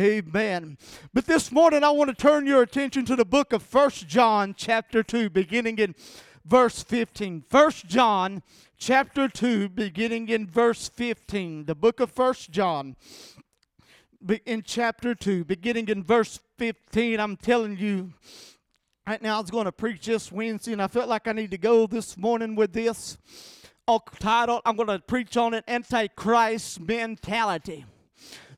Amen. 0.00 0.78
But 1.12 1.26
this 1.26 1.52
morning 1.52 1.84
I 1.84 1.90
want 1.90 2.08
to 2.08 2.14
turn 2.14 2.46
your 2.46 2.62
attention 2.62 3.04
to 3.04 3.16
the 3.16 3.24
book 3.26 3.52
of 3.52 3.62
First 3.62 4.08
John 4.08 4.54
chapter 4.56 5.02
2 5.02 5.28
beginning 5.28 5.78
in 5.78 5.94
verse 6.42 6.82
15. 6.82 7.44
First 7.50 7.86
John 7.86 8.42
chapter 8.78 9.28
2 9.28 9.68
beginning 9.68 10.30
in 10.30 10.46
verse 10.48 10.88
15. 10.88 11.66
The 11.66 11.74
book 11.74 12.00
of 12.00 12.10
First 12.10 12.50
John 12.50 12.96
in 14.46 14.62
chapter 14.62 15.14
2 15.14 15.44
beginning 15.44 15.88
in 15.88 16.02
verse 16.02 16.40
15. 16.56 17.20
I'm 17.20 17.36
telling 17.36 17.76
you 17.76 18.14
right 19.06 19.20
now 19.20 19.36
I 19.36 19.40
was 19.42 19.50
going 19.50 19.66
to 19.66 19.72
preach 19.72 20.06
this 20.06 20.32
Wednesday 20.32 20.72
and 20.72 20.80
I 20.80 20.88
felt 20.88 21.10
like 21.10 21.28
I 21.28 21.32
need 21.32 21.50
to 21.50 21.58
go 21.58 21.86
this 21.86 22.16
morning 22.16 22.54
with 22.54 22.72
this 22.72 23.18
title. 24.18 24.62
I'm 24.64 24.76
going 24.76 24.88
to 24.88 25.00
preach 25.00 25.36
on 25.36 25.52
it 25.52 25.64
Antichrist 25.68 26.80
mentality. 26.80 27.84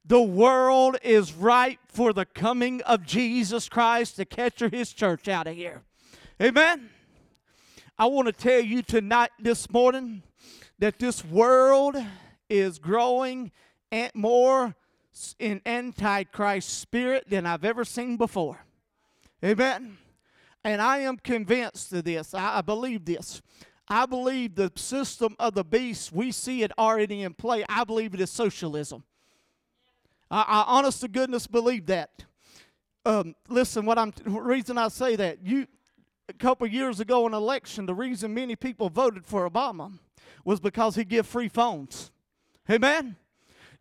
The 0.04 0.22
world 0.22 0.96
is 1.02 1.32
ripe 1.32 1.78
for 1.86 2.12
the 2.12 2.24
coming 2.24 2.82
of 2.82 3.06
Jesus 3.06 3.68
Christ 3.68 4.16
to 4.16 4.24
capture 4.24 4.68
his 4.68 4.92
church 4.92 5.28
out 5.28 5.46
of 5.46 5.54
here. 5.54 5.82
Amen. 6.40 6.90
I 7.96 8.06
want 8.06 8.26
to 8.26 8.32
tell 8.32 8.60
you 8.60 8.82
tonight, 8.82 9.30
this 9.38 9.70
morning, 9.70 10.24
that 10.80 10.98
this 10.98 11.24
world 11.24 11.96
is 12.50 12.80
growing 12.80 13.52
more 14.12 14.74
in 15.38 15.60
antichrist 15.64 16.80
spirit 16.80 17.28
than 17.28 17.46
I've 17.46 17.64
ever 17.64 17.84
seen 17.84 18.16
before. 18.16 18.64
Amen. 19.44 19.98
And 20.64 20.82
I 20.82 20.98
am 20.98 21.16
convinced 21.16 21.92
of 21.92 22.04
this. 22.04 22.34
I, 22.34 22.58
I 22.58 22.60
believe 22.62 23.04
this. 23.04 23.40
I 23.88 24.06
believe 24.06 24.54
the 24.56 24.72
system 24.74 25.36
of 25.38 25.54
the 25.54 25.64
beast, 25.64 26.12
we 26.12 26.32
see 26.32 26.62
it 26.62 26.72
already 26.78 27.22
in 27.22 27.34
play. 27.34 27.64
I 27.68 27.84
believe 27.84 28.14
it 28.14 28.20
is 28.20 28.30
socialism. 28.30 29.04
I, 30.32 30.42
I 30.42 30.64
honest 30.66 31.02
to 31.02 31.08
goodness 31.08 31.46
believe 31.46 31.86
that. 31.86 32.24
Um, 33.04 33.34
listen, 33.48 33.84
what 33.84 33.98
I'm 33.98 34.12
reason 34.24 34.78
I 34.78 34.88
say 34.88 35.14
that 35.16 35.44
you 35.44 35.66
a 36.28 36.32
couple 36.32 36.66
years 36.66 37.00
ago 37.00 37.26
in 37.26 37.34
election, 37.34 37.84
the 37.84 37.94
reason 37.94 38.32
many 38.32 38.56
people 38.56 38.88
voted 38.88 39.26
for 39.26 39.48
Obama 39.48 39.92
was 40.44 40.58
because 40.58 40.94
he 40.94 41.04
give 41.04 41.26
free 41.26 41.48
phones. 41.48 42.10
Amen. 42.70 43.16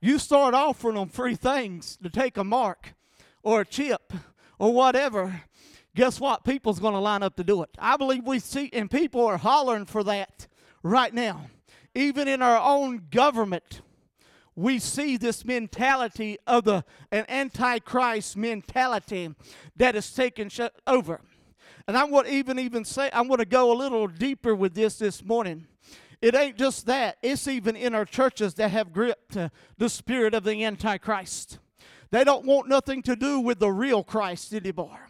You 0.01 0.19
start 0.19 0.53
offering 0.53 0.95
them 0.95 1.07
free 1.07 1.35
things 1.35 1.97
to 2.03 2.09
take 2.09 2.35
a 2.35 2.43
mark 2.43 2.95
or 3.43 3.61
a 3.61 3.65
chip 3.65 4.11
or 4.59 4.73
whatever. 4.73 5.43
Guess 5.95 6.19
what? 6.19 6.43
People's 6.43 6.79
going 6.79 6.95
to 6.95 6.99
line 6.99 7.23
up 7.23 7.35
to 7.35 7.43
do 7.43 7.63
it. 7.63 7.69
I 7.77 7.95
believe 7.97 8.25
we 8.25 8.39
see, 8.39 8.69
and 8.73 8.89
people 8.89 9.25
are 9.25 9.37
hollering 9.37 9.85
for 9.85 10.03
that 10.05 10.47
right 10.83 11.13
now. 11.13 11.47
Even 11.93 12.27
in 12.27 12.41
our 12.41 12.59
own 12.59 13.03
government, 13.11 13.81
we 14.55 14.79
see 14.79 15.17
this 15.17 15.45
mentality 15.45 16.37
of 16.45 16.65
the 16.65 16.83
an 17.11 17.25
antichrist 17.29 18.35
mentality 18.35 19.33
that 19.75 19.95
is 19.95 20.13
taken 20.13 20.49
over. 20.85 21.21
And 21.87 21.97
I 21.97 22.03
want 22.03 22.27
even 22.27 22.59
even 22.59 22.85
say 22.85 23.09
I 23.11 23.21
want 23.21 23.39
to 23.39 23.45
go 23.45 23.71
a 23.71 23.75
little 23.75 24.07
deeper 24.07 24.53
with 24.55 24.73
this 24.73 24.99
this 24.99 25.23
morning. 25.23 25.67
It 26.21 26.35
ain't 26.35 26.57
just 26.57 26.85
that; 26.85 27.17
it's 27.23 27.47
even 27.47 27.75
in 27.75 27.95
our 27.95 28.05
churches 28.05 28.53
that 28.55 28.69
have 28.69 28.93
gripped 28.93 29.35
uh, 29.35 29.49
the 29.77 29.89
spirit 29.89 30.33
of 30.33 30.43
the 30.43 30.63
antichrist. 30.63 31.57
They 32.11 32.23
don't 32.23 32.45
want 32.45 32.67
nothing 32.67 33.01
to 33.03 33.15
do 33.15 33.39
with 33.39 33.59
the 33.59 33.71
real 33.71 34.03
Christ 34.03 34.53
anymore. 34.53 35.07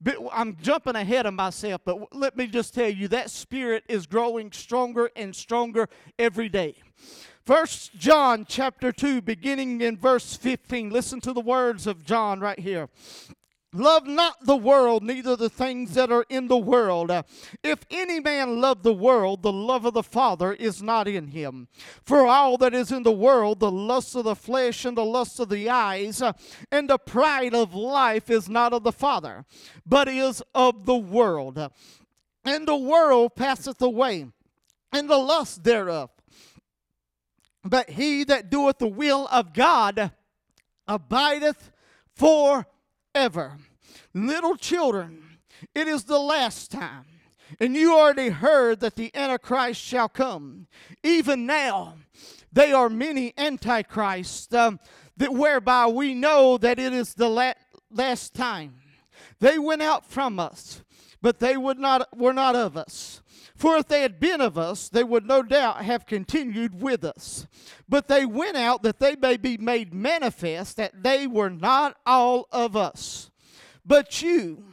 But 0.00 0.16
I'm 0.32 0.56
jumping 0.60 0.94
ahead 0.94 1.26
of 1.26 1.34
myself, 1.34 1.80
but 1.84 2.14
let 2.14 2.36
me 2.36 2.46
just 2.46 2.74
tell 2.74 2.88
you 2.88 3.08
that 3.08 3.30
spirit 3.30 3.84
is 3.88 4.06
growing 4.06 4.52
stronger 4.52 5.10
and 5.16 5.34
stronger 5.34 5.88
every 6.18 6.48
day. 6.48 6.76
First 7.46 7.94
John 7.94 8.44
chapter 8.44 8.90
2 8.90 9.22
beginning 9.22 9.80
in 9.80 9.96
verse 9.96 10.34
15. 10.34 10.90
Listen 10.90 11.20
to 11.20 11.32
the 11.32 11.40
words 11.40 11.86
of 11.86 12.04
John 12.04 12.40
right 12.40 12.58
here. 12.58 12.88
Love 13.72 14.04
not 14.04 14.44
the 14.46 14.56
world, 14.56 15.04
neither 15.04 15.36
the 15.36 15.48
things 15.48 15.94
that 15.94 16.10
are 16.10 16.24
in 16.28 16.48
the 16.48 16.58
world. 16.58 17.12
If 17.62 17.86
any 17.88 18.18
man 18.18 18.60
love 18.60 18.82
the 18.82 18.92
world, 18.92 19.42
the 19.42 19.52
love 19.52 19.84
of 19.84 19.94
the 19.94 20.02
Father 20.02 20.54
is 20.54 20.82
not 20.82 21.06
in 21.06 21.28
him. 21.28 21.68
For 22.02 22.26
all 22.26 22.58
that 22.58 22.74
is 22.74 22.90
in 22.90 23.04
the 23.04 23.12
world, 23.12 23.60
the 23.60 23.70
lust 23.70 24.16
of 24.16 24.24
the 24.24 24.34
flesh 24.34 24.84
and 24.84 24.96
the 24.96 25.04
lust 25.04 25.38
of 25.38 25.48
the 25.48 25.70
eyes, 25.70 26.20
and 26.72 26.90
the 26.90 26.98
pride 26.98 27.54
of 27.54 27.76
life 27.76 28.28
is 28.28 28.48
not 28.48 28.72
of 28.72 28.82
the 28.82 28.90
Father, 28.90 29.44
but 29.86 30.08
is 30.08 30.42
of 30.52 30.84
the 30.84 30.96
world. 30.96 31.70
And 32.44 32.66
the 32.66 32.76
world 32.76 33.36
passeth 33.36 33.80
away, 33.80 34.26
and 34.92 35.08
the 35.08 35.18
lust 35.18 35.62
thereof 35.62 36.10
but 37.68 37.90
he 37.90 38.24
that 38.24 38.50
doeth 38.50 38.78
the 38.78 38.86
will 38.86 39.28
of 39.30 39.52
God 39.52 40.12
abideth 40.86 41.70
forever. 42.14 43.58
Little 44.14 44.56
children, 44.56 45.38
it 45.74 45.88
is 45.88 46.04
the 46.04 46.18
last 46.18 46.70
time. 46.70 47.04
And 47.60 47.76
you 47.76 47.96
already 47.96 48.30
heard 48.30 48.80
that 48.80 48.96
the 48.96 49.14
Antichrist 49.14 49.80
shall 49.80 50.08
come. 50.08 50.66
Even 51.02 51.46
now, 51.46 51.94
they 52.52 52.72
are 52.72 52.88
many 52.88 53.34
antichrists, 53.36 54.52
um, 54.52 54.80
that 55.16 55.32
whereby 55.32 55.86
we 55.86 56.14
know 56.14 56.58
that 56.58 56.78
it 56.78 56.92
is 56.92 57.14
the 57.14 57.28
la- 57.28 57.52
last 57.90 58.34
time. 58.34 58.74
They 59.40 59.58
went 59.58 59.82
out 59.82 60.06
from 60.06 60.40
us, 60.40 60.82
but 61.20 61.38
they 61.38 61.56
would 61.56 61.78
not 61.78 62.16
were 62.16 62.32
not 62.32 62.56
of 62.56 62.76
us. 62.76 63.20
For 63.56 63.76
if 63.78 63.88
they 63.88 64.02
had 64.02 64.20
been 64.20 64.42
of 64.42 64.58
us, 64.58 64.90
they 64.90 65.02
would 65.02 65.26
no 65.26 65.42
doubt 65.42 65.82
have 65.82 66.04
continued 66.04 66.82
with 66.82 67.04
us. 67.04 67.46
But 67.88 68.06
they 68.06 68.26
went 68.26 68.56
out 68.56 68.82
that 68.82 69.00
they 69.00 69.16
may 69.16 69.38
be 69.38 69.56
made 69.56 69.94
manifest 69.94 70.76
that 70.76 71.02
they 71.02 71.26
were 71.26 71.48
not 71.48 71.96
all 72.04 72.48
of 72.52 72.76
us. 72.76 73.30
But 73.84 74.20
you, 74.20 74.64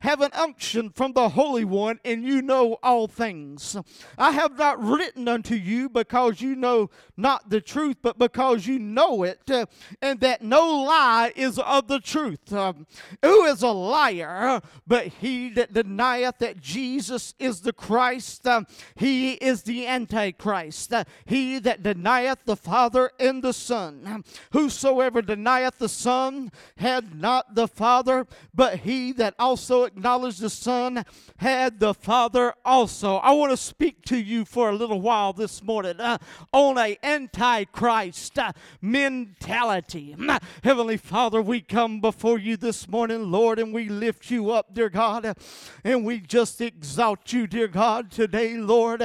have 0.00 0.20
an 0.20 0.30
unction 0.34 0.90
from 0.90 1.12
the 1.12 1.30
Holy 1.30 1.64
One, 1.64 2.00
and 2.04 2.24
you 2.24 2.42
know 2.42 2.78
all 2.82 3.08
things. 3.08 3.76
I 4.18 4.32
have 4.32 4.58
not 4.58 4.82
written 4.82 5.28
unto 5.28 5.54
you 5.54 5.88
because 5.88 6.40
you 6.40 6.54
know 6.54 6.90
not 7.16 7.50
the 7.50 7.60
truth, 7.60 7.96
but 8.02 8.18
because 8.18 8.66
you 8.66 8.78
know 8.78 9.22
it, 9.22 9.50
uh, 9.50 9.66
and 10.00 10.20
that 10.20 10.42
no 10.42 10.82
lie 10.82 11.32
is 11.36 11.58
of 11.58 11.88
the 11.88 12.00
truth. 12.00 12.52
Um, 12.52 12.86
who 13.22 13.44
is 13.44 13.62
a 13.62 13.68
liar 13.68 14.60
but 14.86 15.06
he 15.06 15.50
that 15.50 15.72
denieth 15.72 16.38
that 16.38 16.60
Jesus 16.60 17.34
is 17.38 17.60
the 17.60 17.72
Christ? 17.72 18.46
Um, 18.46 18.66
he 18.94 19.32
is 19.34 19.62
the 19.62 19.86
Antichrist. 19.86 20.92
Uh, 20.92 21.04
he 21.24 21.58
that 21.60 21.82
denieth 21.82 22.44
the 22.44 22.56
Father 22.56 23.10
and 23.18 23.42
the 23.42 23.52
Son. 23.52 24.02
Um, 24.06 24.24
whosoever 24.52 25.22
denieth 25.22 25.78
the 25.78 25.88
Son 25.88 26.50
had 26.76 27.18
not 27.18 27.54
the 27.54 27.68
Father, 27.68 28.26
but 28.54 28.80
he 28.80 29.12
that 29.12 29.34
also 29.38 29.65
acknowledged 29.70 30.40
the 30.40 30.50
Son 30.50 31.04
had 31.38 31.80
the 31.80 31.94
Father 31.94 32.54
also. 32.64 33.16
I 33.16 33.32
want 33.32 33.52
to 33.52 33.56
speak 33.56 34.02
to 34.06 34.16
you 34.16 34.44
for 34.44 34.70
a 34.70 34.74
little 34.74 35.00
while 35.00 35.32
this 35.32 35.62
morning 35.62 36.00
uh, 36.00 36.18
on 36.52 36.78
a 36.78 36.98
antichrist 37.02 38.38
uh, 38.38 38.52
mentality. 38.80 40.16
Heavenly 40.62 40.96
Father, 40.96 41.42
we 41.42 41.60
come 41.60 42.00
before 42.00 42.38
you 42.38 42.56
this 42.56 42.88
morning, 42.88 43.30
Lord, 43.30 43.58
and 43.58 43.72
we 43.72 43.88
lift 43.88 44.30
you 44.30 44.50
up, 44.50 44.74
dear 44.74 44.88
God, 44.88 45.36
and 45.84 46.04
we 46.04 46.20
just 46.20 46.60
exalt 46.60 47.32
you, 47.32 47.46
dear 47.46 47.68
God, 47.68 48.10
today, 48.10 48.56
Lord, 48.56 49.02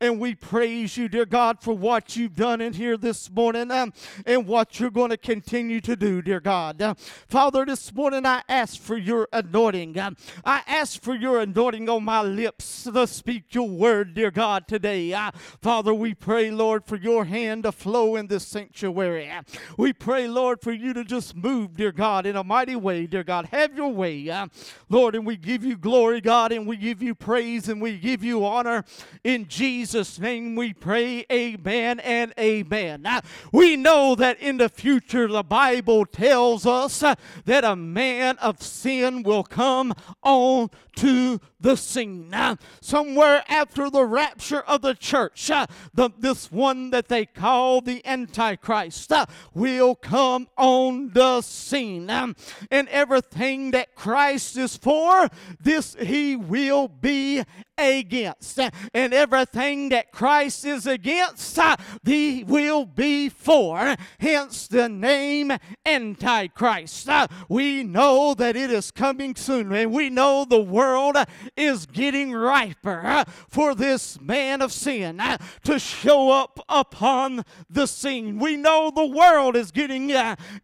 and 0.00 0.20
we 0.20 0.34
praise 0.34 0.96
you, 0.96 1.08
dear 1.08 1.26
God, 1.26 1.60
for 1.60 1.74
what 1.74 2.16
you've 2.16 2.36
done 2.36 2.60
in 2.60 2.72
here 2.72 2.96
this 2.96 3.30
morning 3.30 3.70
um, 3.70 3.92
and 4.26 4.46
what 4.46 4.78
you're 4.78 4.90
going 4.90 5.10
to 5.10 5.16
continue 5.16 5.80
to 5.80 5.96
do, 5.96 6.22
dear 6.22 6.40
God. 6.40 6.96
Father, 7.28 7.64
this 7.64 7.92
morning 7.92 8.26
I 8.26 8.42
ask 8.48 8.80
for 8.80 8.96
your 8.96 9.28
anointing. 9.32 9.96
I 10.44 10.62
ask 10.66 11.00
for 11.00 11.14
your 11.14 11.40
anointing 11.40 11.88
on 11.88 12.04
my 12.04 12.22
lips 12.22 12.84
to 12.84 13.06
speak 13.06 13.54
your 13.54 13.68
word, 13.68 14.14
dear 14.14 14.30
God, 14.30 14.68
today. 14.68 15.12
Uh, 15.12 15.30
Father, 15.60 15.94
we 15.94 16.14
pray, 16.14 16.50
Lord, 16.50 16.84
for 16.84 16.96
your 16.96 17.24
hand 17.24 17.64
to 17.64 17.72
flow 17.72 18.16
in 18.16 18.26
this 18.26 18.46
sanctuary. 18.46 19.30
We 19.78 19.92
pray, 19.92 20.28
Lord, 20.28 20.60
for 20.60 20.72
you 20.72 20.92
to 20.92 21.04
just 21.04 21.36
move, 21.36 21.76
dear 21.76 21.92
God, 21.92 22.26
in 22.26 22.36
a 22.36 22.44
mighty 22.44 22.76
way, 22.76 23.06
dear 23.06 23.24
God. 23.24 23.46
Have 23.46 23.76
your 23.76 23.90
way, 23.90 24.28
uh, 24.28 24.48
Lord, 24.88 25.14
and 25.14 25.26
we 25.26 25.36
give 25.36 25.64
you 25.64 25.76
glory, 25.76 26.20
God, 26.20 26.52
and 26.52 26.66
we 26.66 26.76
give 26.76 27.02
you 27.02 27.14
praise 27.14 27.68
and 27.68 27.80
we 27.80 27.98
give 27.98 28.22
you 28.22 28.44
honor. 28.44 28.84
In 29.22 29.48
Jesus' 29.48 30.18
name 30.18 30.56
we 30.56 30.72
pray, 30.72 31.24
amen 31.30 32.00
and 32.00 32.32
amen. 32.38 33.06
Uh, 33.06 33.20
we 33.52 33.76
know 33.76 34.14
that 34.14 34.38
in 34.40 34.58
the 34.58 34.68
future 34.68 35.28
the 35.28 35.42
Bible 35.42 36.04
tells 36.06 36.66
us 36.66 37.02
uh, 37.02 37.14
that 37.44 37.64
a 37.64 37.76
man 37.76 38.36
of 38.38 38.62
sin 38.62 39.22
will 39.22 39.44
come 39.44 39.93
on 40.22 40.70
to 40.96 41.40
the 41.60 41.76
scene. 41.76 42.32
Uh, 42.32 42.56
somewhere 42.80 43.42
after 43.48 43.90
the 43.90 44.04
rapture 44.04 44.60
of 44.60 44.82
the 44.82 44.94
church, 44.94 45.50
uh, 45.50 45.66
the, 45.92 46.10
this 46.18 46.52
one 46.52 46.90
that 46.90 47.08
they 47.08 47.26
call 47.26 47.80
the 47.80 48.04
Antichrist 48.06 49.10
uh, 49.12 49.26
will 49.54 49.94
come 49.94 50.48
on 50.56 51.10
the 51.10 51.40
scene. 51.40 52.10
Um, 52.10 52.36
and 52.70 52.88
everything 52.88 53.70
that 53.72 53.94
Christ 53.94 54.56
is 54.56 54.76
for, 54.76 55.28
this 55.60 55.96
he 55.98 56.36
will 56.36 56.88
be 56.88 57.42
against. 57.76 58.58
And 58.92 59.14
everything 59.14 59.88
that 59.88 60.12
Christ 60.12 60.64
is 60.64 60.86
against, 60.86 61.58
uh, 61.58 61.76
he 62.04 62.44
will 62.44 62.84
be 62.84 63.28
for. 63.28 63.96
Hence 64.18 64.68
the 64.68 64.88
name 64.88 65.52
Antichrist. 65.84 67.08
Uh, 67.08 67.26
we 67.48 67.82
know 67.82 68.34
that 68.34 68.56
it 68.56 68.70
is 68.70 68.90
coming 68.90 69.34
soon, 69.34 69.68
and 69.84 69.92
we 69.92 70.08
know 70.08 70.46
the 70.46 70.60
world 70.60 71.16
is 71.56 71.84
getting 71.84 72.32
riper 72.32 73.02
uh, 73.04 73.24
for 73.48 73.74
this 73.74 74.18
man 74.18 74.62
of 74.62 74.72
sin 74.72 75.22
to 75.62 75.78
show 75.78 76.30
up 76.30 76.58
upon 76.70 77.44
the 77.68 77.86
scene. 77.86 78.38
We 78.38 78.56
know 78.56 78.90
the 78.94 79.04
world 79.06 79.56
is 79.56 79.70
getting 79.70 80.10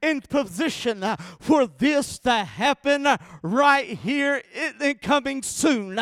in 0.02 0.20
position 0.22 1.04
for 1.38 1.66
this 1.66 2.18
to 2.20 2.32
happen 2.32 3.06
right 3.42 3.86
here, 3.86 4.42
it, 4.52 5.02
coming 5.02 5.42
soon. 5.42 5.96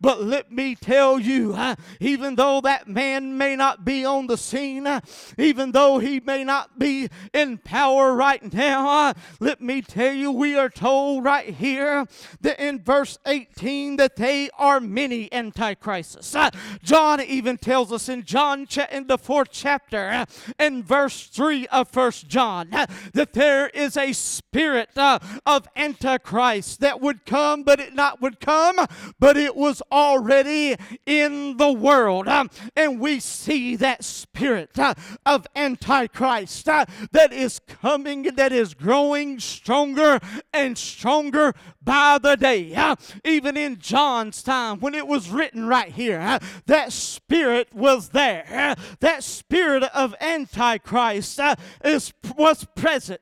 But 0.00 0.22
let 0.22 0.52
me 0.52 0.76
tell 0.76 1.18
you, 1.18 1.54
uh, 1.54 1.74
even 1.98 2.36
though 2.36 2.60
that 2.60 2.86
man 2.86 3.36
may 3.36 3.56
not 3.56 3.84
be 3.84 4.04
on 4.04 4.28
the 4.28 4.36
scene, 4.36 4.86
uh, 4.86 5.00
even 5.36 5.72
though 5.72 5.98
he 5.98 6.20
may 6.20 6.44
not 6.44 6.78
be 6.78 7.08
in 7.34 7.58
power 7.58 8.14
right 8.14 8.52
now, 8.52 8.88
uh, 8.88 9.14
let 9.40 9.60
me 9.60 9.82
tell 9.82 10.12
you, 10.12 10.30
we 10.30 10.56
are 10.56 10.68
told 10.68 11.24
right 11.24 11.52
here 11.52 12.06
that 12.40 12.49
in 12.58 12.82
verse 12.82 13.18
18 13.26 13.96
that 13.96 14.16
they 14.16 14.50
are 14.58 14.80
many 14.80 15.32
antichrists. 15.32 16.34
Uh, 16.34 16.50
John 16.82 17.20
even 17.20 17.58
tells 17.58 17.92
us 17.92 18.08
in 18.08 18.24
John 18.24 18.66
cha- 18.66 18.88
in 18.90 19.06
the 19.06 19.18
fourth 19.18 19.48
chapter, 19.50 20.10
uh, 20.10 20.26
in 20.58 20.82
verse 20.82 21.26
3 21.26 21.66
of 21.68 21.88
First 21.88 22.28
John, 22.28 22.72
uh, 22.72 22.86
that 23.14 23.32
there 23.32 23.68
is 23.68 23.96
a 23.96 24.12
spirit 24.12 24.90
of 24.96 25.68
antichrist 25.76 26.80
that 26.80 27.00
would 27.00 27.24
come, 27.24 27.62
but 27.62 27.80
it 27.80 27.94
not 27.94 28.20
would 28.20 28.40
come, 28.40 28.76
but 29.18 29.36
it 29.36 29.56
was 29.56 29.82
already 29.92 30.30
already 30.30 30.76
in 31.06 31.56
the 31.56 31.72
world. 31.72 32.28
Um, 32.28 32.50
and 32.76 33.00
we 33.00 33.20
see 33.20 33.76
that 33.76 34.04
spirit 34.04 34.78
uh, 34.78 34.94
of 35.26 35.46
Antichrist 35.56 36.68
uh, 36.68 36.84
that 37.12 37.32
is 37.32 37.60
coming, 37.66 38.22
that 38.22 38.52
is 38.52 38.74
growing 38.74 39.38
stronger 39.38 40.20
and 40.52 40.76
stronger 40.76 41.54
by 41.82 42.18
the 42.18 42.36
day. 42.36 42.74
Uh, 42.74 42.96
even 43.24 43.56
in 43.56 43.78
John's 43.78 44.42
time, 44.42 44.80
when 44.80 44.94
it 44.94 45.06
was 45.06 45.30
written 45.30 45.66
right 45.66 45.90
here, 45.90 46.20
uh, 46.20 46.38
that 46.66 46.92
spirit 46.92 47.68
was 47.74 48.10
there. 48.10 48.46
Uh, 48.50 48.74
that 49.00 49.24
spirit 49.24 49.84
of 49.94 50.14
Antichrist 50.20 51.40
is, 51.84 52.12
was 52.36 52.66
present. 52.74 53.20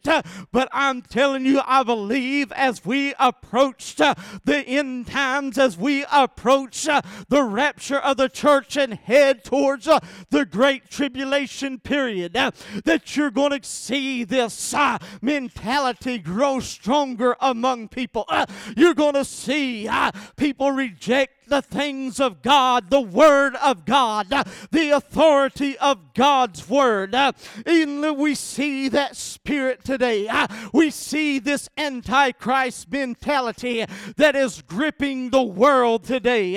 but 0.53 0.69
I'm 0.73 1.03
telling 1.03 1.47
you, 1.47 1.61
I 1.65 1.83
believe 1.83 2.53
as 2.53 2.85
we 2.85 3.15
approach 3.19 3.97
the 3.97 4.65
end 4.67 5.07
times, 5.07 5.59
as 5.59 5.77
we 5.77 6.05
approach 6.11 6.89
the 7.29 7.43
rapture 7.43 7.99
of 7.99 8.17
the 8.17 8.29
church 8.29 8.77
and 8.77 8.95
head 8.95 9.45
towards 9.45 9.89
the 10.31 10.45
great 10.45 10.91
tribulation 10.91 11.79
period, 11.79 12.33
that 12.33 13.17
you're 13.17 13.31
going 13.31 13.59
to 13.59 13.67
see 13.67 14.25
this 14.25 14.75
mentality 15.21 16.19
grow 16.19 16.61
stronger 16.61 17.37
among 17.41 17.89
people. 17.89 18.25
Uh, 18.29 18.47
you're 18.77 18.95
going 18.95 19.15
to 19.15 19.25
see 19.25 19.89
uh, 19.89 20.11
people 20.37 20.71
reject 20.71 21.38
the 21.49 21.63
things 21.63 22.21
of 22.21 22.43
God, 22.43 22.91
the 22.91 23.01
Word 23.01 23.57
of 23.57 23.85
God, 23.85 24.29
the 24.71 24.91
authority 24.91 25.77
of 25.79 26.15
God's 26.15 26.69
Word. 26.69 27.15
Even 27.67 28.17
we 28.17 28.35
see 28.35 28.89
that 28.89 29.17
spirit 29.17 29.85
today. 29.85 30.29
We 30.73 30.91
see 30.91 31.39
this 31.39 31.69
antichrist 31.77 32.91
mentality 32.91 33.85
that 34.17 34.37
is 34.37 34.63
gripping 34.63 35.31
the 35.31 35.43
world 35.43 36.05
today. 36.05 36.57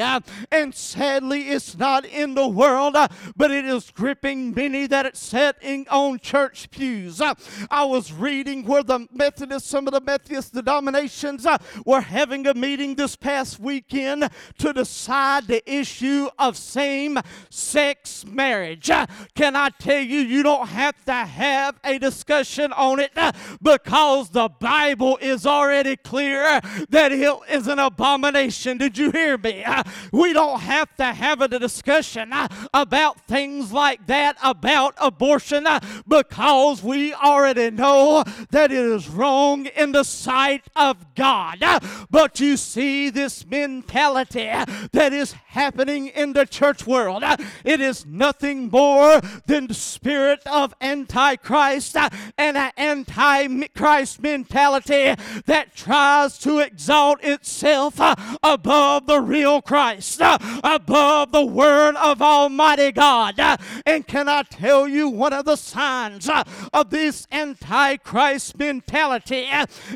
And 0.52 0.74
sadly, 0.76 1.50
it's 1.50 1.78
not 1.78 2.06
in 2.06 2.36
the 2.36 2.48
world, 2.48 2.96
but 3.36 3.52
it 3.52 3.66
is 3.66 3.92
gripping 3.92 4.54
many 4.54 4.88
that 4.88 5.06
it's 5.06 5.20
sitting 5.20 5.88
on 5.90 6.20
church 6.20 6.70
pews. 6.72 7.22
I 7.70 7.84
was 7.84 8.12
reading 8.12 8.66
where 8.66 8.84
the 8.84 9.08
Methodists, 9.12 9.70
some 9.70 9.88
of 9.88 9.94
the 9.94 10.02
Methodist 10.02 10.54
denominations, 10.54 11.46
were 11.86 12.02
having 12.02 12.48
a 12.48 12.54
meeting 12.54 12.96
this 12.96 13.16
past 13.16 13.60
weekend 13.60 14.30
to 14.58 14.74
decide 14.82 15.46
the 15.48 15.62
issue 15.72 16.28
of 16.40 16.58
same 16.58 17.20
sex 17.52 18.26
marriage. 18.26 18.90
Uh, 18.90 19.06
can 19.36 19.56
I 19.56 19.70
tell 19.70 20.00
you, 20.00 20.20
you 20.22 20.42
don't 20.42 20.68
have 20.70 21.06
to 21.06 21.14
have 21.14 21.80
a 21.84 22.00
discussion 22.00 22.74
on 22.74 23.00
it 23.00 23.12
uh, 23.16 23.32
because 23.62 24.32
the 24.32 24.50
Bible 24.50 25.20
is 25.22 25.46
already 25.46 25.96
clear 25.98 26.44
uh, 26.44 26.62
that 26.90 27.12
it 27.12 27.40
is 27.50 27.68
an 27.68 27.78
abomination. 27.78 28.80
Did 28.80 28.98
you 28.98 29.12
hear 29.12 29.38
me? 29.38 29.64
We 30.12 30.34
don't 30.34 30.62
have 30.62 30.96
to 30.96 31.06
have 31.06 31.42
a 31.42 31.48
discussion 31.48 32.34
about 32.74 33.22
things 33.28 33.72
like 33.72 34.08
that, 34.08 34.38
about 34.42 34.96
abortion, 35.00 35.68
because 36.08 36.82
we 36.82 37.14
already 37.14 37.70
know 37.70 38.24
that 38.50 38.72
it 38.72 38.86
is 38.98 39.08
wrong 39.08 39.68
in 39.68 39.92
the 39.92 40.04
sight 40.04 40.64
of 40.76 41.14
God. 41.14 41.64
But 42.10 42.40
you 42.40 42.58
see 42.58 43.12
this 43.12 43.46
mentality 43.46 44.50
that 44.92 45.14
is 45.14 45.34
happening 45.34 46.08
in 46.08 46.34
the 46.34 46.46
church 46.46 46.86
world. 46.88 47.24
It 47.64 47.82
is 47.82 48.06
nothing 48.06 48.70
more 48.70 49.22
than 49.46 49.68
the 49.68 49.74
spirit 49.74 50.42
of 50.46 50.74
Antichrist 50.82 51.96
and 52.38 52.58
an 52.58 52.72
Antichrist 52.78 54.22
mentality 54.22 55.16
that 55.46 55.76
tries 55.76 56.38
to 56.40 56.60
exalt 56.60 57.24
itself 57.24 57.96
above 58.44 59.08
the 59.08 59.22
real 59.22 59.62
Christ, 59.62 60.22
above 60.22 61.32
the 61.32 61.46
Word 61.46 61.96
of 61.96 62.22
Almighty 62.22 62.92
God. 62.92 63.40
And 63.86 64.08
can 64.08 64.28
I 64.28 64.44
tell 64.44 64.88
you 64.88 65.10
one 65.10 65.34
of 65.34 65.46
the 65.46 65.56
signs 65.56 66.30
of 66.74 66.90
this 66.90 67.28
Antichrist 67.32 68.58
mentality 68.58 69.48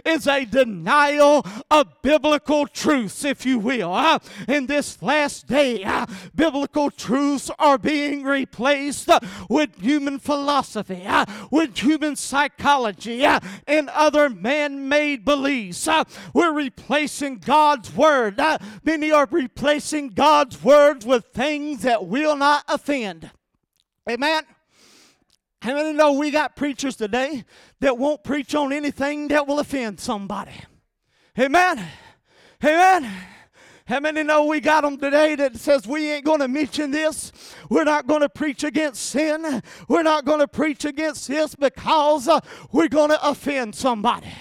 is 0.06 0.28
a 0.28 0.46
denial 0.46 1.46
of 1.72 2.02
biblical 2.02 2.68
truths, 2.68 3.24
if 3.24 3.46
you 3.46 3.60
will. 3.60 3.94
This 4.66 5.02
last 5.02 5.48
day, 5.48 5.84
uh, 5.84 6.06
biblical 6.34 6.90
truths 6.90 7.52
are 7.60 7.78
being 7.78 8.24
replaced 8.24 9.10
uh, 9.10 9.20
with 9.50 9.82
human 9.82 10.20
philosophy, 10.20 11.04
uh, 11.06 11.26
with 11.52 11.78
human 11.78 12.16
psychology, 12.16 13.26
uh, 13.26 13.40
and 13.68 13.90
other 13.90 14.30
man 14.30 14.90
made 14.90 15.26
beliefs. 15.26 15.88
Uh, 15.88 16.04
we're 16.34 16.54
replacing 16.54 17.40
God's 17.40 17.96
word. 17.96 18.40
Uh, 18.40 18.58
many 18.84 19.12
are 19.12 19.28
replacing 19.30 20.10
God's 20.10 20.64
words 20.64 21.06
with 21.06 21.26
things 21.34 21.84
that 21.84 22.06
will 22.08 22.36
not 22.36 22.64
offend. 22.68 23.30
Amen. 24.10 24.44
How 25.62 25.74
many 25.74 25.94
know 25.94 26.14
we 26.14 26.30
got 26.30 26.56
preachers 26.56 26.96
today 26.96 27.44
that 27.80 27.98
won't 27.98 28.24
preach 28.24 28.54
on 28.54 28.72
anything 28.72 29.30
that 29.30 29.48
will 29.48 29.60
offend 29.60 30.00
somebody? 30.00 30.62
Amen. 31.40 31.84
Amen. 32.64 33.12
How 33.88 34.00
many 34.00 34.24
know 34.24 34.46
we 34.46 34.62
got 34.62 34.82
them 34.82 34.98
today 34.98 35.36
that 35.36 35.58
says 35.58 35.86
we 35.86 36.12
ain't 36.12 36.26
going 36.26 36.40
to 36.40 36.48
mention 36.48 36.90
this? 36.90 37.32
We're 37.70 37.84
not 37.84 38.08
going 38.08 38.22
to 38.22 38.30
preach 38.30 38.64
against 38.64 39.06
sin. 39.06 39.62
We're 39.88 40.02
not 40.02 40.26
going 40.26 40.40
to 40.40 40.48
preach 40.48 40.86
against 40.86 41.28
this 41.28 41.54
because 41.54 42.28
uh, 42.28 42.40
we're 42.72 42.88
going 42.88 43.12
to 43.12 43.24
offend 43.24 43.76
somebody. 43.76 44.34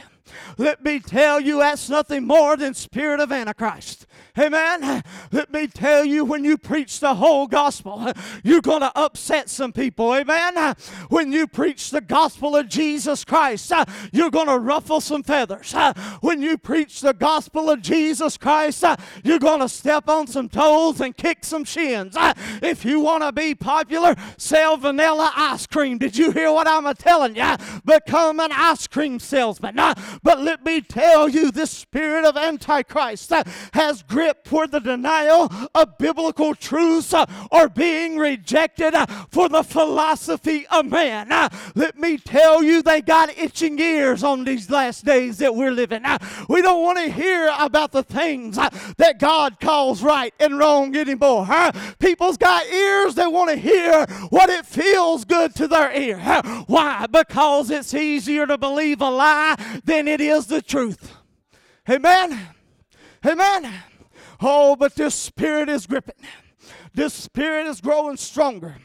Let 0.59 0.85
me 0.85 1.00
tell 1.00 1.40
you, 1.40 1.59
that's 1.59 1.88
nothing 1.88 2.26
more 2.26 2.57
than 2.57 2.75
spirit 2.75 3.21
of 3.21 3.33
Antichrist. 3.33 4.07
Amen. 4.37 5.02
Let 5.31 5.52
me 5.52 5.69
tell 5.69 6.04
you, 6.04 6.25
when 6.25 6.45
you 6.45 6.59
preach 6.59 6.99
the 6.99 7.14
whole 7.14 7.47
gospel, 7.47 8.12
you're 8.43 8.61
going 8.61 8.81
to 8.81 8.90
upset 8.99 9.49
some 9.49 9.73
people. 9.73 10.12
Amen. 10.12 10.75
When 11.09 11.33
you 11.33 11.47
preach 11.47 11.90
the 11.90 12.00
gospel 12.00 12.57
of 12.57 12.69
Jesus 12.69 13.25
Christ, 13.25 13.73
you're 14.12 14.31
going 14.31 14.49
to 14.49 14.59
ruffle 14.59 15.00
some 15.00 15.23
feathers. 15.23 15.73
When 16.21 16.43
you 16.43 16.59
preach 16.59 17.00
the 17.00 17.14
gospel 17.14 17.71
of 17.71 17.81
Jesus 17.81 18.37
Christ, 18.37 18.85
you're 19.23 19.38
going 19.38 19.61
to 19.61 19.69
step 19.69 20.09
on 20.09 20.26
some 20.26 20.49
toes 20.49 21.00
and 21.00 21.16
kick 21.16 21.45
some 21.45 21.64
shins. 21.64 22.16
If 22.61 22.85
you 22.85 22.99
want 23.00 23.23
to 23.23 23.31
be 23.31 23.54
popular, 23.54 24.16
sell 24.37 24.76
vanilla 24.76 25.33
ice 25.37 25.66
cream. 25.66 25.99
Did 25.99 26.16
you 26.16 26.33
hear 26.33 26.50
what 26.50 26.66
I'm 26.66 26.93
telling 26.95 27.37
you? 27.37 27.54
Become 27.85 28.40
an 28.40 28.50
ice 28.52 28.88
cream 28.88 29.21
salesman. 29.21 29.78
But 30.23 30.40
let 30.40 30.64
me 30.64 30.80
tell 30.80 31.28
you, 31.28 31.50
this 31.50 31.71
spirit 31.71 32.25
of 32.25 32.37
Antichrist 32.37 33.33
has 33.73 34.02
gripped 34.02 34.25
grip 34.25 34.52
where 34.52 34.66
the 34.66 34.80
denial 34.80 35.52
of 35.75 35.99
biblical 35.99 36.54
truths 36.54 37.12
uh, 37.12 37.26
are 37.50 37.68
being 37.68 38.16
rejected 38.16 38.94
uh, 38.94 39.06
for 39.30 39.49
the 39.49 39.62
philosophy 39.62 40.66
of 40.68 40.87
man. 40.87 41.30
Uh, 41.30 41.49
let 41.75 41.99
me 41.99 42.16
tell 42.16 42.62
you, 42.62 42.83
they 42.83 43.02
got 43.02 43.37
itching 43.37 43.78
ears 43.78 44.23
on 44.23 44.44
these 44.44 44.71
last 44.71 45.04
days 45.04 45.38
that 45.38 45.54
we're 45.54 45.73
living. 45.73 46.04
We 46.49 46.62
don't 46.62 46.83
want 46.83 46.99
to 46.99 47.11
hear 47.11 47.52
about 47.59 47.92
the 47.92 48.02
things 48.02 48.56
that 48.56 49.18
God 49.18 49.61
calls 49.61 50.02
right 50.02 50.33
and 50.40 50.59
wrong 50.59 50.97
anymore. 50.97 51.47
People's 51.99 52.37
got 52.37 52.66
ears 52.66 53.14
that 53.16 53.33
want 53.33 53.50
to 53.50 53.56
hear 53.56 54.06
what 54.30 54.50
it 54.50 54.66
feels 54.66 55.25
good 55.25 55.54
to 55.56 55.68
their 55.68 55.92
ear. 55.92 56.18
Why? 56.66 57.06
Because 57.11 57.71
it's 57.71 57.94
easier 57.94 58.47
to 58.47 58.59
believe 58.59 59.00
a 59.00 59.11
lie 59.11 59.56
than 59.85 60.03
it 60.08 60.20
is 60.20 60.46
the 60.46 60.62
truth. 60.62 61.14
Amen. 61.88 62.38
Amen. 63.26 63.73
Oh, 64.40 64.76
but 64.76 64.94
this 64.94 65.14
spirit 65.14 65.68
is 65.68 65.87
gripping. 65.87 66.14
This 66.92 67.14
spirit 67.14 67.66
is 67.66 67.80
growing 67.80 68.16
stronger 68.16 68.76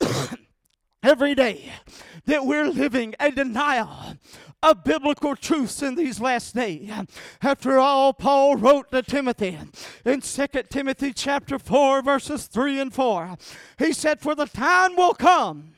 every 1.02 1.34
day 1.34 1.72
that 2.26 2.44
we're 2.44 2.68
living 2.68 3.14
a 3.18 3.30
denial 3.30 4.16
of 4.62 4.84
biblical 4.84 5.36
truths 5.36 5.82
in 5.82 5.94
these 5.94 6.20
last 6.20 6.54
days. 6.54 6.90
After 7.42 7.78
all, 7.78 8.12
Paul 8.12 8.56
wrote 8.56 8.90
to 8.90 9.02
Timothy 9.02 9.58
in 10.04 10.20
2 10.20 10.46
Timothy 10.68 11.12
chapter 11.12 11.58
4, 11.58 12.02
verses 12.02 12.46
3 12.46 12.80
and 12.80 12.94
4. 12.94 13.36
He 13.78 13.92
said, 13.92 14.20
For 14.20 14.34
the 14.34 14.46
time 14.46 14.96
will 14.96 15.14
come 15.14 15.72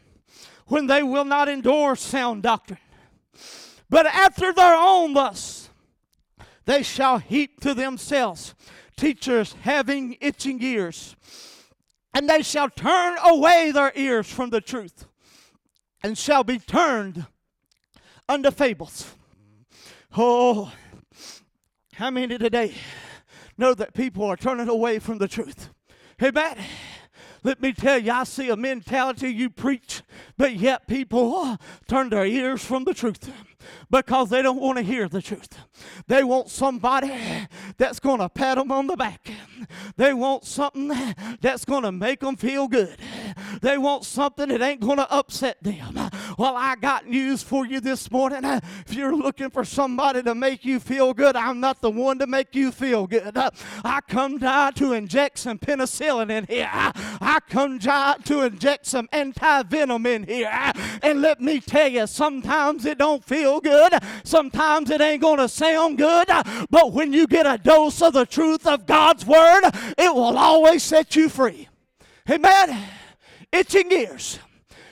when 0.67 0.87
they 0.87 1.03
will 1.03 1.25
not 1.25 1.49
endure 1.49 1.97
sound 1.97 2.43
doctrine, 2.43 2.79
but 3.91 4.07
after 4.07 4.53
their 4.53 4.75
own 4.75 5.15
lusts 5.15 5.71
they 6.65 6.83
shall 6.83 7.19
heap 7.19 7.61
to 7.61 7.73
themselves 7.75 8.55
teachers 8.99 9.55
having 9.63 10.19
itching 10.21 10.63
ears, 10.63 11.17
and 12.13 12.29
they 12.29 12.43
shall 12.43 12.69
turn 12.69 13.17
away 13.25 13.71
their 13.71 13.93
ears 13.95 14.31
from 14.31 14.51
the 14.51 14.61
truth, 14.61 15.07
and 16.03 16.19
shall 16.19 16.45
be 16.45 16.59
turned 16.59 17.25
unto 18.29 18.51
fables. 18.51 19.15
Oh, 20.17 20.73
how 21.95 22.11
many 22.11 22.37
today 22.37 22.75
know 23.57 23.73
that 23.73 23.95
people 23.95 24.25
are 24.25 24.37
turning 24.37 24.69
away 24.69 24.99
from 24.99 25.19
the 25.19 25.29
truth? 25.29 25.71
Amen. 26.23 26.59
Let 27.49 27.63
me 27.63 27.73
tell 27.73 27.97
you, 27.97 28.13
I 28.13 28.25
see 28.25 28.51
a 28.51 28.57
mentality 28.57 29.31
you 29.31 29.49
preach, 29.49 30.03
but 30.37 30.57
yet 30.57 30.87
people 30.87 31.35
uh, 31.35 31.57
turn 31.87 32.11
their 32.11 32.27
ears 32.27 32.63
from 32.63 32.85
the 32.85 32.93
truth 32.93 33.33
because 33.91 34.29
they 34.29 34.43
don't 34.43 34.61
want 34.61 34.77
to 34.77 34.85
hear 34.85 35.09
the 35.09 35.23
truth. 35.23 35.57
They 36.09 36.23
want 36.25 36.51
somebody 36.51 37.11
that's 37.79 38.01
going 38.01 38.19
to 38.19 38.29
pat 38.29 38.59
them 38.59 38.71
on 38.71 38.87
the 38.87 38.97
back. 38.97 39.31
They 39.97 40.13
want 40.13 40.45
something 40.45 40.93
that's 41.41 41.65
going 41.65 41.85
to 41.85 41.93
make 41.93 42.21
them 42.21 42.37
feel 42.37 42.69
good. 42.69 42.99
They 43.63 43.79
want 43.79 44.05
something 44.05 44.51
that 44.51 44.61
ain't 44.61 44.81
going 44.81 44.99
to 44.99 45.11
upset 45.11 45.57
them. 45.63 46.11
Well, 46.39 46.55
I 46.57 46.77
got 46.77 47.09
news 47.09 47.43
for 47.43 47.67
you 47.67 47.81
this 47.81 48.13
morning. 48.13 48.45
If 48.45 48.95
you're 48.95 49.15
looking 49.15 49.51
for 49.51 49.65
somebody 49.65 50.23
to 50.23 50.37
make 50.37 50.65
you 50.65 50.79
feel 50.79 51.13
good, 51.13 51.35
I'm 51.35 51.59
not 51.59 51.81
the 51.81 51.91
one 51.91 52.21
to 52.21 52.29
make 52.29 52.55
you 52.55 52.71
feel 52.71 53.09
good. 53.09 53.37
I 53.37 54.01
come 54.07 54.39
down 54.39 54.75
to 54.75 54.93
inject 54.93 55.41
some 55.41 55.59
penicillin 55.59 56.31
in 56.31 56.47
here. 56.47 56.71
I 56.73 57.41
come 57.49 57.79
down 57.79 58.23
to 58.23 58.43
inject 58.43 58.87
some 58.87 59.09
anti 59.11 59.65
venom 59.65 60.07
in 60.07 60.29
here. 60.29 60.73
And 61.03 61.23
let 61.23 61.41
me 61.41 61.59
tell 61.59 61.89
you, 61.89 62.07
sometimes 62.07 62.85
it 62.85 62.99
don't 62.99 63.25
feel 63.25 63.61
good. 63.61 63.95
Sometimes 64.23 64.91
it 64.91 65.01
ain't 65.01 65.23
going 65.23 65.39
to 65.39 65.49
sound 65.49 65.99
good. 65.99 66.29
But 66.71 66.93
when 66.93 67.13
you 67.13 67.27
get 67.27 67.47
a 67.47 67.59
dose 67.59 68.01
of 68.01 68.13
the 68.13 68.27
truth 68.27 68.65
of 68.65 68.87
God's 68.87 69.27
word, 69.27 69.73
it 69.99 70.15
will 70.15 70.39
always 70.39 70.85
set 70.85 71.17
you 71.17 71.29
free. 71.29 71.69
Amen. 72.31 72.81
Itching 73.51 73.91
ears. 73.91 74.39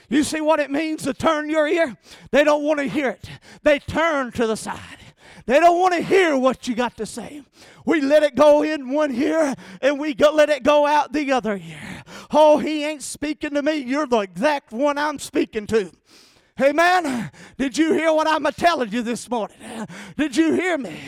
You 0.09 0.23
see 0.23 0.41
what 0.41 0.59
it 0.59 0.71
means 0.71 1.03
to 1.03 1.13
turn 1.13 1.49
your 1.49 1.67
ear? 1.67 1.97
They 2.31 2.43
don't 2.43 2.63
want 2.63 2.79
to 2.79 2.85
hear 2.85 3.09
it. 3.09 3.29
They 3.63 3.79
turn 3.79 4.31
to 4.33 4.47
the 4.47 4.55
side. 4.55 4.79
They 5.45 5.59
don't 5.59 5.79
want 5.79 5.93
to 5.93 6.01
hear 6.01 6.37
what 6.37 6.67
you 6.67 6.75
got 6.75 6.97
to 6.97 7.05
say. 7.05 7.41
We 7.85 8.01
let 8.01 8.23
it 8.23 8.35
go 8.35 8.63
in 8.63 8.89
one 8.89 9.13
ear 9.13 9.55
and 9.81 9.97
we 9.99 10.13
go, 10.13 10.31
let 10.33 10.49
it 10.49 10.63
go 10.63 10.85
out 10.85 11.13
the 11.13 11.31
other 11.31 11.55
ear. 11.55 12.03
Oh, 12.31 12.57
he 12.57 12.83
ain't 12.83 13.01
speaking 13.01 13.51
to 13.51 13.61
me. 13.61 13.75
You're 13.77 14.07
the 14.07 14.19
exact 14.19 14.73
one 14.73 14.97
I'm 14.97 15.19
speaking 15.19 15.65
to. 15.67 15.91
Amen. 16.59 17.29
Did 17.57 17.77
you 17.77 17.93
hear 17.93 18.11
what 18.11 18.27
I'm 18.27 18.43
telling 18.53 18.91
you 18.91 19.03
this 19.03 19.29
morning? 19.29 19.57
Did 20.17 20.35
you 20.35 20.53
hear 20.53 20.77
me? 20.77 20.99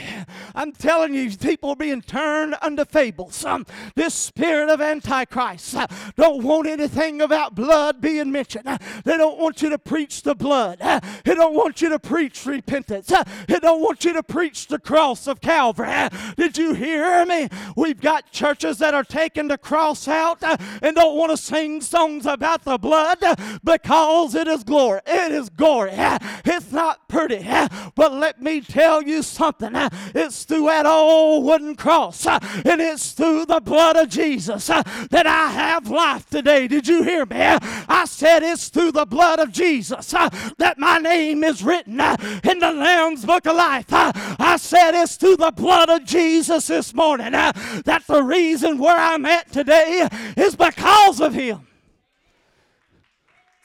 I'm 0.54 0.72
telling 0.72 1.14
you, 1.14 1.36
people 1.36 1.72
are 1.72 1.76
being 1.76 2.02
turned 2.02 2.56
unto 2.62 2.86
fables. 2.86 3.44
Um, 3.46 3.66
this 3.96 4.14
spirit 4.14 4.70
of 4.70 4.80
Antichrist 4.80 5.76
uh, 5.76 5.88
don't 6.16 6.44
want 6.44 6.68
anything 6.68 7.22
about 7.22 7.56
blood 7.56 8.00
being 8.00 8.32
mentioned. 8.32 8.68
Uh, 8.68 8.78
they 9.04 9.18
don't 9.18 9.40
want 9.40 9.62
you 9.62 9.70
to 9.70 9.80
preach 9.80 10.22
the 10.22 10.36
blood. 10.36 10.82
Uh, 10.82 11.00
they 11.24 11.34
don't 11.34 11.56
want 11.56 11.82
you 11.82 11.90
to 11.90 12.00
preach 12.00 12.46
repentance. 12.46 13.12
They 13.48 13.60
don't 13.60 13.82
want 13.82 14.06
you 14.06 14.14
to 14.14 14.24
preach 14.24 14.68
the 14.68 14.80
cross 14.80 15.28
of 15.28 15.42
Calvary. 15.42 16.10
Did 16.36 16.58
you 16.58 16.74
hear 16.74 17.26
me? 17.26 17.48
We've 17.76 18.00
got 18.00 18.32
churches 18.32 18.78
that 18.80 18.94
are 18.94 19.04
taking 19.04 19.48
the 19.48 19.58
cross 19.58 20.08
out 20.08 20.44
and 20.44 20.96
don't 20.96 21.18
want 21.18 21.32
to 21.32 21.38
sing 21.38 21.82
songs 21.82 22.26
about 22.26 22.66
the 22.66 22.78
blood 22.78 23.20
because 23.64 24.36
it 24.36 24.48
is 24.48 24.64
glory. 24.64 25.02
It 25.08 25.32
is 25.32 25.39
is 25.40 25.50
gory. 25.50 25.92
Eh? 25.92 26.18
It's 26.46 26.72
not 26.72 27.08
pretty. 27.08 27.38
Eh? 27.38 27.68
But 27.96 28.14
let 28.14 28.42
me 28.42 28.62
tell 28.62 29.02
you 29.02 29.24
something. 29.24 29.76
Eh? 29.76 29.90
It's 30.14 30.44
through 30.44 30.66
that 30.66 30.86
old 30.86 31.46
wooden 31.46 31.76
cross 31.76 32.26
and 32.28 32.82
it's 32.82 33.12
through 33.14 33.46
the 33.46 33.60
blood 33.60 33.96
of 33.96 34.10
Jesus 34.10 34.68
that 34.68 35.26
I 35.26 35.48
have 35.52 35.90
life 35.90 36.30
today. 36.30 36.68
Did 36.68 36.88
you 36.88 37.04
hear 37.04 37.26
me? 37.26 37.38
I 37.40 38.06
said 38.06 38.44
it's 38.44 38.70
through 38.70 38.92
the 38.92 39.06
blood 39.06 39.40
of 39.40 39.52
Jesus 39.52 40.12
that 40.12 40.76
my 40.78 40.98
name 41.00 41.44
is 41.44 41.64
written 41.64 42.00
in 42.00 42.60
the 42.60 42.72
Lamb's 42.72 43.26
Book 43.26 43.48
of 43.48 43.56
Life. 43.56 43.88
I 43.90 44.58
said 44.58 45.02
it's 45.02 45.16
through 45.16 45.38
the 45.38 45.52
blood 45.52 45.90
of 45.90 46.06
Jesus 46.06 46.68
this 46.68 46.94
morning 46.94 47.32
that 47.32 48.04
the 48.08 48.22
reason 48.22 48.78
where 48.78 48.98
I'm 48.98 49.26
at 49.26 49.52
today 49.52 50.08
is 50.38 50.56
because 50.56 51.22
of 51.22 51.34
Him. 51.34 51.69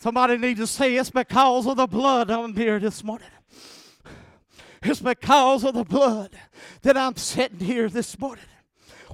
Somebody 0.05 0.37
needs 0.37 0.61
to 0.61 0.67
say 0.67 0.97
it's 0.97 1.09
because 1.09 1.67
of 1.67 1.79
the 1.79 1.87
blood 1.87 2.31
I'm 2.31 2.55
here 2.55 2.79
this 2.79 3.03
morning. 3.03 3.31
It's 4.83 5.01
because 5.01 5.65
of 5.65 5.73
the 5.73 5.85
blood 5.85 6.39
that 6.83 6.95
I'm 6.95 7.17
sitting 7.17 7.61
here 7.61 7.89
this 7.89 8.19
morning. 8.19 8.45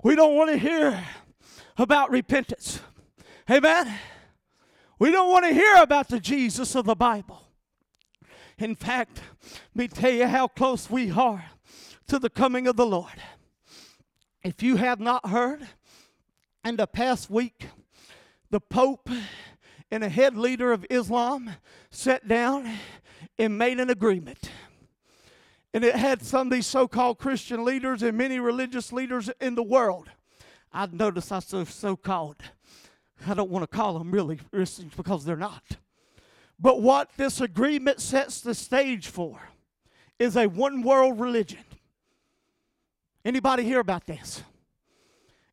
We 0.02 0.16
don't 0.16 0.34
want 0.34 0.50
to 0.50 0.56
hear 0.56 1.00
about 1.78 2.10
repentance. 2.10 2.80
Amen. 3.48 4.00
We 4.98 5.12
don't 5.12 5.30
want 5.30 5.44
to 5.44 5.54
hear 5.54 5.76
about 5.76 6.08
the 6.08 6.18
Jesus 6.18 6.74
of 6.74 6.86
the 6.86 6.96
Bible. 6.96 7.40
In 8.58 8.74
fact, 8.74 9.20
let 9.76 9.76
me 9.76 9.86
tell 9.86 10.10
you 10.10 10.26
how 10.26 10.48
close 10.48 10.90
we 10.90 11.12
are 11.12 11.44
to 12.08 12.18
the 12.18 12.30
coming 12.30 12.66
of 12.66 12.74
the 12.74 12.84
Lord. 12.84 13.22
If 14.42 14.60
you 14.60 14.74
have 14.74 14.98
not 14.98 15.28
heard, 15.28 15.68
in 16.64 16.74
the 16.74 16.88
past 16.88 17.30
week, 17.30 17.68
the 18.50 18.58
Pope 18.58 19.08
and 19.90 20.04
a 20.04 20.08
head 20.08 20.36
leader 20.36 20.72
of 20.72 20.86
Islam 20.90 21.50
sat 21.90 22.28
down 22.28 22.70
and 23.38 23.58
made 23.58 23.80
an 23.80 23.90
agreement. 23.90 24.50
And 25.72 25.84
it 25.84 25.94
had 25.94 26.22
some 26.22 26.48
of 26.48 26.52
these 26.52 26.66
so 26.66 26.88
called 26.88 27.18
Christian 27.18 27.64
leaders 27.64 28.02
and 28.02 28.16
many 28.16 28.40
religious 28.40 28.92
leaders 28.92 29.30
in 29.40 29.54
the 29.54 29.62
world. 29.62 30.08
I 30.72 30.86
notice 30.86 31.30
I 31.32 31.40
say 31.40 31.64
so 31.64 31.96
called. 31.96 32.36
I 33.26 33.34
don't 33.34 33.50
want 33.50 33.62
to 33.62 33.76
call 33.76 33.98
them 33.98 34.10
really 34.10 34.38
Christians 34.52 34.92
because 34.96 35.24
they're 35.24 35.36
not. 35.36 35.62
But 36.58 36.82
what 36.82 37.10
this 37.16 37.40
agreement 37.40 38.00
sets 38.00 38.40
the 38.40 38.54
stage 38.54 39.08
for 39.08 39.40
is 40.18 40.36
a 40.36 40.46
one 40.46 40.82
world 40.82 41.18
religion. 41.18 41.64
Anybody 43.24 43.64
hear 43.64 43.80
about 43.80 44.06
this? 44.06 44.42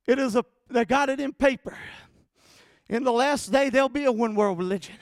It 0.06 0.20
is 0.20 0.36
a 0.36 0.46
they 0.70 0.86
got 0.86 1.10
it 1.10 1.20
in 1.20 1.34
paper. 1.34 1.78
In 2.90 3.04
the 3.04 3.12
last 3.12 3.52
day, 3.52 3.70
there'll 3.70 3.90
be 3.90 4.06
a 4.06 4.12
one 4.12 4.36
world 4.36 4.58
religion. 4.58 4.96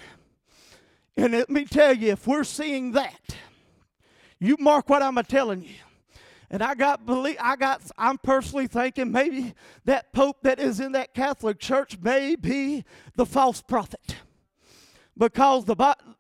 And 1.17 1.33
let 1.33 1.49
me 1.49 1.65
tell 1.65 1.93
you, 1.93 2.11
if 2.11 2.27
we're 2.27 2.43
seeing 2.43 2.91
that, 2.93 3.35
you 4.39 4.57
mark 4.59 4.89
what 4.89 5.01
I'm 5.01 5.15
telling 5.23 5.63
you. 5.63 5.75
And 6.49 6.61
I 6.61 6.75
got 6.75 7.05
believe 7.05 7.37
I 7.39 7.55
got 7.55 7.81
I'm 7.97 8.17
personally 8.17 8.67
thinking 8.67 9.11
maybe 9.11 9.53
that 9.85 10.13
pope 10.13 10.37
that 10.43 10.59
is 10.59 10.79
in 10.79 10.91
that 10.91 11.13
Catholic 11.13 11.59
church 11.59 11.97
may 12.01 12.35
be 12.35 12.85
the 13.15 13.25
false 13.25 13.61
prophet. 13.61 14.17
Because 15.17 15.63
the, 15.63 15.75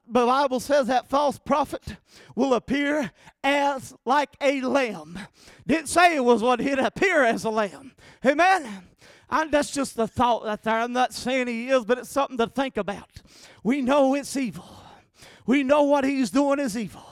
Bible 0.07 0.59
says 0.61 0.87
that 0.87 1.09
false 1.09 1.37
prophet 1.37 1.97
will 2.33 2.53
appear 2.53 3.11
as 3.43 3.93
like 4.05 4.29
a 4.39 4.61
lamb. 4.61 5.19
Didn't 5.67 5.89
say 5.89 6.15
it 6.15 6.23
was 6.23 6.41
what 6.41 6.61
he'd 6.61 6.79
appear 6.79 7.23
as 7.23 7.43
a 7.43 7.49
lamb. 7.49 7.91
Amen. 8.25 8.87
I, 9.35 9.45
that's 9.47 9.71
just 9.71 9.97
the 9.97 10.07
thought 10.07 10.45
that 10.45 10.63
there. 10.63 10.79
I'm 10.79 10.93
not 10.93 11.11
saying 11.13 11.47
he 11.47 11.67
is, 11.67 11.83
but 11.83 11.97
it's 11.97 12.09
something 12.09 12.37
to 12.37 12.47
think 12.47 12.77
about. 12.77 13.21
We 13.63 13.81
know 13.81 14.13
it's 14.15 14.37
evil. 14.37 14.65
We 15.45 15.61
know 15.61 15.83
what 15.83 16.05
he's 16.05 16.29
doing 16.29 16.57
is 16.59 16.77
evil. 16.77 17.03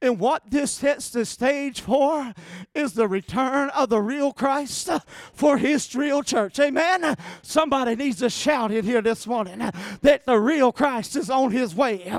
And 0.00 0.18
what 0.18 0.42
this 0.50 0.72
sets 0.72 1.10
the 1.10 1.24
stage 1.24 1.80
for 1.80 2.32
is 2.74 2.92
the 2.92 3.08
return 3.08 3.70
of 3.70 3.88
the 3.88 4.00
real 4.00 4.32
Christ 4.32 4.90
for 5.32 5.58
his 5.58 5.94
real 5.94 6.22
church. 6.22 6.58
Amen. 6.58 7.16
Somebody 7.42 7.96
needs 7.96 8.18
to 8.18 8.30
shout 8.30 8.70
in 8.70 8.84
here 8.84 9.02
this 9.02 9.26
morning 9.26 9.70
that 10.02 10.26
the 10.26 10.38
real 10.38 10.72
Christ 10.72 11.16
is 11.16 11.30
on 11.30 11.50
his 11.50 11.74
way, 11.74 12.12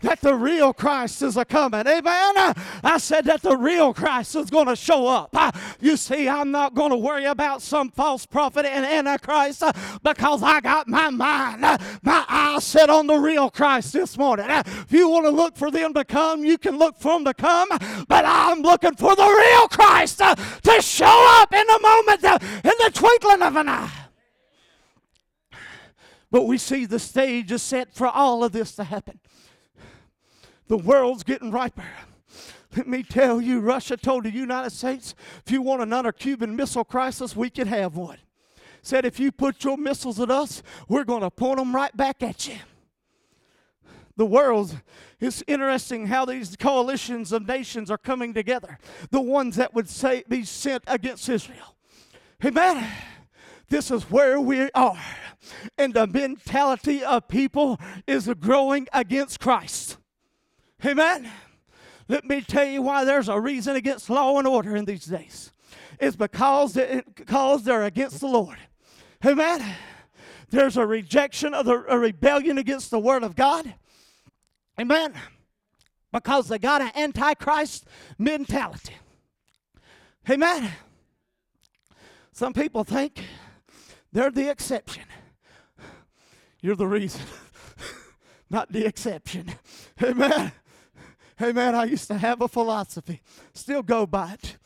that 0.00 0.20
the 0.20 0.34
real 0.34 0.72
Christ 0.72 1.22
is 1.22 1.36
a 1.36 1.44
coming. 1.44 1.86
Amen. 1.86 2.54
I 2.82 2.98
said 2.98 3.24
that 3.26 3.42
the 3.42 3.56
real 3.56 3.92
Christ 3.92 4.34
is 4.36 4.50
going 4.50 4.66
to 4.66 4.76
show 4.76 5.06
up. 5.06 5.34
You 5.80 5.96
see, 5.96 6.28
I'm 6.28 6.50
not 6.50 6.74
going 6.74 6.90
to 6.90 6.96
worry 6.96 7.26
about 7.26 7.62
some 7.62 7.90
false 7.90 8.24
prophet 8.26 8.64
and 8.66 8.84
antichrist 8.84 9.62
because 10.02 10.42
I 10.42 10.60
got 10.60 10.88
my 10.88 11.10
mind, 11.10 11.62
my 12.02 12.24
eyes 12.28 12.64
set 12.64 12.90
on 12.90 13.06
the 13.06 13.16
real 13.16 13.50
Christ 13.50 13.92
this 13.92 14.16
morning. 14.16 14.46
If 14.48 14.92
you 14.92 15.08
want 15.08 15.26
to 15.26 15.30
look 15.30 15.56
for 15.56 15.70
them 15.70 15.94
to 15.94 16.04
come, 16.04 16.44
you 16.44 16.58
can 16.58 16.78
look 16.78 16.95
for 16.98 17.12
them 17.12 17.24
to 17.24 17.34
come, 17.34 17.68
but 18.08 18.24
I'm 18.26 18.62
looking 18.62 18.94
for 18.94 19.14
the 19.14 19.22
real 19.22 19.68
Christ 19.68 20.20
uh, 20.20 20.34
to 20.34 20.82
show 20.82 21.40
up 21.40 21.52
in 21.52 21.68
a 21.68 21.80
moment, 21.80 22.24
uh, 22.24 22.38
in 22.42 22.72
the 22.84 22.90
twinkling 22.92 23.42
of 23.42 23.56
an 23.56 23.68
eye. 23.68 23.90
But 26.30 26.42
we 26.42 26.58
see 26.58 26.86
the 26.86 26.98
stage 26.98 27.52
is 27.52 27.62
set 27.62 27.94
for 27.94 28.08
all 28.08 28.44
of 28.44 28.52
this 28.52 28.74
to 28.76 28.84
happen. 28.84 29.20
The 30.68 30.76
world's 30.76 31.22
getting 31.22 31.50
riper. 31.50 31.84
Let 32.76 32.88
me 32.88 33.02
tell 33.02 33.40
you, 33.40 33.60
Russia 33.60 33.96
told 33.96 34.24
the 34.24 34.30
United 34.30 34.70
States, 34.70 35.14
if 35.44 35.52
you 35.52 35.62
want 35.62 35.82
another 35.82 36.12
Cuban 36.12 36.56
Missile 36.56 36.84
Crisis, 36.84 37.34
we 37.34 37.48
can 37.48 37.68
have 37.68 37.96
one. 37.96 38.18
Said, 38.82 39.04
if 39.04 39.18
you 39.18 39.32
put 39.32 39.64
your 39.64 39.76
missiles 39.76 40.20
at 40.20 40.30
us, 40.30 40.62
we're 40.88 41.04
going 41.04 41.22
to 41.22 41.30
point 41.30 41.58
them 41.58 41.74
right 41.74 41.96
back 41.96 42.22
at 42.22 42.46
you. 42.46 42.56
The 44.16 44.26
world, 44.26 44.80
it's 45.20 45.42
interesting 45.46 46.06
how 46.06 46.24
these 46.24 46.56
coalitions 46.56 47.32
of 47.32 47.46
nations 47.46 47.90
are 47.90 47.98
coming 47.98 48.32
together. 48.32 48.78
The 49.10 49.20
ones 49.20 49.56
that 49.56 49.74
would 49.74 49.88
say 49.88 50.24
be 50.28 50.44
sent 50.44 50.84
against 50.86 51.28
Israel. 51.28 51.76
Amen. 52.44 52.86
This 53.68 53.90
is 53.90 54.10
where 54.10 54.40
we 54.40 54.70
are. 54.72 54.98
And 55.76 55.92
the 55.92 56.06
mentality 56.06 57.04
of 57.04 57.28
people 57.28 57.78
is 58.06 58.28
growing 58.40 58.88
against 58.92 59.40
Christ. 59.40 59.98
Amen. 60.84 61.30
Let 62.08 62.24
me 62.24 62.40
tell 62.40 62.66
you 62.66 62.82
why 62.82 63.04
there's 63.04 63.28
a 63.28 63.40
reason 63.40 63.76
against 63.76 64.08
law 64.08 64.38
and 64.38 64.46
order 64.46 64.76
in 64.76 64.84
these 64.84 65.06
days. 65.06 65.50
It's 65.98 66.16
because, 66.16 66.74
because 66.74 67.64
they're 67.64 67.84
against 67.84 68.20
the 68.20 68.28
Lord. 68.28 68.58
Amen. 69.24 69.74
There's 70.50 70.76
a 70.76 70.86
rejection 70.86 71.54
of 71.54 71.66
the 71.66 71.84
a 71.88 71.98
rebellion 71.98 72.58
against 72.58 72.90
the 72.90 72.98
Word 72.98 73.24
of 73.24 73.34
God. 73.34 73.74
Amen. 74.80 75.14
Because 76.12 76.48
they 76.48 76.58
got 76.58 76.82
an 76.82 76.92
antichrist 76.94 77.86
mentality. 78.18 78.94
Amen. 80.30 80.70
Some 82.32 82.52
people 82.52 82.84
think 82.84 83.24
they're 84.12 84.30
the 84.30 84.50
exception. 84.50 85.04
You're 86.60 86.76
the 86.76 86.86
reason, 86.86 87.22
not 88.50 88.72
the 88.72 88.86
exception. 88.86 89.52
Amen. 90.02 90.52
Amen. 91.40 91.74
I 91.74 91.84
used 91.84 92.08
to 92.08 92.18
have 92.18 92.40
a 92.40 92.48
philosophy, 92.48 93.20
still 93.52 93.82
go 93.82 94.06
by 94.06 94.32
it. 94.32 94.56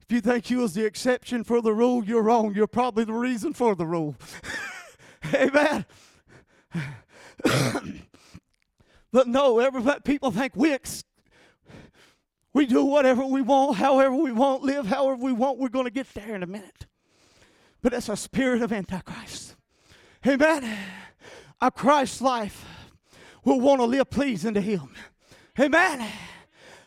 If 0.00 0.12
you 0.12 0.20
think 0.20 0.50
you 0.50 0.58
was 0.58 0.74
the 0.74 0.84
exception 0.84 1.42
for 1.42 1.60
the 1.60 1.72
rule, 1.72 2.04
you're 2.04 2.22
wrong. 2.22 2.54
You're 2.54 2.68
probably 2.68 3.04
the 3.04 3.12
reason 3.12 3.52
for 3.52 3.74
the 3.74 3.86
rule. 3.86 4.16
Amen. 5.34 5.84
But 9.16 9.26
no, 9.26 9.60
everybody, 9.60 9.98
people 10.00 10.30
think 10.30 10.54
we 10.54 10.76
we 12.52 12.66
do 12.66 12.84
whatever 12.84 13.24
we 13.24 13.40
want, 13.40 13.78
however 13.78 14.14
we 14.14 14.30
want, 14.30 14.62
live 14.62 14.84
however 14.84 15.16
we 15.16 15.32
want. 15.32 15.58
We're 15.58 15.70
going 15.70 15.86
to 15.86 15.90
get 15.90 16.12
there 16.12 16.34
in 16.34 16.42
a 16.42 16.46
minute. 16.46 16.84
But 17.80 17.92
that's 17.92 18.10
a 18.10 18.16
spirit 18.18 18.60
of 18.60 18.74
Antichrist. 18.74 19.56
Amen. 20.26 20.70
A 21.62 21.70
Christ 21.70 22.20
life 22.20 22.66
will 23.42 23.58
want 23.58 23.80
to 23.80 23.86
live 23.86 24.10
pleasing 24.10 24.52
to 24.52 24.60
Him. 24.60 24.90
Amen. 25.58 26.06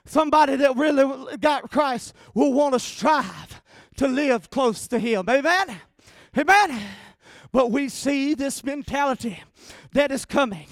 Somebody 0.05 0.55
that 0.57 0.75
really 0.75 1.35
got 1.37 1.71
Christ 1.71 2.13
will 2.35 2.53
want 2.53 2.75
to 2.75 2.79
strive 2.79 3.59
to 3.97 4.07
live 4.07 4.51
close 4.51 4.87
to 4.89 4.99
Him. 4.99 5.27
Amen. 5.27 5.81
Amen. 6.37 6.79
But 7.51 7.71
we 7.71 7.89
see 7.89 8.35
this 8.35 8.63
mentality 8.63 9.41
that 9.93 10.11
is 10.11 10.25
coming 10.25 10.67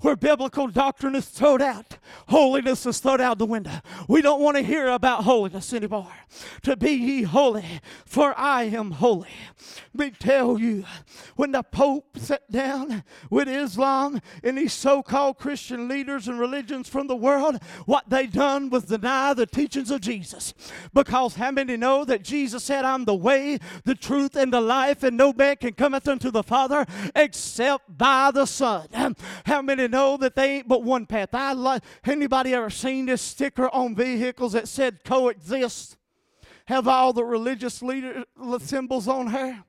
where 0.00 0.16
biblical 0.16 0.68
doctrine 0.68 1.14
is 1.14 1.26
thrown 1.26 1.62
out, 1.62 1.98
holiness 2.28 2.86
is 2.86 2.98
thrown 2.98 3.20
out 3.20 3.38
the 3.38 3.46
window. 3.46 3.80
We 4.08 4.22
don't 4.22 4.40
want 4.40 4.56
to 4.56 4.62
hear 4.62 4.88
about 4.88 5.24
holiness 5.24 5.72
anymore. 5.72 6.12
To 6.62 6.76
be 6.76 6.92
ye 6.92 7.22
holy, 7.22 7.80
for 8.04 8.38
I 8.38 8.64
am 8.64 8.92
holy. 8.92 9.28
We 9.94 10.10
tell 10.10 10.58
you, 10.58 10.84
when 11.36 11.52
the 11.52 11.62
Pope 11.62 12.18
sat 12.18 12.50
down 12.50 13.04
with 13.30 13.48
Islam 13.48 14.20
and 14.42 14.58
these 14.58 14.72
so 14.72 15.02
called 15.02 15.38
Christian 15.38 15.88
leaders 15.88 16.28
and 16.28 16.38
religions 16.38 16.88
from 16.88 17.06
the 17.06 17.16
world, 17.16 17.60
what 17.86 18.10
they 18.10 18.26
done 18.26 18.70
was 18.70 18.84
deny 18.84 19.34
the 19.34 19.46
teachings 19.46 19.90
of 19.90 20.00
Jesus. 20.00 20.54
Because 20.92 21.36
how 21.36 21.50
many 21.50 21.76
know 21.76 22.04
that 22.04 22.22
Jesus 22.22 22.64
said, 22.64 22.84
I'm 22.84 23.04
the 23.04 23.14
way, 23.14 23.58
the 23.84 23.94
truth, 23.94 24.36
and 24.36 24.52
the 24.52 24.60
life, 24.60 25.02
and 25.02 25.16
no 25.16 25.32
man 25.32 25.56
can 25.56 25.74
cometh 25.74 26.08
unto 26.08 26.30
the 26.30 26.42
Father 26.42 26.86
except 27.14 27.96
by 27.96 28.30
the 28.30 28.46
Son? 28.54 29.16
How 29.44 29.62
many 29.62 29.88
know 29.88 30.16
that 30.16 30.34
they 30.36 30.56
ain't 30.56 30.68
but 30.68 30.82
one 30.82 31.06
path. 31.06 31.34
I 31.34 31.52
like 31.52 31.82
anybody 32.04 32.54
ever 32.54 32.70
seen 32.70 33.06
this 33.06 33.22
sticker 33.22 33.68
on 33.68 33.94
vehicles 33.94 34.52
that 34.52 34.68
said 34.68 35.04
coexist? 35.04 35.96
Have 36.66 36.88
all 36.88 37.12
the 37.12 37.24
religious 37.24 37.82
leader 37.82 38.24
symbols 38.60 39.08
on 39.08 39.30
here? 39.30 39.64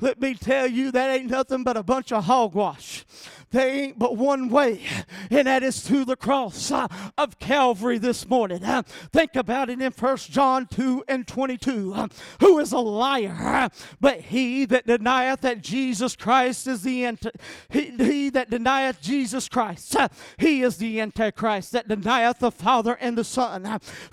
Let 0.00 0.20
me 0.20 0.34
tell 0.34 0.68
you, 0.68 0.92
that 0.92 1.10
ain't 1.10 1.30
nothing 1.30 1.64
but 1.64 1.76
a 1.76 1.82
bunch 1.82 2.12
of 2.12 2.24
hogwash. 2.24 3.04
There 3.50 3.68
ain't 3.68 3.98
but 3.98 4.16
one 4.16 4.48
way, 4.50 4.82
and 5.30 5.46
that 5.46 5.62
is 5.62 5.80
through 5.80 6.04
the 6.04 6.16
cross 6.16 6.70
uh, 6.70 6.86
of 7.16 7.38
Calvary 7.38 7.98
this 7.98 8.28
morning. 8.28 8.62
Uh, 8.62 8.82
think 9.12 9.36
about 9.36 9.70
it 9.70 9.80
in 9.80 9.90
1 9.90 10.16
John 10.18 10.66
2 10.66 11.04
and 11.08 11.26
22. 11.26 11.94
Uh, 11.94 12.08
who 12.40 12.58
is 12.58 12.72
a 12.72 12.78
liar? 12.78 13.70
But 14.00 14.20
he 14.20 14.66
that 14.66 14.86
denieth 14.86 15.40
that 15.40 15.62
Jesus 15.62 16.14
Christ 16.14 16.66
is 16.66 16.82
the 16.82 17.06
anti- 17.06 17.30
he, 17.70 17.90
he 17.96 18.30
that 18.30 18.50
denieth 18.50 19.00
Jesus 19.00 19.48
Christ, 19.48 19.96
he 20.36 20.62
is 20.62 20.76
the 20.76 21.00
Antichrist 21.00 21.72
that 21.72 21.88
denieth 21.88 22.40
the 22.40 22.50
Father 22.50 22.98
and 23.00 23.16
the 23.16 23.24
Son. 23.24 23.64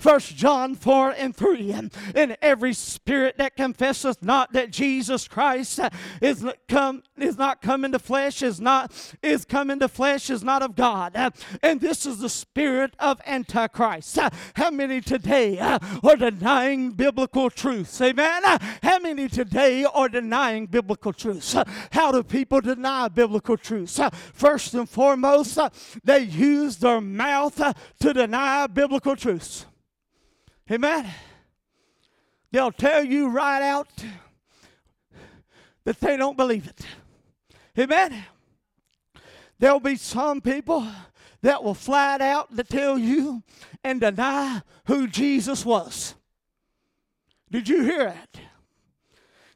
1 0.02 0.20
John 0.20 0.74
4 0.74 1.10
and 1.10 1.36
3. 1.36 1.72
And 2.14 2.36
every 2.40 2.72
spirit 2.72 3.36
that 3.38 3.56
confesseth 3.56 4.22
not 4.22 4.52
that 4.52 4.70
Jesus 4.70 5.28
Christ 5.28 5.80
is 6.20 6.44
come 6.68 7.02
is 7.16 7.38
not 7.38 7.62
come 7.62 7.84
into 7.84 7.98
flesh 7.98 8.42
is 8.42 8.60
not 8.60 8.92
is 9.26 9.44
come 9.44 9.70
into 9.70 9.88
flesh 9.88 10.30
is 10.30 10.42
not 10.42 10.62
of 10.62 10.76
God. 10.76 11.16
Uh, 11.16 11.30
and 11.62 11.80
this 11.80 12.06
is 12.06 12.18
the 12.18 12.28
spirit 12.28 12.94
of 12.98 13.20
Antichrist. 13.26 14.18
Uh, 14.18 14.30
how 14.54 14.70
many 14.70 15.00
today 15.00 15.58
uh, 15.58 15.78
are 16.02 16.16
denying 16.16 16.90
biblical 16.92 17.50
truths? 17.50 18.00
Amen. 18.00 18.42
How 18.82 18.98
many 18.98 19.28
today 19.28 19.84
are 19.84 20.08
denying 20.08 20.66
biblical 20.66 21.12
truths? 21.12 21.54
How 21.92 22.12
do 22.12 22.22
people 22.22 22.60
deny 22.60 23.08
biblical 23.08 23.56
truths? 23.56 24.00
First 24.32 24.74
and 24.74 24.88
foremost, 24.88 25.58
they 26.04 26.20
use 26.20 26.76
their 26.76 27.00
mouth 27.00 27.60
to 28.00 28.12
deny 28.12 28.66
biblical 28.66 29.16
truths. 29.16 29.66
Amen. 30.70 31.06
They'll 32.50 32.72
tell 32.72 33.04
you 33.04 33.28
right 33.28 33.62
out 33.62 33.88
that 35.84 36.00
they 36.00 36.16
don't 36.16 36.36
believe 36.36 36.66
it. 36.66 36.86
Amen. 37.78 38.24
There'll 39.58 39.80
be 39.80 39.96
some 39.96 40.40
people 40.40 40.86
that 41.42 41.62
will 41.62 41.74
flat 41.74 42.20
out 42.20 42.56
to 42.56 42.64
tell 42.64 42.98
you 42.98 43.42
and 43.82 44.00
deny 44.00 44.62
who 44.86 45.06
Jesus 45.06 45.64
was. 45.64 46.14
Did 47.50 47.68
you 47.68 47.82
hear 47.82 48.06
that? 48.06 48.40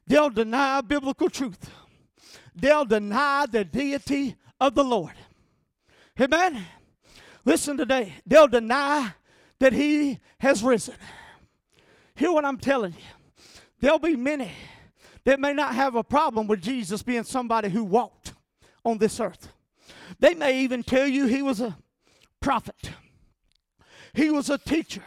They'll 0.07 0.29
deny 0.29 0.81
biblical 0.81 1.29
truth. 1.29 1.69
They'll 2.55 2.85
deny 2.85 3.45
the 3.45 3.63
deity 3.63 4.35
of 4.59 4.75
the 4.75 4.83
Lord. 4.83 5.13
Amen. 6.19 6.65
Listen 7.45 7.77
today. 7.77 8.13
They'll 8.25 8.47
deny 8.47 9.13
that 9.59 9.73
he 9.73 10.19
has 10.39 10.63
risen. 10.63 10.95
Hear 12.15 12.31
what 12.31 12.45
I'm 12.45 12.57
telling 12.57 12.93
you. 12.93 13.43
There'll 13.79 13.99
be 13.99 14.15
many 14.15 14.51
that 15.23 15.39
may 15.39 15.53
not 15.53 15.75
have 15.75 15.95
a 15.95 16.03
problem 16.03 16.47
with 16.47 16.61
Jesus 16.61 17.01
being 17.03 17.23
somebody 17.23 17.69
who 17.69 17.83
walked 17.83 18.33
on 18.83 18.97
this 18.97 19.19
earth. 19.19 19.49
They 20.21 20.35
may 20.35 20.61
even 20.61 20.83
tell 20.83 21.07
you 21.07 21.25
he 21.25 21.41
was 21.41 21.59
a 21.59 21.77
prophet, 22.39 22.91
he 24.13 24.29
was 24.29 24.49
a 24.49 24.57
teacher, 24.57 25.03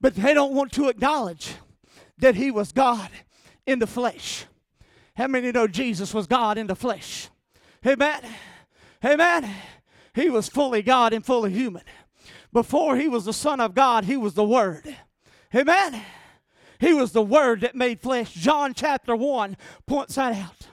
but 0.00 0.14
they 0.14 0.34
don't 0.34 0.52
want 0.52 0.72
to 0.72 0.88
acknowledge 0.88 1.54
that 2.18 2.34
he 2.34 2.50
was 2.50 2.72
God 2.72 3.08
in 3.66 3.78
the 3.78 3.86
flesh. 3.86 4.44
How 5.16 5.28
many 5.28 5.50
know 5.52 5.66
Jesus 5.66 6.12
was 6.12 6.26
God 6.26 6.58
in 6.58 6.66
the 6.66 6.76
flesh? 6.76 7.30
Amen. 7.86 8.20
Amen. 9.04 9.50
He 10.14 10.28
was 10.30 10.48
fully 10.48 10.82
God 10.82 11.12
and 11.12 11.24
fully 11.24 11.52
human. 11.52 11.82
Before 12.52 12.96
he 12.96 13.08
was 13.08 13.24
the 13.24 13.32
Son 13.32 13.60
of 13.60 13.74
God, 13.74 14.04
he 14.04 14.16
was 14.16 14.34
the 14.34 14.44
Word. 14.44 14.96
Amen. 15.54 16.02
He 16.78 16.92
was 16.92 17.12
the 17.12 17.22
Word 17.22 17.60
that 17.60 17.74
made 17.74 18.00
flesh. 18.00 18.32
John 18.34 18.74
chapter 18.74 19.14
1 19.14 19.56
points 19.86 20.16
that 20.16 20.34
out. 20.34 20.68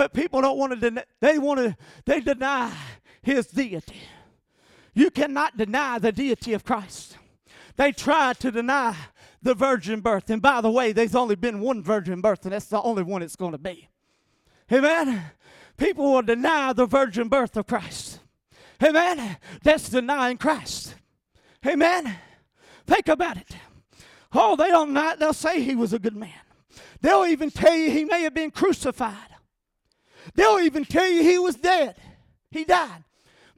But 0.00 0.14
people 0.14 0.40
don't 0.40 0.56
want 0.56 0.72
to 0.72 0.78
deny, 0.78 1.04
they 1.20 1.38
want 1.38 1.58
to, 1.58 1.76
they 2.06 2.20
deny 2.20 2.72
his 3.20 3.48
deity. 3.48 4.00
You 4.94 5.10
cannot 5.10 5.58
deny 5.58 5.98
the 5.98 6.10
deity 6.10 6.54
of 6.54 6.64
Christ. 6.64 7.18
They 7.76 7.92
try 7.92 8.32
to 8.32 8.50
deny 8.50 8.96
the 9.42 9.52
virgin 9.52 10.00
birth. 10.00 10.30
And 10.30 10.40
by 10.40 10.62
the 10.62 10.70
way, 10.70 10.92
there's 10.92 11.14
only 11.14 11.34
been 11.34 11.60
one 11.60 11.82
virgin 11.82 12.22
birth, 12.22 12.44
and 12.44 12.52
that's 12.52 12.64
the 12.64 12.80
only 12.80 13.02
one 13.02 13.20
it's 13.20 13.36
going 13.36 13.52
to 13.52 13.58
be. 13.58 13.90
Amen. 14.72 15.22
People 15.76 16.14
will 16.14 16.22
deny 16.22 16.72
the 16.72 16.86
virgin 16.86 17.28
birth 17.28 17.54
of 17.58 17.66
Christ. 17.66 18.20
Amen. 18.82 19.36
That's 19.62 19.90
denying 19.90 20.38
Christ. 20.38 20.94
Amen. 21.66 22.16
Think 22.86 23.08
about 23.08 23.36
it. 23.36 23.54
Oh, 24.32 24.56
they 24.56 24.68
don't 24.68 24.94
not, 24.94 25.18
they'll 25.18 25.34
say 25.34 25.60
he 25.60 25.74
was 25.74 25.92
a 25.92 25.98
good 25.98 26.16
man. 26.16 26.40
They'll 27.02 27.26
even 27.26 27.50
tell 27.50 27.74
you 27.74 27.90
he 27.90 28.06
may 28.06 28.22
have 28.22 28.32
been 28.32 28.50
crucified. 28.50 29.29
They'll 30.34 30.60
even 30.60 30.84
tell 30.84 31.08
you 31.08 31.22
he 31.22 31.38
was 31.38 31.56
dead. 31.56 31.96
He 32.50 32.64
died. 32.64 33.04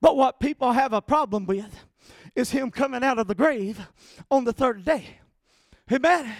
But 0.00 0.16
what 0.16 0.40
people 0.40 0.72
have 0.72 0.92
a 0.92 1.00
problem 1.00 1.46
with 1.46 1.84
is 2.34 2.50
him 2.50 2.70
coming 2.70 3.04
out 3.04 3.18
of 3.18 3.28
the 3.28 3.34
grave 3.34 3.80
on 4.30 4.44
the 4.44 4.52
third 4.52 4.84
day. 4.84 5.18
Amen. 5.90 6.34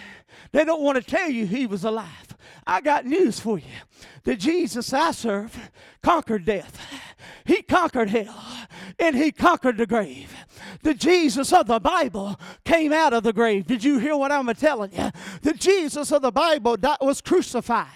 They 0.51 0.65
don't 0.65 0.81
want 0.81 0.97
to 0.97 1.03
tell 1.03 1.29
you 1.29 1.45
he 1.45 1.65
was 1.65 1.83
alive. 1.83 2.32
I 2.65 2.81
got 2.81 3.05
news 3.05 3.39
for 3.39 3.57
you. 3.57 3.65
The 4.23 4.35
Jesus 4.35 4.93
I 4.93 5.11
serve 5.11 5.71
conquered 6.01 6.45
death. 6.45 6.79
He 7.45 7.61
conquered 7.61 8.09
hell 8.09 8.35
and 8.99 9.15
he 9.15 9.31
conquered 9.31 9.77
the 9.77 9.85
grave. 9.85 10.33
The 10.81 10.93
Jesus 10.93 11.51
of 11.53 11.67
the 11.67 11.79
Bible 11.79 12.39
came 12.65 12.93
out 12.93 13.13
of 13.13 13.23
the 13.23 13.33
grave. 13.33 13.67
Did 13.67 13.83
you 13.83 13.99
hear 13.99 14.15
what 14.15 14.31
I'm 14.31 14.47
telling 14.55 14.91
you? 14.93 15.09
The 15.41 15.53
Jesus 15.53 16.11
of 16.11 16.21
the 16.21 16.31
Bible 16.31 16.77
was 17.01 17.21
crucified. 17.21 17.87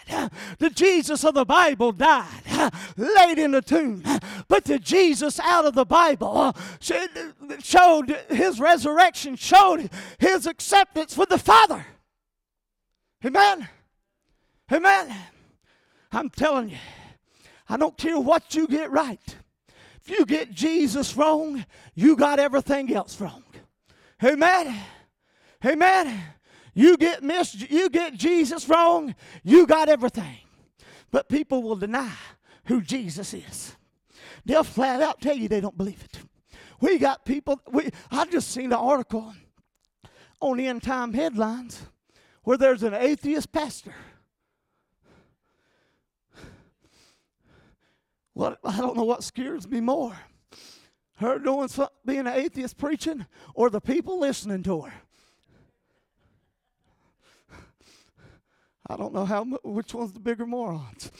The 0.59 0.69
Jesus 0.69 1.23
of 1.23 1.33
the 1.33 1.45
Bible 1.45 1.91
died, 1.91 2.71
laid 2.97 3.39
in 3.39 3.51
the 3.51 3.61
tomb. 3.61 4.03
But 4.47 4.65
the 4.65 4.79
Jesus 4.79 5.39
out 5.39 5.65
of 5.65 5.75
the 5.75 5.85
Bible 5.85 6.37
uh, 6.37 6.53
showed 7.59 8.17
his 8.29 8.59
resurrection, 8.59 9.35
showed 9.35 9.89
his 10.19 10.45
acceptance 10.45 11.17
with 11.17 11.29
the 11.29 11.37
Father. 11.37 11.85
Amen. 13.25 13.67
Amen. 14.71 15.15
I'm 16.11 16.29
telling 16.29 16.69
you, 16.69 16.77
I 17.69 17.77
don't 17.77 17.97
care 17.97 18.19
what 18.19 18.55
you 18.55 18.67
get 18.67 18.91
right. 18.91 19.35
If 20.01 20.09
you 20.09 20.25
get 20.25 20.51
Jesus 20.51 21.15
wrong, 21.15 21.65
you 21.95 22.15
got 22.15 22.39
everything 22.39 22.93
else 22.93 23.19
wrong. 23.19 23.43
Amen. 24.23 24.75
Amen. 25.65 26.21
You 26.73 26.95
get 26.95 27.23
miss, 27.23 27.55
you 27.69 27.89
get 27.89 28.13
Jesus 28.13 28.69
wrong, 28.69 29.15
you 29.43 29.65
got 29.65 29.89
everything. 29.89 30.37
But 31.11 31.27
people 31.27 31.63
will 31.63 31.75
deny 31.75 32.13
who 32.65 32.81
Jesus 32.81 33.33
is. 33.33 33.75
They'll 34.45 34.63
flat 34.63 35.01
out 35.01 35.21
tell 35.21 35.35
you 35.35 35.47
they 35.47 35.61
don't 35.61 35.77
believe 35.77 36.03
it. 36.03 36.19
We 36.79 36.99
got 36.99 37.25
people. 37.25 37.59
We 37.71 37.89
I 38.11 38.25
just 38.25 38.51
seen 38.51 38.67
an 38.67 38.73
article 38.73 39.33
on 40.39 40.57
the 40.57 40.67
end 40.67 40.83
time 40.83 41.13
headlines 41.13 41.81
where 42.43 42.57
there's 42.57 42.83
an 42.83 42.93
atheist 42.93 43.51
pastor. 43.51 43.95
What 48.37 48.59
I 48.63 48.77
don't 48.77 48.95
know 48.95 49.03
what 49.03 49.23
scares 49.23 49.67
me 49.67 49.81
more. 49.81 50.15
Her 51.15 51.39
doing 51.39 51.69
some, 51.69 51.87
being 52.05 52.19
an 52.19 52.27
atheist 52.27 52.77
preaching 52.77 53.25
or 53.55 53.71
the 53.71 53.81
people 53.81 54.19
listening 54.19 54.61
to 54.61 54.81
her. 54.81 54.93
I 58.87 58.95
don't 58.95 59.11
know 59.11 59.25
how 59.25 59.43
which 59.63 59.91
one's 59.95 60.13
the 60.13 60.19
bigger 60.19 60.45
morons. 60.45 61.11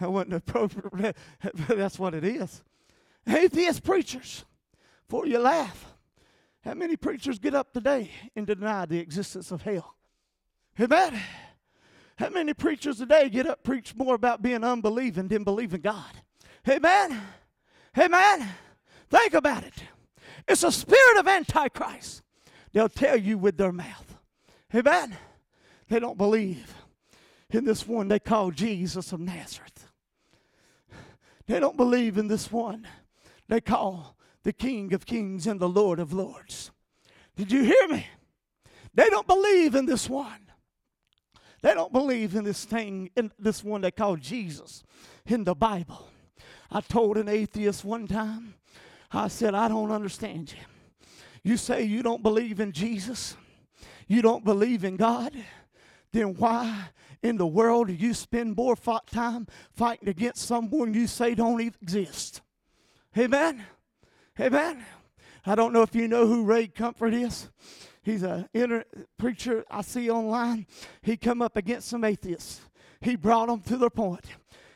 I 0.00 0.06
wasn't 0.06 0.32
appropriate, 0.32 1.18
but 1.42 1.68
that's 1.76 1.98
what 1.98 2.14
it 2.14 2.24
is. 2.24 2.62
Atheist 3.28 3.84
preachers, 3.84 4.46
for 5.06 5.26
you 5.26 5.38
laugh. 5.38 5.92
How 6.64 6.72
many 6.72 6.96
preachers 6.96 7.38
get 7.38 7.54
up 7.54 7.74
today 7.74 8.10
and 8.34 8.46
deny 8.46 8.86
the 8.86 9.00
existence 9.00 9.50
of 9.50 9.60
hell? 9.60 9.96
Amen. 10.80 11.20
How 12.20 12.28
many 12.28 12.52
preachers 12.52 12.98
today 12.98 13.30
get 13.30 13.46
up 13.46 13.64
preach 13.64 13.94
more 13.96 14.14
about 14.14 14.42
being 14.42 14.62
unbelieving 14.62 15.28
than 15.28 15.42
believing 15.42 15.80
God? 15.80 16.20
Amen. 16.68 17.18
Amen. 17.98 18.46
Think 19.08 19.32
about 19.32 19.64
it. 19.64 19.72
It's 20.46 20.62
a 20.62 20.70
spirit 20.70 21.18
of 21.18 21.26
Antichrist. 21.26 22.20
They'll 22.74 22.90
tell 22.90 23.16
you 23.16 23.38
with 23.38 23.56
their 23.56 23.72
mouth. 23.72 24.18
Amen. 24.74 25.16
They 25.88 25.98
don't 25.98 26.18
believe 26.18 26.74
in 27.48 27.64
this 27.64 27.88
one 27.88 28.08
they 28.08 28.18
call 28.18 28.50
Jesus 28.50 29.12
of 29.12 29.20
Nazareth. 29.20 29.88
They 31.46 31.58
don't 31.58 31.78
believe 31.78 32.18
in 32.18 32.28
this 32.28 32.52
one 32.52 32.86
they 33.48 33.62
call 33.62 34.14
the 34.42 34.52
King 34.52 34.92
of 34.92 35.06
Kings 35.06 35.46
and 35.46 35.58
the 35.58 35.70
Lord 35.70 35.98
of 35.98 36.12
Lords. 36.12 36.70
Did 37.34 37.50
you 37.50 37.64
hear 37.64 37.88
me? 37.88 38.06
They 38.92 39.08
don't 39.08 39.26
believe 39.26 39.74
in 39.74 39.86
this 39.86 40.06
one. 40.06 40.49
They 41.62 41.74
don't 41.74 41.92
believe 41.92 42.34
in 42.34 42.44
this 42.44 42.64
thing, 42.64 43.10
in 43.16 43.32
this 43.38 43.62
one 43.62 43.82
they 43.82 43.90
call 43.90 44.16
Jesus 44.16 44.82
in 45.26 45.44
the 45.44 45.54
Bible. 45.54 46.08
I 46.70 46.80
told 46.80 47.16
an 47.16 47.28
atheist 47.28 47.84
one 47.84 48.06
time, 48.06 48.54
I 49.12 49.28
said, 49.28 49.54
I 49.54 49.68
don't 49.68 49.90
understand 49.90 50.52
you. 50.52 50.58
You 51.42 51.56
say 51.56 51.82
you 51.82 52.02
don't 52.02 52.22
believe 52.22 52.60
in 52.60 52.72
Jesus, 52.72 53.36
you 54.06 54.22
don't 54.22 54.44
believe 54.44 54.84
in 54.84 54.96
God, 54.96 55.34
then 56.12 56.34
why 56.34 56.90
in 57.22 57.36
the 57.36 57.46
world 57.46 57.88
do 57.88 57.92
you 57.92 58.14
spend 58.14 58.56
more 58.56 58.76
time 58.76 59.46
fighting 59.72 60.08
against 60.08 60.46
someone 60.46 60.94
you 60.94 61.06
say 61.06 61.34
don't 61.34 61.60
even 61.60 61.78
exist? 61.82 62.40
Amen? 63.16 63.64
Amen? 64.38 64.84
I 65.44 65.54
don't 65.54 65.72
know 65.72 65.82
if 65.82 65.94
you 65.94 66.08
know 66.08 66.26
who 66.26 66.44
Ray 66.44 66.68
Comfort 66.68 67.14
is. 67.14 67.48
He's 68.02 68.22
a 68.22 68.48
preacher 69.18 69.64
I 69.70 69.82
see 69.82 70.10
online. 70.10 70.66
He 71.02 71.16
come 71.16 71.42
up 71.42 71.56
against 71.56 71.88
some 71.88 72.04
atheists. 72.04 72.62
He 73.00 73.16
brought 73.16 73.48
them 73.48 73.60
to 73.62 73.76
their 73.76 73.90
point. 73.90 74.24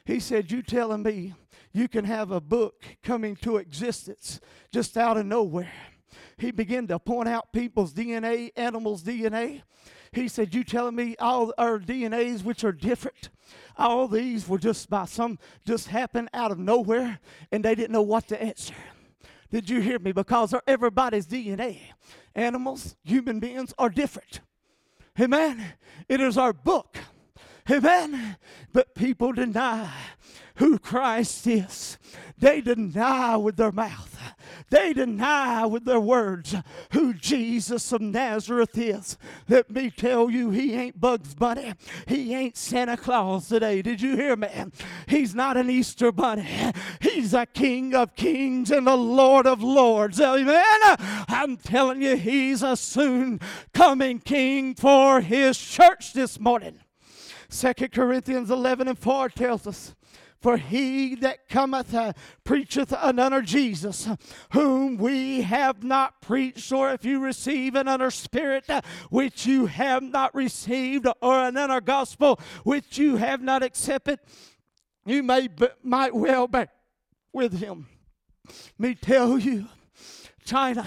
He 0.04 0.20
said, 0.20 0.50
"You 0.50 0.62
telling 0.62 1.02
me 1.02 1.34
you 1.72 1.88
can 1.88 2.04
have 2.04 2.30
a 2.30 2.40
book 2.40 2.84
coming 3.02 3.36
to 3.36 3.56
existence 3.56 4.40
just 4.70 4.96
out 4.96 5.16
of 5.16 5.26
nowhere?" 5.26 5.72
He 6.36 6.50
began 6.50 6.86
to 6.88 6.98
point 6.98 7.28
out 7.28 7.52
people's 7.52 7.92
DNA, 7.92 8.50
animals' 8.56 9.02
DNA. 9.02 9.62
He 10.12 10.28
said, 10.28 10.54
"You 10.54 10.62
telling 10.62 10.94
me 10.94 11.16
all 11.18 11.52
our 11.58 11.78
DNAs, 11.78 12.44
which 12.44 12.62
are 12.62 12.72
different, 12.72 13.30
all 13.76 14.06
these 14.06 14.48
were 14.48 14.58
just 14.58 14.88
by 14.88 15.06
some 15.06 15.38
just 15.64 15.88
happened 15.88 16.28
out 16.32 16.52
of 16.52 16.58
nowhere, 16.58 17.18
and 17.50 17.64
they 17.64 17.74
didn't 17.74 17.92
know 17.92 18.02
what 18.02 18.28
to 18.28 18.40
answer." 18.40 18.74
Did 19.50 19.70
you 19.70 19.80
hear 19.80 19.98
me? 19.98 20.12
Because 20.12 20.54
everybody's 20.66 21.26
DNA 21.26 21.78
animals, 22.34 22.96
human 23.04 23.40
beings 23.40 23.72
are 23.78 23.88
different. 23.88 24.40
Amen. 25.20 25.64
It 26.08 26.20
is 26.20 26.36
our 26.36 26.52
book. 26.52 26.98
Amen. 27.70 28.36
But 28.72 28.94
people 28.94 29.32
deny 29.32 29.90
who 30.56 30.78
Christ 30.78 31.46
is. 31.46 31.98
They 32.38 32.60
deny 32.60 33.36
with 33.36 33.56
their 33.56 33.72
mouth. 33.72 34.10
They 34.70 34.92
deny 34.92 35.66
with 35.66 35.84
their 35.84 36.00
words 36.00 36.54
who 36.92 37.14
Jesus 37.14 37.90
of 37.92 38.00
Nazareth 38.00 38.76
is. 38.76 39.16
Let 39.48 39.70
me 39.70 39.90
tell 39.90 40.30
you, 40.30 40.50
he 40.50 40.74
ain't 40.74 41.00
Bugs 41.00 41.34
Bunny. 41.34 41.74
He 42.06 42.34
ain't 42.34 42.56
Santa 42.56 42.96
Claus 42.96 43.48
today. 43.48 43.82
Did 43.82 44.00
you 44.00 44.16
hear 44.16 44.36
me? 44.36 44.48
He's 45.08 45.34
not 45.34 45.56
an 45.56 45.70
Easter 45.70 46.12
bunny. 46.12 46.72
He's 47.00 47.34
a 47.34 47.46
King 47.46 47.94
of 47.94 48.14
kings 48.14 48.70
and 48.70 48.86
the 48.86 48.96
Lord 48.96 49.46
of 49.46 49.62
lords. 49.62 50.20
Amen. 50.20 50.64
I'm 51.28 51.56
telling 51.56 52.02
you, 52.02 52.16
he's 52.16 52.62
a 52.62 52.76
soon 52.76 53.40
coming 53.72 54.18
king 54.18 54.74
for 54.74 55.20
his 55.20 55.58
church 55.58 56.12
this 56.12 56.38
morning. 56.38 56.80
Second 57.54 57.92
Corinthians 57.92 58.50
11 58.50 58.88
and 58.88 58.98
4 58.98 59.28
tells 59.28 59.68
us 59.68 59.94
for 60.40 60.56
he 60.56 61.14
that 61.14 61.48
cometh 61.48 61.94
uh, 61.94 62.12
preacheth 62.44 62.92
another 63.00 63.42
Jesus, 63.42 64.08
whom 64.50 64.96
we 64.98 65.42
have 65.42 65.84
not 65.84 66.20
preached, 66.20 66.70
or 66.72 66.90
if 66.90 67.04
you 67.04 67.20
receive 67.20 67.76
another 67.76 68.10
spirit 68.10 68.68
uh, 68.68 68.80
which 69.08 69.46
you 69.46 69.66
have 69.66 70.02
not 70.02 70.34
received, 70.34 71.06
or 71.22 71.44
another 71.44 71.80
gospel 71.80 72.40
which 72.64 72.98
you 72.98 73.16
have 73.16 73.40
not 73.40 73.62
accepted, 73.62 74.18
you 75.06 75.22
may 75.22 75.48
might 75.82 76.14
well 76.14 76.48
be 76.48 76.64
with 77.32 77.60
him. 77.60 77.86
Me 78.76 78.96
tell 78.96 79.38
you, 79.38 79.66
China 80.44 80.84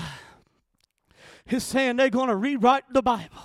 is 1.49 1.63
saying 1.63 1.95
they're 1.95 2.09
going 2.09 2.27
to 2.27 2.35
rewrite 2.35 2.83
the 2.91 3.01
Bible 3.01 3.41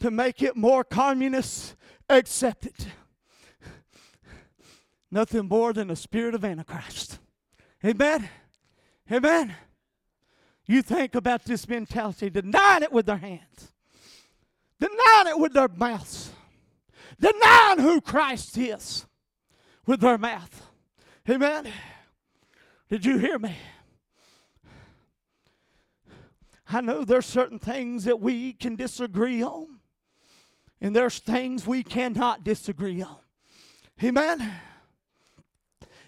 to 0.00 0.10
make 0.10 0.42
it 0.42 0.56
more 0.56 0.82
communist 0.82 1.76
accepted 2.08 2.74
nothing 5.10 5.48
more 5.48 5.72
than 5.72 5.88
the 5.88 5.96
spirit 5.96 6.34
of 6.34 6.44
Antichrist. 6.44 7.18
Amen. 7.84 8.28
Amen. 9.10 9.54
You 10.66 10.82
think 10.82 11.14
about 11.14 11.44
this 11.44 11.66
mentality, 11.68 12.28
denying 12.28 12.82
it 12.82 12.92
with 12.92 13.06
their 13.06 13.16
hands, 13.16 13.72
denying 14.78 15.28
it 15.28 15.38
with 15.38 15.54
their 15.54 15.68
mouths, 15.68 16.30
denying 17.18 17.78
who 17.78 18.00
Christ 18.00 18.58
is 18.58 19.06
with 19.86 20.00
their 20.00 20.18
mouth. 20.18 20.66
Amen. 21.28 21.68
Did 22.90 23.04
you 23.04 23.18
hear 23.18 23.38
me? 23.38 23.56
I 26.70 26.82
know 26.82 27.02
there's 27.04 27.24
certain 27.24 27.58
things 27.58 28.04
that 28.04 28.20
we 28.20 28.52
can 28.52 28.76
disagree 28.76 29.42
on, 29.42 29.77
and 30.80 30.94
there's 30.94 31.18
things 31.18 31.66
we 31.66 31.82
cannot 31.82 32.44
disagree 32.44 33.02
on. 33.02 33.16
Amen. 34.02 34.52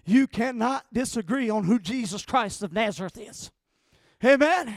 You 0.04 0.26
cannot 0.26 0.86
disagree 0.92 1.50
on 1.50 1.64
who 1.64 1.78
Jesus 1.78 2.24
Christ 2.24 2.62
of 2.62 2.72
Nazareth 2.72 3.18
is. 3.18 3.50
Amen. 4.24 4.76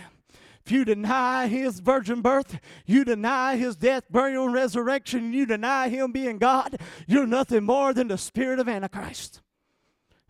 If 0.65 0.71
you 0.71 0.85
deny 0.85 1.47
his 1.47 1.79
virgin 1.79 2.21
birth, 2.21 2.59
you 2.85 3.03
deny 3.03 3.57
his 3.57 3.75
death, 3.75 4.05
burial, 4.09 4.45
and 4.45 4.53
resurrection, 4.53 5.33
you 5.33 5.45
deny 5.45 5.89
him 5.89 6.11
being 6.11 6.37
God, 6.37 6.77
you're 7.05 7.27
nothing 7.27 7.63
more 7.63 7.93
than 7.93 8.07
the 8.07 8.17
spirit 8.17 8.59
of 8.59 8.69
Antichrist. 8.69 9.41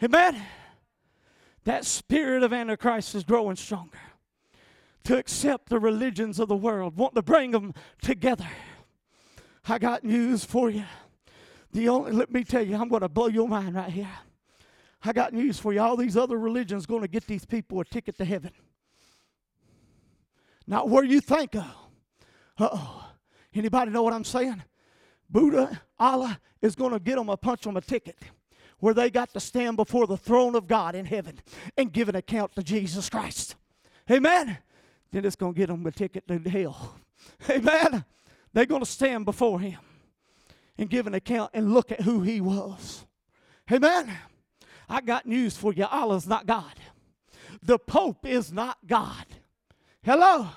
Amen. 0.02 0.42
That 1.66 1.86
spirit 1.86 2.42
of 2.44 2.52
Antichrist 2.52 3.14
is 3.14 3.24
growing 3.24 3.56
stronger 3.56 4.00
to 5.04 5.18
accept 5.18 5.70
the 5.70 5.80
religions 5.80 6.40
of 6.40 6.48
the 6.48 6.56
world, 6.56 6.98
want 6.98 7.14
to 7.16 7.22
bring 7.22 7.52
them 7.52 7.74
together. 8.02 8.48
I 9.68 9.80
got 9.80 10.04
news 10.04 10.44
for 10.44 10.70
you. 10.70 10.84
The 11.72 11.90
only 11.90 12.12
let 12.12 12.32
me 12.32 12.44
tell 12.44 12.66
you, 12.66 12.76
I'm 12.76 12.90
going 12.90 13.02
to 13.02 13.10
blow 13.10 13.28
your 13.28 13.48
mind 13.48 13.76
right 13.76 13.90
here. 13.90 14.10
I 15.04 15.14
got 15.14 15.34
news 15.34 15.60
for 15.60 15.74
you. 15.74 15.82
All 15.82 15.98
these 15.98 16.16
other 16.16 16.38
religions 16.38 16.86
going 16.86 17.02
to 17.02 17.08
get 17.08 17.26
these 17.28 17.46
people 17.46 17.80
a 17.80 17.86
ticket 17.86 18.18
to 18.18 18.26
heaven. 18.26 18.52
Not 20.68 20.90
where 20.90 21.04
you 21.04 21.20
think 21.20 21.56
of. 21.56 21.66
Uh-oh. 22.58 23.10
Anybody 23.54 23.92
know 23.92 24.04
what 24.04 24.14
I'm 24.14 24.24
saying? 24.24 24.64
Buddha, 25.30 25.82
Allah 26.00 26.40
is 26.62 26.76
going 26.76 26.92
to 26.92 27.00
get 27.00 27.16
them 27.16 27.30
a 27.30 27.36
punch 27.36 27.62
them 27.62 27.76
a 27.76 27.82
ticket 27.82 28.18
where 28.80 28.94
they 28.94 29.10
got 29.10 29.34
to 29.34 29.40
stand 29.40 29.78
before 29.78 30.08
the 30.08 30.18
throne 30.18 30.56
of 30.56 30.68
God 30.68 30.96
in 30.96 31.06
heaven 31.06 31.40
and 31.78 31.92
give 31.92 32.08
an 32.08 32.16
account 32.16 32.56
to 32.56 32.64
Jesus 32.64 33.10
Christ. 33.10 33.56
Amen 34.10 34.58
then 35.14 35.26
it's 35.26 35.36
going 35.36 35.54
to 35.54 35.58
get 35.58 35.68
them 35.68 35.86
a 35.86 35.92
ticket 35.92 36.28
to 36.28 36.40
hell. 36.50 36.96
Amen. 37.50 38.04
They're 38.54 38.66
going 38.66 38.82
to 38.82 38.90
stand 38.90 39.26
before 39.26 39.60
him 39.60 39.80
and 40.78 40.90
give 40.90 41.08
an 41.08 41.14
account 41.14 41.52
and 41.54 41.74
look 41.74 41.92
at 41.92 42.02
who 42.02 42.22
he 42.22 42.42
was. 42.42 43.06
Amen. 43.72 44.12
I 44.90 45.02
got 45.02 45.26
news 45.26 45.58
for 45.58 45.74
you. 45.74 45.86
Allah's 45.86 46.28
not 46.28 46.46
God. 46.46 46.74
The 47.62 47.80
Pope 47.80 48.26
is 48.26 48.52
not 48.52 48.78
God. 48.86 49.26
Hello. 50.04 50.48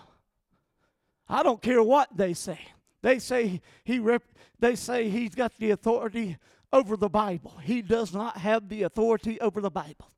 I 1.29 1.43
don't 1.43 1.63
care 1.63 1.83
what 1.83 2.17
they 2.17 2.35
say. 2.35 2.61
They 3.03 3.19
say 3.19 3.61
he 3.85 3.99
rep, 3.99 4.23
they 4.59 4.75
say 4.75 5.09
he's 5.09 5.35
got 5.35 5.53
the 5.59 5.71
authority 5.71 6.37
over 6.73 6.97
the 6.97 7.09
Bible. 7.09 7.55
He 7.63 7.83
does 7.83 8.13
not 8.13 8.39
have 8.39 8.69
the 8.69 8.83
authority 8.83 9.41
over 9.41 9.61
the 9.61 9.71
Bible. 9.71 10.11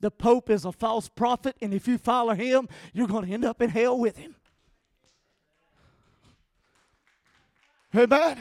The 0.00 0.10
Pope 0.10 0.50
is 0.50 0.64
a 0.64 0.72
false 0.72 1.08
prophet, 1.08 1.56
and 1.62 1.72
if 1.72 1.86
you 1.86 1.96
follow 1.96 2.34
him, 2.34 2.68
you're 2.92 3.06
going 3.06 3.26
to 3.26 3.32
end 3.32 3.44
up 3.44 3.62
in 3.62 3.70
hell 3.70 3.98
with 3.98 4.16
him. 4.16 4.34
Amen. 7.94 8.38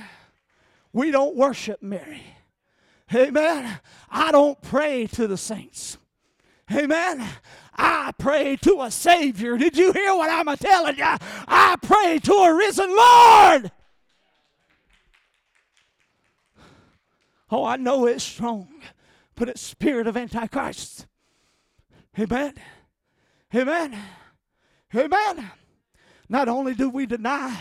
We 0.94 1.12
don't 1.12 1.36
worship 1.36 1.82
Mary. 1.82 2.24
Amen. 3.14 3.80
I 4.10 4.32
don't 4.32 4.62
pray 4.62 5.08
to 5.08 5.28
the 5.28 5.38
saints. 5.38 5.98
Amen. 6.72 7.28
I 7.76 8.12
pray 8.18 8.56
to 8.58 8.82
a 8.82 8.92
Savior. 8.92 9.58
Did 9.58 9.78
you 9.78 9.92
hear 9.92 10.16
what 10.16 10.30
I'm 10.30 10.56
telling 10.58 10.98
you? 10.98 11.04
I 11.04 11.76
pray 11.82 12.20
to 12.20 12.34
a 12.34 12.56
risen 12.56 12.90
Lord. 12.90 13.72
Oh, 17.50 17.66
I 17.66 17.76
know 17.76 18.06
it's 18.06 18.24
strong, 18.24 18.70
but 19.36 19.50
it's 19.50 19.62
spirit 19.62 20.08
of 20.08 20.16
Antichrist. 20.16 21.06
Amen. 22.18 22.54
Amen. 23.54 23.98
Amen. 24.96 25.52
Not 26.30 26.48
only 26.48 26.74
do 26.74 26.90
we 26.90 27.06
deny 27.06 27.58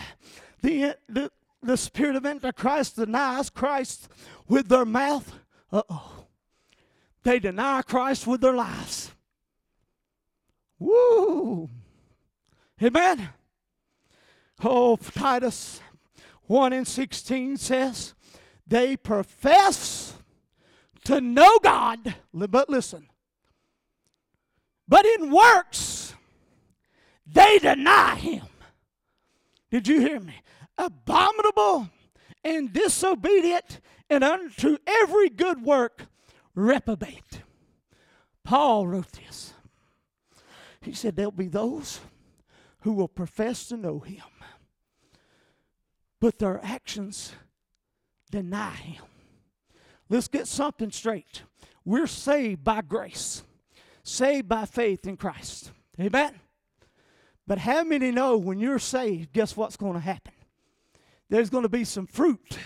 the, 0.61 0.95
the, 1.09 1.29
the 1.61 1.77
spirit 1.77 2.15
of 2.15 2.25
Antichrist 2.25 2.95
denies 2.95 3.49
Christ 3.49 4.09
with 4.47 4.67
their 4.69 4.85
mouth. 4.85 5.33
Uh 5.71 5.83
oh. 5.89 6.25
They 7.23 7.39
deny 7.39 7.81
Christ 7.83 8.25
with 8.25 8.41
their 8.41 8.53
lives. 8.53 9.11
Woo! 10.79 11.69
Amen. 12.81 13.29
Oh, 14.63 14.95
Titus 14.95 15.79
1 16.43 16.73
and 16.73 16.87
16 16.87 17.57
says, 17.57 18.13
they 18.65 18.97
profess 18.97 20.15
to 21.03 21.21
know 21.21 21.59
God, 21.63 22.15
but 22.33 22.69
listen, 22.69 23.07
but 24.87 25.05
in 25.05 25.31
works, 25.31 26.15
they 27.25 27.59
deny 27.59 28.15
him. 28.15 28.45
Did 29.69 29.87
you 29.87 29.99
hear 29.99 30.19
me? 30.19 30.41
Abominable 30.83 31.89
and 32.43 32.73
disobedient, 32.73 33.79
and 34.09 34.23
unto 34.23 34.77
every 34.87 35.29
good 35.29 35.61
work 35.61 36.07
reprobate. 36.55 37.43
Paul 38.43 38.87
wrote 38.87 39.11
this. 39.11 39.53
He 40.81 40.93
said, 40.93 41.15
There'll 41.15 41.31
be 41.31 41.47
those 41.47 41.99
who 42.81 42.93
will 42.93 43.07
profess 43.07 43.67
to 43.67 43.77
know 43.77 43.99
him, 43.99 44.23
but 46.19 46.39
their 46.39 46.59
actions 46.63 47.33
deny 48.31 48.71
him. 48.71 49.03
Let's 50.09 50.27
get 50.27 50.47
something 50.47 50.91
straight. 50.91 51.43
We're 51.85 52.07
saved 52.07 52.63
by 52.63 52.81
grace 52.81 53.43
saved 54.03 54.47
by 54.47 54.65
faith 54.65 55.07
in 55.07 55.17
Christ. 55.17 55.71
Amen? 55.99 56.39
But 57.47 57.59
how 57.59 57.83
many 57.83 58.11
know 58.11 58.37
when 58.37 58.59
you're 58.59 58.79
saved, 58.79 59.33
guess 59.33 59.57
what's 59.57 59.77
going 59.77 59.93
to 59.93 59.99
happen? 59.99 60.33
There's 61.31 61.49
going 61.49 61.63
to 61.63 61.69
be 61.69 61.83
some 61.83 62.05
fruit 62.05 62.59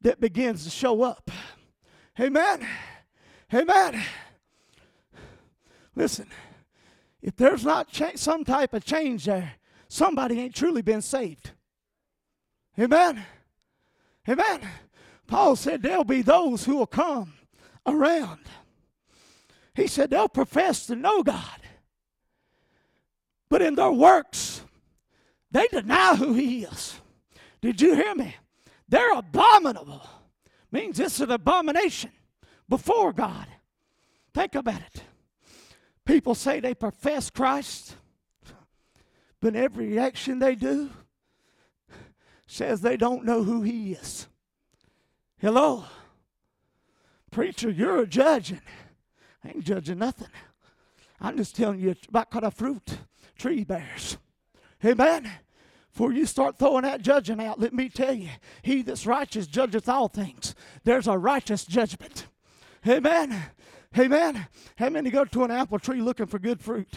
that 0.00 0.20
begins 0.20 0.64
to 0.64 0.70
show 0.70 1.02
up. 1.02 1.30
Amen? 2.18 2.66
Amen? 3.54 4.02
Listen, 5.94 6.26
if 7.22 7.36
there's 7.36 7.64
not 7.64 7.88
cha- 7.88 8.16
some 8.16 8.42
type 8.44 8.74
of 8.74 8.84
change 8.84 9.26
there, 9.26 9.52
somebody 9.86 10.40
ain't 10.40 10.56
truly 10.56 10.82
been 10.82 11.02
saved. 11.02 11.52
Amen? 12.76 13.24
Amen? 14.28 14.60
Paul 15.28 15.54
said 15.54 15.82
there'll 15.82 16.02
be 16.02 16.22
those 16.22 16.64
who 16.64 16.78
will 16.78 16.86
come 16.88 17.34
around 17.86 18.40
he 19.74 19.86
said 19.86 20.10
they'll 20.10 20.28
profess 20.28 20.86
to 20.86 20.96
know 20.96 21.22
God, 21.22 21.60
but 23.48 23.62
in 23.62 23.74
their 23.74 23.92
works, 23.92 24.62
they 25.50 25.66
deny 25.68 26.16
who 26.16 26.34
He 26.34 26.64
is. 26.64 27.00
Did 27.60 27.80
you 27.80 27.94
hear 27.94 28.14
me? 28.14 28.34
They're 28.88 29.12
abominable. 29.12 30.02
Means 30.72 31.00
it's 31.00 31.20
an 31.20 31.30
abomination 31.30 32.10
before 32.68 33.12
God. 33.12 33.46
Think 34.32 34.54
about 34.54 34.80
it. 34.80 35.02
People 36.04 36.34
say 36.34 36.60
they 36.60 36.74
profess 36.74 37.30
Christ, 37.30 37.96
but 39.40 39.54
every 39.54 39.98
action 39.98 40.38
they 40.38 40.54
do 40.54 40.90
says 42.46 42.80
they 42.80 42.96
don't 42.96 43.24
know 43.24 43.44
who 43.44 43.62
He 43.62 43.92
is. 43.92 44.26
Hello? 45.38 45.84
Preacher, 47.30 47.70
you're 47.70 48.00
a 48.00 48.06
judging. 48.06 48.60
I 49.44 49.50
ain't 49.50 49.64
judging 49.64 49.98
nothing. 49.98 50.28
I'm 51.20 51.36
just 51.36 51.54
telling 51.54 51.80
you 51.80 51.94
about 52.08 52.30
kind 52.30 52.44
of 52.44 52.54
fruit 52.54 52.98
tree 53.38 53.64
bears. 53.64 54.18
Amen. 54.84 55.30
Before 55.92 56.12
you 56.12 56.26
start 56.26 56.58
throwing 56.58 56.82
that 56.82 57.02
judging 57.02 57.40
out, 57.40 57.58
let 57.58 57.74
me 57.74 57.88
tell 57.88 58.14
you, 58.14 58.30
he 58.62 58.82
that's 58.82 59.06
righteous 59.06 59.46
judgeth 59.46 59.88
all 59.88 60.08
things. 60.08 60.54
There's 60.84 61.08
a 61.08 61.18
righteous 61.18 61.64
judgment. 61.64 62.26
Amen. 62.86 63.42
Amen. 63.98 64.46
How 64.76 64.88
many 64.88 65.10
go 65.10 65.24
to 65.24 65.44
an 65.44 65.50
apple 65.50 65.78
tree 65.78 66.00
looking 66.00 66.26
for 66.26 66.38
good 66.38 66.60
fruit? 66.60 66.88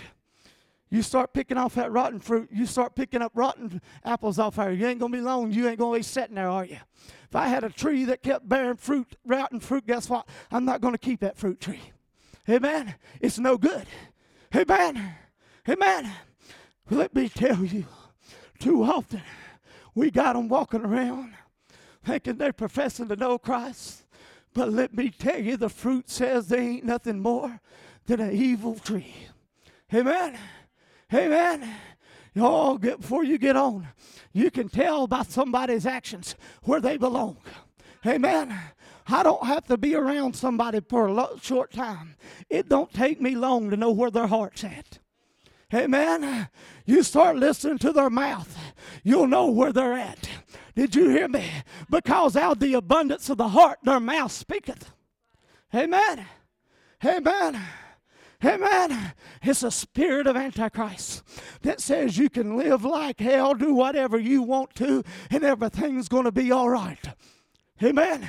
You 0.90 1.02
start 1.02 1.34
picking 1.34 1.58
off 1.58 1.74
that 1.74 1.92
rotten 1.92 2.20
fruit, 2.20 2.50
you 2.52 2.68
start 2.68 2.94
picking 2.94 3.24
up 3.24 3.32
rotten 3.34 3.82
apples 4.06 4.38
off 4.38 4.58
there. 4.58 4.72
You 4.72 4.86
ain't 4.86 5.00
gonna 5.00 5.12
be 5.12 5.22
long, 5.22 5.52
you 5.52 5.68
ain't 5.68 5.80
gonna 5.80 5.98
be 5.98 6.04
sitting 6.04 6.36
there, 6.36 6.50
are 6.50 6.66
you? 6.66 6.78
If 7.28 7.36
I 7.36 7.48
had 7.48 7.64
a 7.64 7.70
tree 7.72 8.06
that 8.06 8.22
kept 8.22 8.48
bearing 8.48 8.78
fruit, 8.78 9.16
rotten 9.26 9.60
fruit, 9.60 9.88
guess 9.88 10.08
what? 10.08 10.28
I'm 10.52 10.66
not 10.66 10.82
gonna 10.82 11.00
keep 11.00 11.22
that 11.22 11.36
fruit 11.36 11.60
tree. 11.60 11.82
Amen. 12.48 12.94
It's 13.20 13.40
no 13.40 13.58
good. 13.58 13.88
Amen. 14.56 15.16
Amen. 15.68 16.12
Let 16.92 17.16
me 17.16 17.28
tell 17.28 17.66
you, 17.66 17.86
too 18.64 18.82
often 18.84 19.22
we 19.94 20.10
got 20.10 20.34
them 20.34 20.48
walking 20.48 20.86
around 20.86 21.34
thinking 22.06 22.38
they're 22.38 22.54
professing 22.54 23.10
to 23.10 23.16
know 23.16 23.38
Christ. 23.38 24.04
But 24.54 24.72
let 24.72 24.94
me 24.94 25.10
tell 25.10 25.40
you, 25.40 25.58
the 25.58 25.70
fruit 25.70 26.10
says 26.10 26.48
they 26.48 26.60
ain't 26.60 26.86
nothing 26.86 27.20
more 27.20 27.60
than 28.06 28.20
an 28.22 28.32
evil 28.32 28.76
tree. 28.76 29.14
Amen. 29.94 30.38
Amen. 31.14 31.76
Oh, 32.36 32.78
get, 32.78 33.02
before 33.02 33.24
you 33.24 33.38
get 33.38 33.56
on, 33.56 33.88
you 34.32 34.50
can 34.50 34.70
tell 34.70 35.08
by 35.08 35.24
somebody's 35.24 35.86
actions 35.86 36.36
where 36.64 36.80
they 36.80 36.98
belong. 36.98 37.38
Amen. 38.06 38.58
I 39.08 39.24
don't 39.24 39.46
have 39.46 39.66
to 39.68 39.78
be 39.78 39.96
around 39.96 40.36
somebody 40.36 40.80
for 40.88 41.08
a 41.08 41.28
short 41.42 41.72
time. 41.72 42.16
It 42.50 42.70
don't 42.70 42.94
take 42.94 43.22
me 43.22 43.36
long 43.36 43.70
to 43.70 43.78
know 43.78 43.92
where 43.92 44.12
their 44.12 44.28
heart's 44.28 44.64
at. 44.64 45.00
Amen. 45.74 46.50
You 46.86 47.02
start 47.04 47.38
listening 47.38 47.80
to 47.80 47.92
their 47.92 48.10
mouth, 48.10 48.58
you'll 49.04 49.28
know 49.28 49.50
where 49.50 49.74
they're 49.74 49.94
at. 49.94 50.30
Did 50.76 50.96
you 50.96 51.10
hear 51.10 51.28
me? 51.28 51.50
Because 51.90 52.36
out 52.36 52.54
of 52.54 52.60
the 52.60 52.74
abundance 52.74 53.30
of 53.30 53.38
the 53.38 53.50
heart, 53.50 53.80
their 53.84 54.00
mouth 54.00 54.32
speaketh. 54.32 54.92
Amen. 55.74 56.26
Amen. 57.04 57.62
Amen. 58.44 59.14
It's 59.42 59.64
a 59.64 59.72
spirit 59.72 60.28
of 60.28 60.36
Antichrist 60.36 61.24
that 61.62 61.80
says 61.80 62.18
you 62.18 62.30
can 62.30 62.58
live 62.58 62.84
like 62.84 63.20
hell, 63.20 63.54
do 63.54 63.74
whatever 63.74 64.20
you 64.20 64.42
want 64.42 64.76
to, 64.76 65.04
and 65.30 65.44
everything's 65.44 66.10
going 66.10 66.26
to 66.26 66.32
be 66.32 66.52
all 66.52 66.70
right. 66.70 67.16
Amen. 67.82 68.28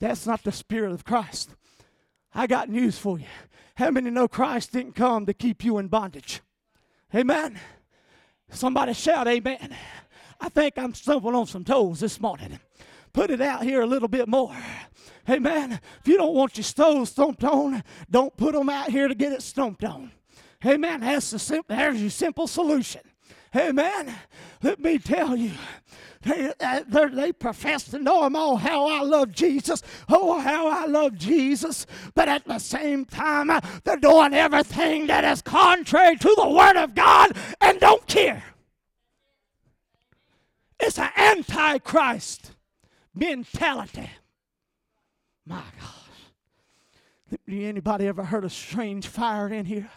That's 0.00 0.26
not 0.26 0.42
the 0.42 0.52
spirit 0.52 0.92
of 0.92 1.04
Christ. 1.04 1.54
I 2.34 2.46
got 2.46 2.68
news 2.68 2.98
for 2.98 3.18
you. 3.18 3.26
How 3.76 3.90
many 3.90 4.10
know 4.10 4.28
Christ 4.28 4.72
didn't 4.72 4.94
come 4.94 5.26
to 5.26 5.34
keep 5.34 5.64
you 5.64 5.78
in 5.78 5.88
bondage? 5.88 6.42
Amen. 7.14 7.60
Somebody 8.50 8.92
shout, 8.92 9.28
Amen. 9.28 9.76
I 10.40 10.48
think 10.48 10.76
I'm 10.76 10.94
stumbling 10.94 11.36
on 11.36 11.46
some 11.46 11.62
toes 11.62 12.00
this 12.00 12.20
morning. 12.20 12.58
Put 13.12 13.30
it 13.30 13.40
out 13.40 13.62
here 13.62 13.82
a 13.82 13.86
little 13.86 14.08
bit 14.08 14.26
more. 14.26 14.56
Amen. 15.30 15.78
If 16.00 16.08
you 16.08 16.16
don't 16.16 16.34
want 16.34 16.56
your 16.56 16.64
toes 16.64 17.10
stomped 17.10 17.44
on, 17.44 17.84
don't 18.10 18.36
put 18.36 18.54
them 18.54 18.68
out 18.68 18.90
here 18.90 19.06
to 19.06 19.14
get 19.14 19.32
it 19.32 19.42
stomped 19.42 19.84
on. 19.84 20.10
Amen. 20.66 21.00
That's 21.00 21.30
the 21.30 21.38
simple, 21.38 21.76
there's 21.76 22.00
your 22.00 22.10
simple 22.10 22.48
solution. 22.48 23.02
Amen. 23.54 24.12
Let 24.62 24.80
me 24.80 24.98
tell 24.98 25.36
you, 25.36 25.52
they, 26.24 26.52
uh, 26.60 27.08
they 27.08 27.32
profess 27.32 27.84
to 27.84 27.98
know 27.98 28.24
him. 28.24 28.36
Oh, 28.36 28.56
how 28.56 28.88
I 28.88 29.00
love 29.00 29.32
Jesus. 29.32 29.82
Oh, 30.08 30.38
how 30.40 30.68
I 30.68 30.86
love 30.86 31.16
Jesus. 31.16 31.86
But 32.14 32.28
at 32.28 32.44
the 32.46 32.58
same 32.58 33.04
time, 33.04 33.50
uh, 33.50 33.60
they're 33.84 33.96
doing 33.96 34.34
everything 34.34 35.06
that 35.08 35.24
is 35.24 35.42
contrary 35.42 36.16
to 36.16 36.34
the 36.36 36.48
Word 36.48 36.76
of 36.76 36.94
God 36.94 37.36
and 37.60 37.78
don't 37.80 38.06
care. 38.06 38.42
It's 40.80 40.98
an 40.98 41.10
antichrist 41.16 42.52
mentality. 43.14 44.10
My 45.46 45.62
gosh. 45.80 47.38
Anybody 47.48 48.06
ever 48.06 48.24
heard 48.24 48.44
of 48.44 48.52
strange 48.52 49.06
fire 49.06 49.48
in 49.48 49.66
here? 49.66 49.90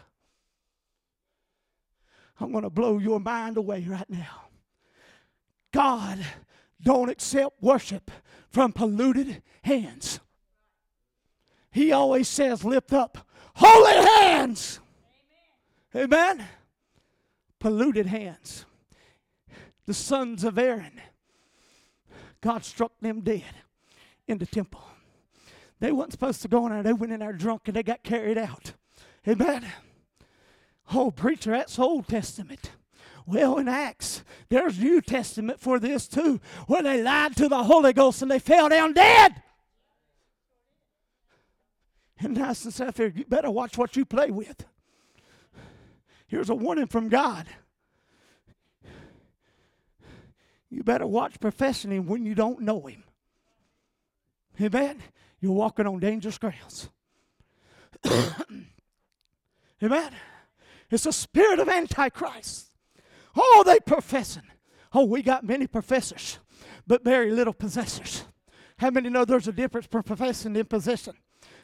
I'm 2.39 2.51
going 2.51 2.63
to 2.63 2.69
blow 2.69 2.99
your 2.99 3.19
mind 3.19 3.57
away 3.57 3.85
right 3.87 4.09
now. 4.09 4.46
God 5.77 6.17
don't 6.81 7.07
accept 7.07 7.61
worship 7.61 8.09
from 8.49 8.71
polluted 8.71 9.43
hands. 9.61 10.19
He 11.69 11.91
always 11.91 12.27
says, 12.27 12.65
lift 12.65 12.93
up 12.93 13.19
holy 13.53 13.93
hands. 13.93 14.79
Amen. 15.95 16.39
Amen. 16.39 16.47
Polluted 17.59 18.07
hands. 18.07 18.65
The 19.85 19.93
sons 19.93 20.43
of 20.43 20.57
Aaron, 20.57 20.99
God 22.41 22.65
struck 22.65 22.93
them 22.99 23.21
dead 23.21 23.43
in 24.27 24.39
the 24.39 24.47
temple. 24.47 24.83
They 25.79 25.91
weren't 25.91 26.11
supposed 26.11 26.41
to 26.41 26.47
go 26.47 26.65
in 26.65 26.71
there. 26.73 26.81
They 26.81 26.93
went 26.93 27.13
in 27.13 27.19
there 27.19 27.33
drunk 27.33 27.67
and 27.67 27.75
they 27.75 27.83
got 27.83 28.01
carried 28.01 28.39
out. 28.39 28.73
Amen. 29.27 29.63
Oh, 30.91 31.11
preacher, 31.11 31.51
that's 31.51 31.77
Old 31.77 32.07
Testament. 32.07 32.71
Well, 33.27 33.57
in 33.57 33.67
Acts, 33.67 34.23
there's 34.47 34.79
New 34.79 35.01
Testament 35.01 35.59
for 35.59 35.79
this 35.79 36.07
too, 36.07 36.39
where 36.67 36.81
they 36.81 37.03
lied 37.03 37.35
to 37.35 37.49
the 37.49 37.65
Holy 37.65 37.91
Ghost 37.91 38.21
and 38.21 38.31
they 38.31 38.39
fell 38.39 38.69
down 38.69 38.93
dead. 38.93 39.43
And 42.19 42.39
I 42.39 42.53
said, 42.53 42.95
here, 42.95 43.11
you 43.13 43.25
better 43.25 43.51
watch 43.51 43.77
what 43.77 43.97
you 43.97 44.05
play 44.05 44.31
with. 44.31 44.65
Here's 46.27 46.49
a 46.49 46.55
warning 46.55 46.87
from 46.87 47.09
God. 47.09 47.47
You 50.69 50.83
better 50.83 51.05
watch 51.05 51.39
professing 51.39 51.91
Him 51.91 52.07
when 52.07 52.25
you 52.25 52.33
don't 52.33 52.61
know 52.61 52.87
Him. 52.87 53.03
Amen. 54.61 55.03
You're 55.41 55.51
walking 55.51 55.85
on 55.85 55.99
dangerous 55.99 56.37
grounds. 56.37 56.89
Amen. 59.83 60.11
It's 60.89 61.05
a 61.05 61.13
spirit 61.13 61.59
of 61.59 61.67
Antichrist. 61.67 62.66
Oh, 63.37 63.63
they 63.65 63.79
professing. 63.79 64.43
Oh, 64.93 65.05
we 65.05 65.21
got 65.21 65.43
many 65.43 65.67
professors, 65.67 66.39
but 66.87 67.03
very 67.03 67.31
little 67.31 67.53
possessors. 67.53 68.23
How 68.79 68.89
many 68.89 69.09
know 69.09 69.25
there's 69.25 69.47
a 69.47 69.53
difference 69.53 69.87
for 69.87 70.01
professing 70.01 70.55
and 70.57 70.69
possessing? 70.69 71.15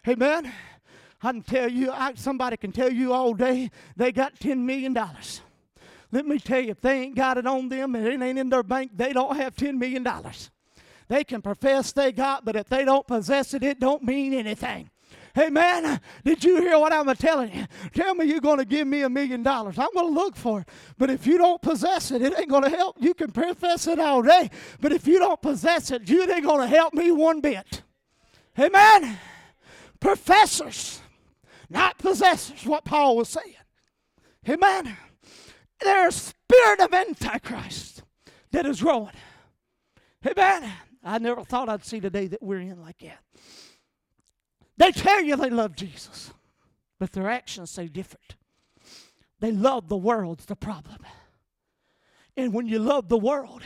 Amen. 0.08 0.52
I 1.22 1.32
can 1.32 1.42
tell 1.42 1.70
you, 1.70 1.92
I, 1.92 2.14
somebody 2.16 2.58
can 2.58 2.72
tell 2.72 2.92
you 2.92 3.14
all 3.14 3.34
day 3.34 3.72
they 3.96 4.12
got 4.12 4.36
$10 4.36 4.58
million. 4.58 4.98
Let 6.12 6.28
me 6.28 6.38
tell 6.38 6.60
you, 6.60 6.72
if 6.72 6.82
they 6.82 7.02
ain't 7.02 7.16
got 7.16 7.38
it 7.38 7.48
on 7.48 7.70
them 7.70 7.96
and 7.96 8.06
it 8.06 8.22
ain't 8.22 8.38
in 8.38 8.50
their 8.50 8.62
bank, 8.64 8.92
they 8.96 9.14
don't 9.14 9.36
have 9.36 9.56
$10 9.56 9.78
million. 9.78 10.06
They 11.08 11.24
can 11.24 11.42
profess 11.42 11.92
they 11.92 12.12
got, 12.12 12.46
but 12.46 12.56
if 12.56 12.68
they 12.68 12.86
don't 12.86 13.08
possess 13.08 13.54
it, 13.54 13.64
it 13.64 13.80
don't 13.80 14.04
mean 14.04 14.34
anything. 14.34 14.90
Amen. 15.38 16.00
Did 16.24 16.44
you 16.44 16.62
hear 16.62 16.78
what 16.78 16.94
I'm 16.94 17.14
telling 17.16 17.54
you? 17.54 17.66
Tell 17.94 18.14
me 18.14 18.26
you're 18.26 18.40
going 18.40 18.60
to 18.60 18.66
give 18.66 18.88
me 18.88 19.02
a 19.02 19.10
million 19.10 19.42
dollars. 19.42 19.80
I'm 19.80 19.92
going 19.94 20.14
to 20.14 20.14
look 20.14 20.36
for 20.36 20.62
it. 20.62 20.70
But 20.98 21.10
if 21.10 21.26
you 21.26 21.40
don't 21.40 21.60
possess 21.62 22.12
it, 22.12 22.22
it 22.22 22.38
ain't 22.38 22.50
going 22.50 22.64
to 22.64 22.70
help. 22.70 22.98
You 23.00 23.16
can 23.16 23.32
profess 23.32 23.88
it 23.88 24.00
all 24.00 24.22
day. 24.22 24.52
But 24.80 24.92
if 24.92 25.08
you 25.08 25.18
don't 25.18 25.42
possess 25.42 25.90
it, 25.90 26.08
you 26.08 26.32
ain't 26.32 26.46
going 26.46 26.62
to 26.62 26.68
help 26.68 26.94
me 26.94 27.10
one 27.10 27.42
bit. 27.42 27.82
Amen. 28.60 29.18
Professors, 30.00 31.02
not 31.68 31.98
possessors, 31.98 32.64
what 32.66 32.86
Paul 32.86 33.18
was 33.18 33.30
saying. 33.30 33.56
Amen. 34.48 34.96
There's 35.80 36.16
a 36.16 36.20
spirit 36.20 36.80
of 36.80 36.94
Antichrist 36.94 38.04
that 38.52 38.68
is 38.68 38.82
growing. 38.82 39.14
Amen. 40.28 40.72
I 41.04 41.18
never 41.18 41.44
thought 41.44 41.70
I'd 41.70 41.84
see 41.84 42.00
the 42.00 42.12
day 42.12 42.28
that 42.28 42.44
we're 42.44 42.60
in 42.60 42.80
like 42.82 43.00
that. 43.00 43.23
They 44.78 44.92
tell 44.92 45.22
you 45.22 45.36
they 45.36 45.50
love 45.50 45.76
Jesus, 45.76 46.32
but 47.00 47.12
their 47.12 47.30
actions 47.30 47.72
say 47.72 47.88
different. 47.88 48.36
They 49.40 49.52
love 49.52 49.90
the 49.90 49.98
world's 49.98 50.46
the 50.46 50.56
problem. 50.56 51.00
And 52.36 52.54
when 52.54 52.68
you 52.68 52.80
love 52.80 53.10
the 53.10 53.18
world, 53.18 53.62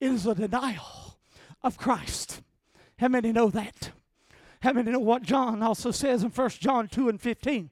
it 0.00 0.10
is 0.10 0.26
a 0.26 0.34
denial 0.34 1.18
of 1.62 1.76
Christ. 1.76 2.42
How 2.98 3.08
many 3.08 3.32
know 3.32 3.50
that? 3.50 3.90
How 4.62 4.72
many 4.72 4.90
know 4.90 4.98
what 4.98 5.22
John 5.22 5.62
also 5.62 5.90
says 5.90 6.22
in 6.22 6.30
1 6.30 6.48
John 6.50 6.88
2 6.88 7.08
and 7.08 7.20
15? 7.20 7.70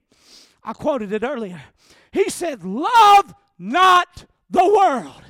I 0.63 0.73
quoted 0.73 1.11
it 1.11 1.23
earlier. 1.23 1.61
He 2.11 2.29
said, 2.29 2.63
Love 2.63 3.33
not 3.57 4.25
the 4.49 4.65
world, 4.65 5.23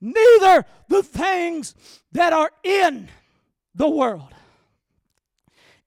neither 0.00 0.64
the 0.88 1.02
things 1.02 1.74
that 2.12 2.32
are 2.32 2.50
in 2.64 3.08
the 3.74 3.88
world. 3.88 4.34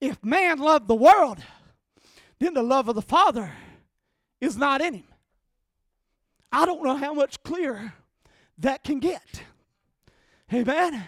If 0.02 0.24
man 0.24 0.58
loved 0.58 0.88
the 0.88 0.96
world, 0.96 1.38
then 2.40 2.54
the 2.54 2.62
love 2.64 2.88
of 2.88 2.96
the 2.96 3.02
Father 3.02 3.52
is 4.40 4.56
not 4.56 4.80
in 4.80 4.94
him. 4.94 5.04
I 6.50 6.66
don't 6.66 6.82
know 6.82 6.96
how 6.96 7.14
much 7.14 7.40
clearer 7.44 7.94
that 8.58 8.82
can 8.82 8.98
get. 8.98 9.44
Amen. 10.52 11.04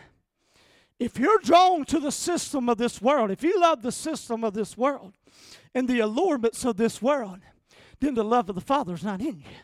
If 1.00 1.18
you're 1.18 1.40
drawn 1.40 1.85
to 1.87 1.98
the 1.98 2.12
system 2.12 2.68
of 2.68 2.78
this 2.78 3.02
world, 3.02 3.33
if 3.33 3.42
you 3.42 3.61
love 3.61 3.83
the 3.83 3.90
system 3.90 4.44
of 4.44 4.54
this 4.54 4.78
world 4.78 5.14
and 5.74 5.88
the 5.88 5.98
allurements 5.98 6.64
of 6.64 6.76
this 6.76 7.02
world, 7.02 7.40
then 7.98 8.14
the 8.14 8.22
love 8.22 8.48
of 8.48 8.54
the 8.54 8.61
Father 8.61 8.94
is 8.94 9.02
not 9.02 9.20
in 9.20 9.40
you. 9.40 9.57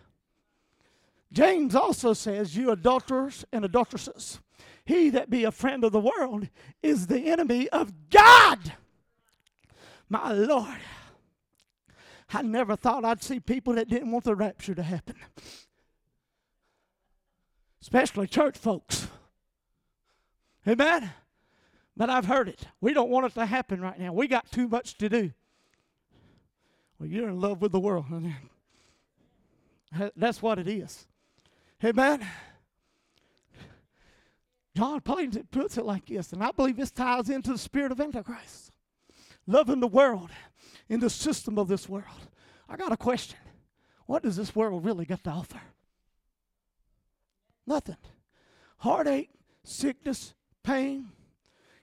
James 1.33 1.77
also 1.77 2.15
says, 2.15 2.57
You 2.57 2.73
adulterers 2.73 3.45
and 3.53 3.65
adulteresses, 3.65 4.41
he 4.85 5.09
that 5.11 5.31
be 5.31 5.45
a 5.45 5.53
friend 5.53 5.85
of 5.85 5.93
the 5.93 6.01
world 6.01 6.49
is 6.83 7.07
the 7.07 7.31
enemy 7.31 7.69
of 7.69 8.11
God. 8.11 8.73
My 10.13 10.33
Lord, 10.33 10.81
I 12.33 12.43
never 12.43 12.75
thought 12.75 13.05
I'd 13.05 13.23
see 13.23 13.39
people 13.39 13.75
that 13.75 13.89
didn't 13.89 14.11
want 14.11 14.25
the 14.25 14.35
rapture 14.35 14.75
to 14.75 14.83
happen, 14.83 15.15
especially 17.81 18.27
church 18.27 18.59
folks. 18.59 19.07
Amen. 20.67 21.13
But 21.97 22.11
I've 22.11 22.27
heard 22.27 22.49
it. 22.49 22.67
We 22.81 22.93
don't 22.93 23.09
want 23.09 23.27
it 23.27 23.35
to 23.35 23.47
happen 23.47 23.81
right 23.81 23.99
now. 23.99 24.13
We 24.13 24.27
got 24.27 24.51
too 24.51 24.69
much 24.69 24.99
to 24.99 25.09
do. 25.09 25.33
Well, 26.99 27.09
you're 27.09 27.29
in 27.29 27.41
love 27.41 27.63
with 27.63 27.71
the 27.71 27.81
world. 27.81 28.07
That's 30.17 30.43
what 30.43 30.59
it 30.59 30.67
is. 30.67 31.07
Amen. 31.85 32.27
John 34.77 35.01
plain 35.01 35.31
puts 35.51 35.79
it 35.79 35.85
like 35.85 36.07
this, 36.07 36.33
and 36.33 36.43
I 36.43 36.51
believe 36.51 36.77
this 36.77 36.91
ties 36.91 37.31
into 37.31 37.53
the 37.53 37.59
spirit 37.59 37.93
of 37.93 38.01
Antichrist 38.01 38.70
loving 39.47 39.81
the 39.81 39.87
world 39.87 40.31
in 40.89 41.01
the 41.01 41.11
system 41.11 41.59
of 41.59 41.69
this 41.69 41.89
world. 41.89 42.05
I 42.69 42.77
got 42.77 42.93
a 42.93 42.97
question. 42.97 43.39
what 44.07 44.23
does 44.23 44.37
this 44.37 44.55
world 44.55 44.85
really 44.85 45.05
got 45.05 45.23
to 45.25 45.31
offer? 45.31 45.61
Nothing. 47.67 47.97
Heartache, 48.79 49.31
sickness, 49.63 50.35
pain. 50.63 51.11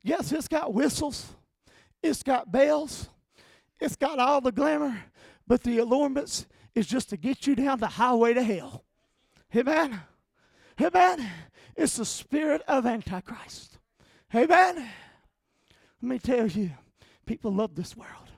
Yes, 0.03 0.31
it's 0.31 0.47
got 0.47 0.73
whistles, 0.73 1.33
it's 2.01 2.23
got 2.23 2.51
bells, 2.51 3.09
it's 3.79 3.95
got 3.95 4.19
all 4.19 4.41
the 4.41 4.51
glamour, 4.51 5.03
but 5.45 5.63
the 5.63 5.79
allurements 5.79 6.45
is 6.75 6.87
just 6.87 7.09
to 7.09 7.17
get 7.17 7.47
you 7.47 7.55
down 7.55 7.79
the 7.79 7.87
highway 7.87 8.33
to 8.33 8.43
hell. 8.43 8.83
Amen. 9.55 10.01
Amen. 10.81 11.29
It's 11.75 11.97
the 11.97 12.05
spirit 12.05 12.61
of 12.67 12.85
Antichrist. 12.85 13.77
Amen. 14.33 14.89
Let 16.01 16.09
me 16.09 16.19
tell 16.19 16.47
you, 16.47 16.71
people 17.27 17.53
love 17.53 17.75
this 17.75 17.95
world. 17.95 18.31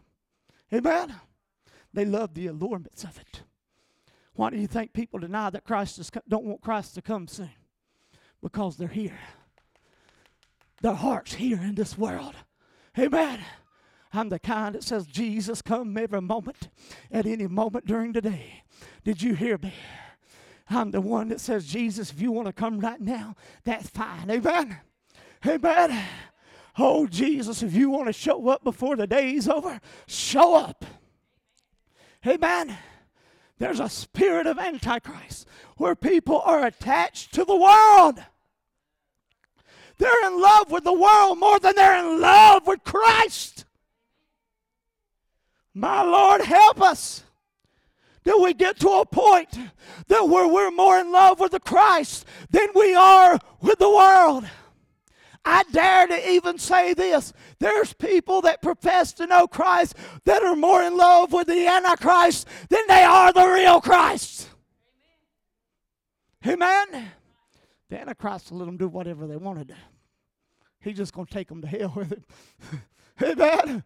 Amen. 0.73 1.15
They 1.93 2.05
love 2.05 2.33
the 2.33 2.47
allurements 2.47 3.03
of 3.03 3.17
it. 3.17 3.43
Why 4.33 4.49
do 4.49 4.57
you 4.57 4.67
think 4.67 4.93
people 4.93 5.19
deny 5.19 5.49
that 5.49 5.63
Christ 5.63 5.99
is, 5.99 6.11
don't 6.27 6.45
want 6.45 6.61
Christ 6.61 6.95
to 6.95 7.01
come 7.01 7.27
soon? 7.27 7.51
Because 8.41 8.77
they're 8.77 8.87
here. 8.87 9.19
Their 10.81 10.93
heart's 10.93 11.35
here 11.35 11.59
in 11.61 11.75
this 11.75 11.97
world. 11.97 12.35
Amen. 12.97 13.39
I'm 14.13 14.29
the 14.29 14.39
kind 14.39 14.75
that 14.75 14.83
says, 14.83 15.05
Jesus, 15.05 15.61
come 15.61 15.97
every 15.97 16.21
moment, 16.21 16.69
at 17.11 17.25
any 17.25 17.47
moment 17.47 17.85
during 17.85 18.13
the 18.13 18.21
day. 18.21 18.63
Did 19.03 19.21
you 19.21 19.35
hear 19.35 19.57
me? 19.57 19.73
I'm 20.69 20.91
the 20.91 21.01
one 21.01 21.29
that 21.29 21.41
says, 21.41 21.65
Jesus, 21.65 22.11
if 22.11 22.21
you 22.21 22.31
want 22.31 22.47
to 22.47 22.53
come 22.53 22.79
right 22.79 23.01
now, 23.01 23.35
that's 23.63 23.89
fine. 23.89 24.29
Amen. 24.29 24.77
Amen. 25.45 26.05
Oh, 26.77 27.07
Jesus, 27.07 27.63
if 27.63 27.73
you 27.73 27.89
want 27.89 28.07
to 28.07 28.13
show 28.13 28.47
up 28.49 28.63
before 28.63 28.95
the 28.95 29.07
day's 29.07 29.47
over, 29.47 29.79
show 30.07 30.55
up. 30.55 30.85
Amen. 32.25 32.77
There's 33.57 33.79
a 33.79 33.89
spirit 33.89 34.47
of 34.47 34.57
Antichrist 34.57 35.47
where 35.77 35.95
people 35.95 36.41
are 36.41 36.65
attached 36.65 37.33
to 37.33 37.43
the 37.43 37.55
world. 37.55 38.23
They're 39.97 40.27
in 40.27 40.41
love 40.41 40.71
with 40.71 40.85
the 40.85 40.93
world 40.93 41.39
more 41.39 41.59
than 41.59 41.75
they're 41.75 41.99
in 41.99 42.21
love 42.21 42.65
with 42.65 42.83
Christ. 42.85 43.65
My 45.73 46.01
Lord, 46.03 46.41
help 46.41 46.81
us. 46.81 47.23
Do 48.23 48.41
we 48.41 48.53
get 48.53 48.79
to 48.79 48.89
a 48.89 49.05
point 49.05 49.49
that 50.07 50.27
where 50.27 50.47
we're 50.47 50.71
more 50.71 50.99
in 50.99 51.11
love 51.11 51.39
with 51.39 51.51
the 51.51 51.59
Christ 51.59 52.25
than 52.49 52.67
we 52.75 52.95
are 52.95 53.39
with 53.61 53.79
the 53.79 53.89
world? 53.89 54.45
I 55.49 55.63
dare 55.71 56.05
to 56.05 56.29
even 56.29 56.59
say 56.59 56.93
this. 56.93 57.33
There's 57.57 57.91
people 57.93 58.41
that 58.41 58.61
profess 58.61 59.13
to 59.13 59.25
know 59.25 59.47
Christ 59.47 59.95
that 60.25 60.43
are 60.43 60.55
more 60.55 60.83
in 60.83 60.95
love 60.95 61.33
with 61.33 61.47
the 61.47 61.65
Antichrist 61.65 62.47
than 62.69 62.83
they 62.87 63.03
are 63.03 63.33
the 63.33 63.47
real 63.47 63.81
Christ. 63.81 64.47
Amen. 66.45 66.85
Amen. 66.89 67.11
The 67.89 67.99
Antichrist 67.99 68.51
will 68.51 68.59
let 68.59 68.65
them 68.65 68.77
do 68.77 68.87
whatever 68.87 69.25
they 69.25 69.37
want 69.37 69.57
to 69.57 69.65
do. 69.65 69.79
He's 70.81 70.97
just 70.97 71.13
going 71.13 71.25
to 71.25 71.33
take 71.33 71.47
them 71.47 71.61
to 71.61 71.67
hell 71.67 71.93
with 71.95 72.11
it. 72.11 72.23
Amen. 73.23 73.83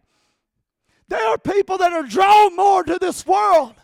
There 1.08 1.26
are 1.28 1.38
people 1.38 1.78
that 1.78 1.94
are 1.94 2.02
drawn 2.02 2.54
more 2.54 2.84
to 2.84 2.98
this 3.00 3.26
world 3.26 3.74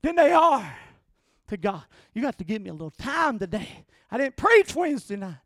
than 0.00 0.16
they 0.16 0.32
are 0.32 0.74
to 1.48 1.58
God. 1.58 1.84
You 2.14 2.22
got 2.22 2.38
to 2.38 2.44
give 2.44 2.62
me 2.62 2.70
a 2.70 2.72
little 2.72 2.90
time 2.90 3.38
today. 3.38 3.84
I 4.10 4.16
didn't 4.16 4.36
preach 4.36 4.74
Wednesday 4.74 5.16
night 5.16 5.43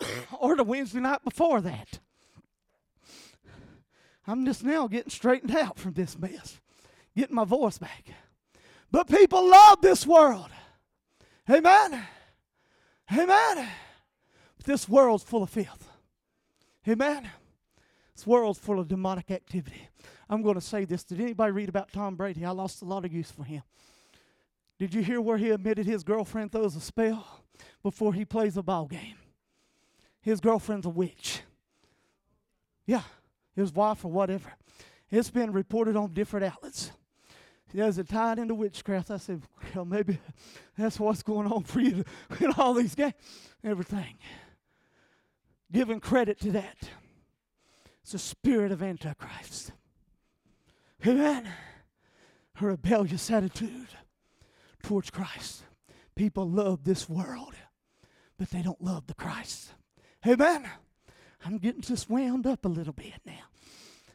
or 0.40 0.56
the 0.56 0.64
Wednesday 0.64 1.00
night 1.00 1.22
before 1.24 1.60
that. 1.60 2.00
I'm 4.26 4.44
just 4.44 4.64
now 4.64 4.88
getting 4.88 5.10
straightened 5.10 5.54
out 5.54 5.78
from 5.78 5.92
this 5.92 6.18
mess, 6.18 6.60
getting 7.16 7.34
my 7.34 7.44
voice 7.44 7.78
back. 7.78 8.06
But 8.90 9.08
people 9.08 9.48
love 9.48 9.80
this 9.80 10.06
world. 10.06 10.48
Amen. 11.48 12.02
Amen. 13.12 13.68
This 14.64 14.88
world's 14.88 15.22
full 15.22 15.44
of 15.44 15.50
filth. 15.50 15.88
Amen. 16.88 17.30
This 18.14 18.26
world's 18.26 18.58
full 18.58 18.80
of 18.80 18.88
demonic 18.88 19.30
activity. 19.30 19.88
I'm 20.28 20.42
going 20.42 20.56
to 20.56 20.60
say 20.60 20.84
this. 20.84 21.04
Did 21.04 21.20
anybody 21.20 21.52
read 21.52 21.68
about 21.68 21.92
Tom 21.92 22.16
Brady? 22.16 22.44
I 22.44 22.50
lost 22.50 22.82
a 22.82 22.84
lot 22.84 23.04
of 23.04 23.12
use 23.12 23.30
for 23.30 23.44
him. 23.44 23.62
Did 24.78 24.92
you 24.92 25.02
hear 25.02 25.20
where 25.20 25.38
he 25.38 25.50
admitted 25.50 25.86
his 25.86 26.02
girlfriend 26.02 26.52
throws 26.52 26.74
a 26.74 26.80
spell 26.80 27.44
before 27.82 28.12
he 28.12 28.24
plays 28.24 28.56
a 28.56 28.62
ball 28.62 28.86
game? 28.86 29.16
His 30.26 30.40
girlfriend's 30.40 30.86
a 30.86 30.90
witch. 30.90 31.42
Yeah, 32.84 33.02
his 33.54 33.72
wife 33.72 34.04
or 34.04 34.10
whatever. 34.10 34.52
It's 35.08 35.30
been 35.30 35.52
reported 35.52 35.94
on 35.94 36.14
different 36.14 36.46
outlets. 36.46 36.90
He 37.72 37.78
has 37.78 37.96
it 37.98 38.08
tied 38.08 38.40
into 38.40 38.52
witchcraft. 38.52 39.12
I 39.12 39.18
said, 39.18 39.42
well, 39.72 39.84
maybe 39.84 40.18
that's 40.76 40.98
what's 40.98 41.22
going 41.22 41.46
on 41.46 41.62
for 41.62 41.78
you 41.78 42.04
in 42.40 42.52
all 42.58 42.74
these 42.74 42.96
games, 42.96 43.14
everything. 43.62 44.18
Giving 45.70 46.00
credit 46.00 46.40
to 46.40 46.50
that. 46.52 46.76
It's 48.02 48.10
the 48.10 48.18
spirit 48.18 48.72
of 48.72 48.82
Antichrist. 48.82 49.70
Amen. 51.06 51.48
A 52.60 52.66
rebellious 52.66 53.30
attitude 53.30 53.90
towards 54.82 55.08
Christ. 55.08 55.62
People 56.16 56.50
love 56.50 56.82
this 56.82 57.08
world, 57.08 57.54
but 58.36 58.50
they 58.50 58.62
don't 58.62 58.82
love 58.82 59.06
the 59.06 59.14
Christ. 59.14 59.75
Amen. 60.26 60.68
I'm 61.44 61.58
getting 61.58 61.82
just 61.82 62.10
wound 62.10 62.46
up 62.46 62.64
a 62.64 62.68
little 62.68 62.92
bit 62.92 63.20
now. 63.24 63.44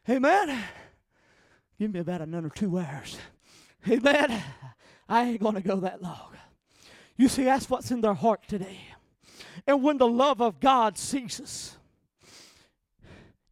Amen. 0.10 0.62
Give 1.80 1.94
me 1.94 2.02
about 2.02 2.22
another 2.22 2.50
two 2.50 2.78
hours. 2.78 3.18
Amen. 3.90 4.44
I 5.08 5.24
ain't 5.24 5.42
going 5.42 5.56
to 5.56 5.62
go 5.62 5.78
that 5.78 6.02
long. 6.02 6.36
You 7.16 7.30
see, 7.30 7.44
that's 7.46 7.70
what's 7.70 7.92
in 7.92 8.02
their 8.02 8.14
heart 8.14 8.48
today. 8.48 8.80
And 9.66 9.84
when 9.84 9.98
the 9.98 10.08
love 10.08 10.42
of 10.42 10.60
God 10.60 10.98
ceases, 10.98 11.78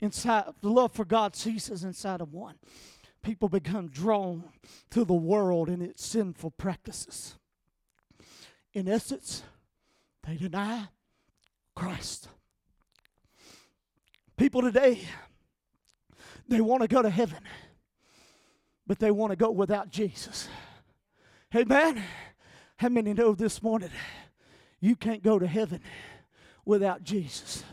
inside 0.01 0.45
the 0.61 0.69
love 0.69 0.91
for 0.91 1.05
God 1.05 1.35
ceases 1.35 1.83
inside 1.83 2.19
of 2.19 2.33
one, 2.33 2.55
people 3.21 3.47
become 3.47 3.87
drawn 3.87 4.43
to 4.89 5.05
the 5.05 5.13
world 5.13 5.69
and 5.69 5.81
its 5.81 6.05
sinful 6.05 6.51
practices. 6.51 7.35
In 8.73 8.89
essence, 8.89 9.43
they 10.27 10.35
deny 10.35 10.87
Christ. 11.75 12.27
People 14.39 14.61
today, 14.61 15.01
they 16.47 16.61
want 16.61 16.81
to 16.81 16.87
go 16.87 17.01
to 17.01 17.09
heaven, 17.09 17.39
but 18.87 18.97
they 18.97 19.11
want 19.11 19.31
to 19.31 19.35
go 19.35 19.51
without 19.51 19.89
Jesus. 19.89 20.47
Amen. 21.53 22.01
How 22.77 22.87
many 22.87 23.13
know 23.13 23.35
this 23.35 23.61
morning 23.61 23.89
you 24.79 24.95
can't 24.95 25.21
go 25.21 25.39
to 25.39 25.45
heaven 25.45 25.81
without 26.63 27.03
Jesus? 27.03 27.65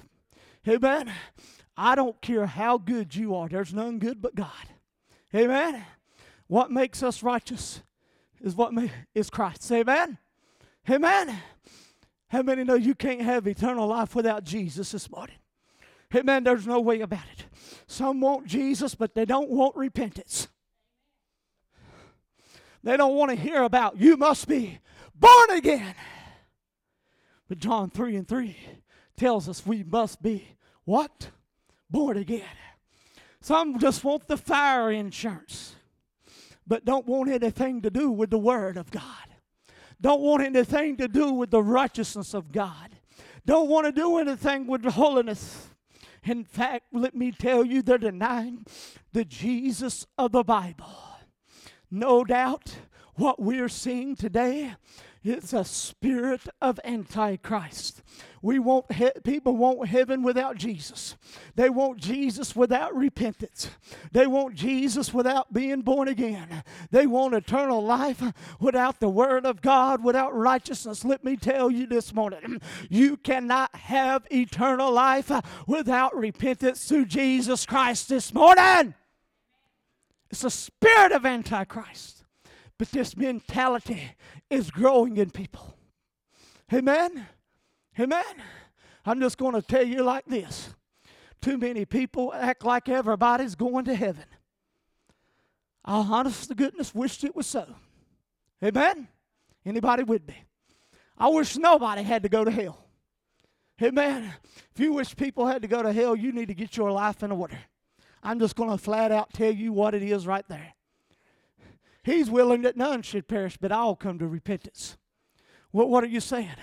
Amen. 0.66 1.12
I 1.76 1.94
don't 1.94 2.20
care 2.20 2.46
how 2.46 2.78
good 2.78 3.14
you 3.14 3.36
are, 3.36 3.48
there's 3.48 3.72
none 3.72 4.00
good 4.00 4.20
but 4.20 4.34
God. 4.34 4.50
Amen. 5.32 5.84
What 6.48 6.72
makes 6.72 7.00
us 7.00 7.22
righteous 7.22 7.80
is 8.40 8.56
what 8.56 8.74
may, 8.74 8.90
is 9.14 9.30
Christ. 9.30 9.70
Amen. 9.70 10.18
Amen. 10.90 11.38
How 12.26 12.42
many 12.42 12.64
know 12.64 12.74
you 12.74 12.96
can't 12.96 13.22
have 13.22 13.46
eternal 13.46 13.86
life 13.86 14.16
without 14.16 14.42
Jesus 14.42 14.90
this 14.90 15.08
morning? 15.08 15.36
Amen. 16.14 16.44
There's 16.44 16.66
no 16.66 16.80
way 16.80 17.00
about 17.00 17.24
it. 17.32 17.46
Some 17.86 18.20
want 18.20 18.46
Jesus, 18.46 18.94
but 18.94 19.14
they 19.14 19.24
don't 19.24 19.50
want 19.50 19.76
repentance. 19.76 20.48
They 22.82 22.96
don't 22.96 23.16
want 23.16 23.30
to 23.30 23.36
hear 23.36 23.62
about 23.62 23.98
you 23.98 24.16
must 24.16 24.46
be 24.46 24.78
born 25.14 25.50
again. 25.50 25.94
But 27.48 27.58
John 27.58 27.90
3 27.90 28.16
and 28.16 28.28
3 28.28 28.56
tells 29.16 29.48
us 29.48 29.66
we 29.66 29.82
must 29.82 30.22
be 30.22 30.46
what? 30.84 31.30
Born 31.90 32.16
again. 32.16 32.44
Some 33.40 33.78
just 33.78 34.04
want 34.04 34.26
the 34.26 34.36
fire 34.36 34.90
insurance, 34.90 35.74
but 36.66 36.84
don't 36.84 37.06
want 37.06 37.30
anything 37.30 37.82
to 37.82 37.90
do 37.90 38.10
with 38.10 38.30
the 38.30 38.38
Word 38.38 38.76
of 38.76 38.90
God. 38.90 39.02
Don't 40.00 40.20
want 40.20 40.42
anything 40.42 40.96
to 40.96 41.08
do 41.08 41.32
with 41.32 41.50
the 41.50 41.62
righteousness 41.62 42.34
of 42.34 42.52
God. 42.52 42.90
Don't 43.44 43.68
want 43.68 43.86
to 43.86 43.92
do 43.92 44.18
anything 44.18 44.66
with 44.66 44.82
the 44.82 44.90
holiness 44.90 45.68
in 46.28 46.44
fact, 46.44 46.86
let 46.92 47.14
me 47.14 47.32
tell 47.32 47.64
you, 47.64 47.82
they're 47.82 47.98
denying 47.98 48.66
the 49.12 49.24
Jesus 49.24 50.06
of 50.18 50.32
the 50.32 50.44
Bible. 50.44 50.94
No 51.90 52.24
doubt 52.24 52.76
what 53.14 53.40
we're 53.40 53.68
seeing 53.68 54.16
today 54.16 54.74
is 55.28 55.52
a 55.52 55.64
spirit 55.64 56.42
of 56.60 56.78
antichrist. 56.84 58.02
We 58.42 58.58
want 58.58 58.92
he- 58.92 59.10
people 59.24 59.56
want 59.56 59.88
heaven 59.88 60.22
without 60.22 60.56
Jesus. 60.56 61.16
They 61.54 61.68
want 61.68 61.98
Jesus 61.98 62.54
without 62.54 62.94
repentance. 62.94 63.70
They 64.12 64.26
want 64.26 64.54
Jesus 64.54 65.12
without 65.12 65.52
being 65.52 65.82
born 65.82 66.08
again. 66.08 66.62
They 66.90 67.06
want 67.06 67.34
eternal 67.34 67.82
life 67.82 68.22
without 68.60 69.00
the 69.00 69.08
word 69.08 69.46
of 69.46 69.62
God, 69.62 70.04
without 70.04 70.34
righteousness. 70.34 71.04
Let 71.04 71.24
me 71.24 71.36
tell 71.36 71.70
you 71.70 71.86
this 71.86 72.14
morning, 72.14 72.60
you 72.88 73.16
cannot 73.16 73.74
have 73.74 74.26
eternal 74.30 74.92
life 74.92 75.30
without 75.66 76.16
repentance 76.16 76.84
through 76.84 77.06
Jesus 77.06 77.66
Christ 77.66 78.08
this 78.08 78.32
morning. 78.32 78.94
It's 80.30 80.44
a 80.44 80.50
spirit 80.50 81.12
of 81.12 81.24
antichrist. 81.24 82.15
But 82.78 82.90
this 82.90 83.16
mentality 83.16 84.02
is 84.50 84.70
growing 84.70 85.16
in 85.16 85.30
people. 85.30 85.76
Amen? 86.72 87.26
Amen? 87.98 88.24
I'm 89.04 89.20
just 89.20 89.38
going 89.38 89.54
to 89.54 89.62
tell 89.62 89.86
you 89.86 90.02
like 90.02 90.26
this. 90.26 90.74
Too 91.40 91.56
many 91.56 91.84
people 91.84 92.34
act 92.34 92.64
like 92.64 92.88
everybody's 92.88 93.54
going 93.54 93.84
to 93.84 93.94
heaven. 93.94 94.24
I 95.84 95.98
honest 95.98 96.48
to 96.48 96.54
goodness 96.54 96.94
wished 96.94 97.22
it 97.24 97.36
was 97.36 97.46
so. 97.46 97.66
Amen? 98.62 99.08
Anybody 99.64 100.02
with 100.02 100.26
me? 100.26 100.34
I 101.16 101.28
wish 101.28 101.56
nobody 101.56 102.02
had 102.02 102.24
to 102.24 102.28
go 102.28 102.44
to 102.44 102.50
hell. 102.50 102.78
Amen. 103.82 104.32
If 104.74 104.80
you 104.80 104.92
wish 104.92 105.14
people 105.16 105.46
had 105.46 105.62
to 105.62 105.68
go 105.68 105.82
to 105.82 105.92
hell, 105.92 106.16
you 106.16 106.32
need 106.32 106.48
to 106.48 106.54
get 106.54 106.76
your 106.76 106.90
life 106.90 107.22
in 107.22 107.30
order. 107.30 107.58
I'm 108.22 108.40
just 108.40 108.56
going 108.56 108.70
to 108.70 108.78
flat 108.78 109.12
out 109.12 109.32
tell 109.32 109.52
you 109.52 109.72
what 109.72 109.94
it 109.94 110.02
is 110.02 110.26
right 110.26 110.46
there. 110.48 110.74
He's 112.06 112.30
willing 112.30 112.62
that 112.62 112.76
none 112.76 113.02
should 113.02 113.26
perish, 113.26 113.58
but 113.60 113.72
all 113.72 113.96
come 113.96 114.20
to 114.20 114.28
repentance. 114.28 114.96
What, 115.72 115.88
what 115.88 116.04
are 116.04 116.08
you 116.08 116.20
saying? 116.20 116.54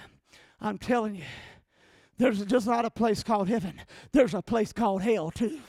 I'm 0.62 0.78
telling 0.78 1.16
you, 1.16 1.26
there's 2.18 2.46
just 2.46 2.66
not 2.66 2.86
a 2.86 2.90
place 2.90 3.24
called 3.24 3.50
heaven, 3.50 3.82
there's 4.14 4.34
a 4.34 4.42
place 4.42 4.72
called 4.72 5.02
hell, 5.02 5.32
too. 5.32 5.60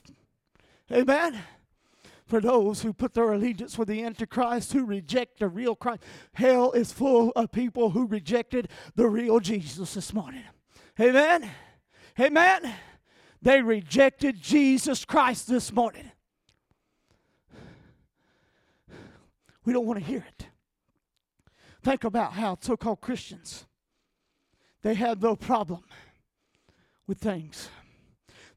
Amen 0.92 1.40
for 2.26 2.40
those 2.40 2.82
who 2.82 2.92
put 2.92 3.14
their 3.14 3.32
allegiance 3.32 3.76
with 3.76 3.88
the 3.88 4.02
Antichrist, 4.02 4.72
who 4.72 4.84
reject 4.86 5.40
the 5.40 5.48
real 5.48 5.74
Christ. 5.74 6.02
Hell 6.32 6.72
is 6.72 6.90
full 6.90 7.32
of 7.36 7.52
people 7.52 7.90
who 7.90 8.06
rejected 8.06 8.68
the 8.94 9.08
real 9.08 9.40
Jesus 9.40 9.94
this 9.94 10.14
morning. 10.14 10.44
Amen. 10.98 11.50
Amen. 12.18 12.74
They 13.42 13.60
rejected 13.60 14.40
Jesus 14.40 15.04
Christ 15.04 15.48
this 15.48 15.70
morning. 15.70 16.10
We 19.64 19.72
don't 19.72 19.86
want 19.86 19.98
to 19.98 20.04
hear 20.04 20.24
it. 20.26 20.46
Think 21.82 22.04
about 22.04 22.32
how 22.32 22.56
so 22.60 22.76
called 22.76 23.00
Christians, 23.00 23.66
they 24.82 24.94
have 24.94 25.22
no 25.22 25.36
problem 25.36 25.84
with 27.06 27.18
things. 27.18 27.68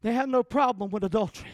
They 0.02 0.14
have 0.14 0.30
no 0.30 0.44
problem 0.44 0.92
with 0.92 1.04
adultery. 1.04 1.52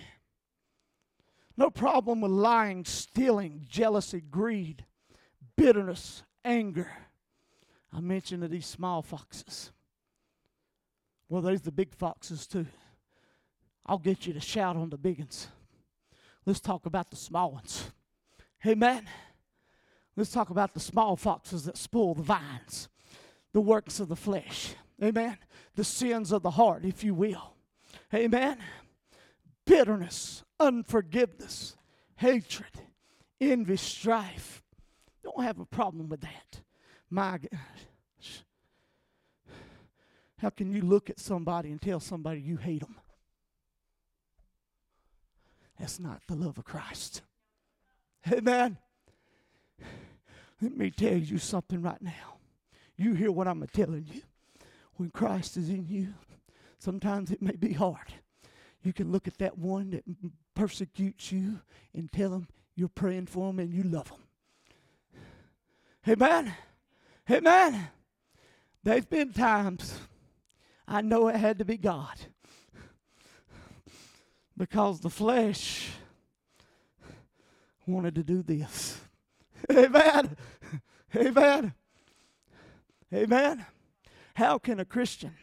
No 1.56 1.70
problem 1.70 2.22
with 2.22 2.32
lying, 2.32 2.84
stealing, 2.86 3.66
jealousy, 3.70 4.22
greed, 4.22 4.86
bitterness, 5.56 6.24
anger. 6.43 6.91
I 7.91 8.01
mentioned 8.01 8.43
these 8.49 8.66
small 8.66 9.01
foxes. 9.01 9.72
Well, 11.30 11.41
there's 11.41 11.62
the 11.62 11.72
big 11.72 11.93
foxes 11.93 12.47
too. 12.47 12.66
I'll 13.86 13.99
get 13.99 14.26
you 14.26 14.34
to 14.34 14.39
shout 14.39 14.76
on 14.76 14.89
the 14.89 14.97
big 14.97 15.20
ones. 15.20 15.47
Let's 16.45 16.60
talk 16.60 16.86
about 16.86 17.10
the 17.10 17.18
small 17.18 17.51
ones. 17.51 17.91
Amen. 18.66 19.08
Let's 20.16 20.32
talk 20.32 20.49
about 20.49 20.74
the 20.74 20.80
small 20.80 21.16
foxes 21.16 21.66
that 21.66 21.78
spoil 21.78 22.14
the 22.14 22.24
vines, 22.24 22.88
the 23.51 23.61
works 23.61 23.99
of 23.99 24.09
the 24.09 24.16
flesh. 24.16 24.76
Amen. 25.01 25.38
The 25.76 25.84
sins 25.84 26.32
of 26.32 26.43
the 26.43 26.51
heart, 26.51 26.86
if 26.86 27.03
you 27.03 27.14
will. 27.14 27.55
Amen. 28.14 28.57
Bitterness, 29.66 30.43
unforgiveness, 30.59 31.76
hatred, 32.16 32.82
envy, 33.41 33.78
strife. 33.78 34.61
Don't 35.24 35.43
have 35.43 35.59
a 35.59 35.66
problem 35.66 36.09
with 36.09 36.22
that. 36.22 36.61
My 37.09 37.38
God. 37.38 37.59
How 40.38 40.49
can 40.49 40.74
you 40.74 40.82
look 40.82 41.09
at 41.09 41.20
somebody 41.20 41.72
and 41.72 41.82
tell 41.82 42.01
somebody 42.01 42.41
you 42.41 42.57
hate 42.57 42.82
them? 42.82 42.97
That's 45.80 45.99
not 45.99 46.22
the 46.28 46.36
love 46.36 46.57
of 46.57 46.66
Christ. 46.66 47.22
Amen. 48.32 48.78
Let 50.62 50.78
me 50.78 50.92
tell 50.92 51.18
you 51.18 51.38
something 51.38 51.82
right 51.82 52.02
now. 52.02 52.38
You 52.96 53.14
hear 53.14 53.32
what 53.32 53.48
I'm 53.48 53.66
telling 53.74 54.08
you. 54.12 54.22
When 54.96 55.10
Christ 55.10 55.58
is 55.58 55.70
in 55.70 55.88
you, 55.88 56.14
sometimes 56.80 57.32
it 57.32 57.42
may 57.42 57.56
be 57.56 57.74
hard. 57.74 58.14
You 58.84 58.94
can 58.94 59.12
look 59.12 59.28
at 59.28 59.38
that 59.40 59.58
one 59.58 59.92
that 59.92 60.04
persecutes 60.54 61.32
you 61.32 61.62
and 61.94 62.12
tell 62.12 62.30
them 62.30 62.48
you're 62.76 62.90
praying 62.90 63.28
for 63.28 63.48
them 63.48 63.60
and 63.60 63.74
you 63.74 63.84
love 63.84 64.10
them. 64.10 64.24
Amen. 66.08 66.54
Amen. 67.30 67.88
There's 68.84 69.06
been 69.06 69.32
times 69.32 69.98
I 70.88 71.02
know 71.02 71.30
it 71.30 71.36
had 71.36 71.60
to 71.60 71.66
be 71.66 71.78
God. 71.78 72.18
Because 74.56 75.00
the 75.00 75.10
flesh 75.10 75.90
wanted 77.88 78.16
to 78.16 78.24
do 78.24 78.44
this. 78.44 78.93
Amen. 79.72 80.38
Amen. 81.16 81.74
Amen. 83.14 83.66
How 84.36 84.57
can 84.57 84.80
a 84.80 84.86
Christian 84.86 85.36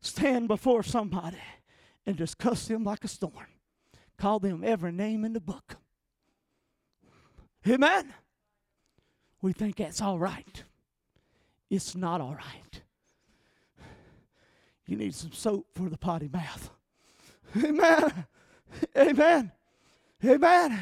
stand 0.00 0.48
before 0.48 0.82
somebody 0.82 1.38
and 2.04 2.16
just 2.16 2.38
cuss 2.38 2.66
them 2.66 2.84
like 2.84 3.04
a 3.04 3.08
storm? 3.08 3.46
Call 4.18 4.38
them 4.38 4.62
every 4.64 4.92
name 4.92 5.24
in 5.24 5.32
the 5.32 5.40
book. 5.40 5.76
Amen. 7.68 8.14
We 9.42 9.52
think 9.52 9.76
that's 9.76 10.00
all 10.00 10.18
right. 10.18 10.64
It's 11.70 11.94
not 11.94 12.20
all 12.20 12.34
right. 12.34 12.82
You 14.86 14.96
need 14.96 15.14
some 15.14 15.32
soap 15.32 15.66
for 15.74 15.88
the 15.88 15.98
potty 15.98 16.28
mouth. 16.32 16.70
Amen. 17.56 18.26
Amen. 18.96 19.52
Amen. 20.24 20.80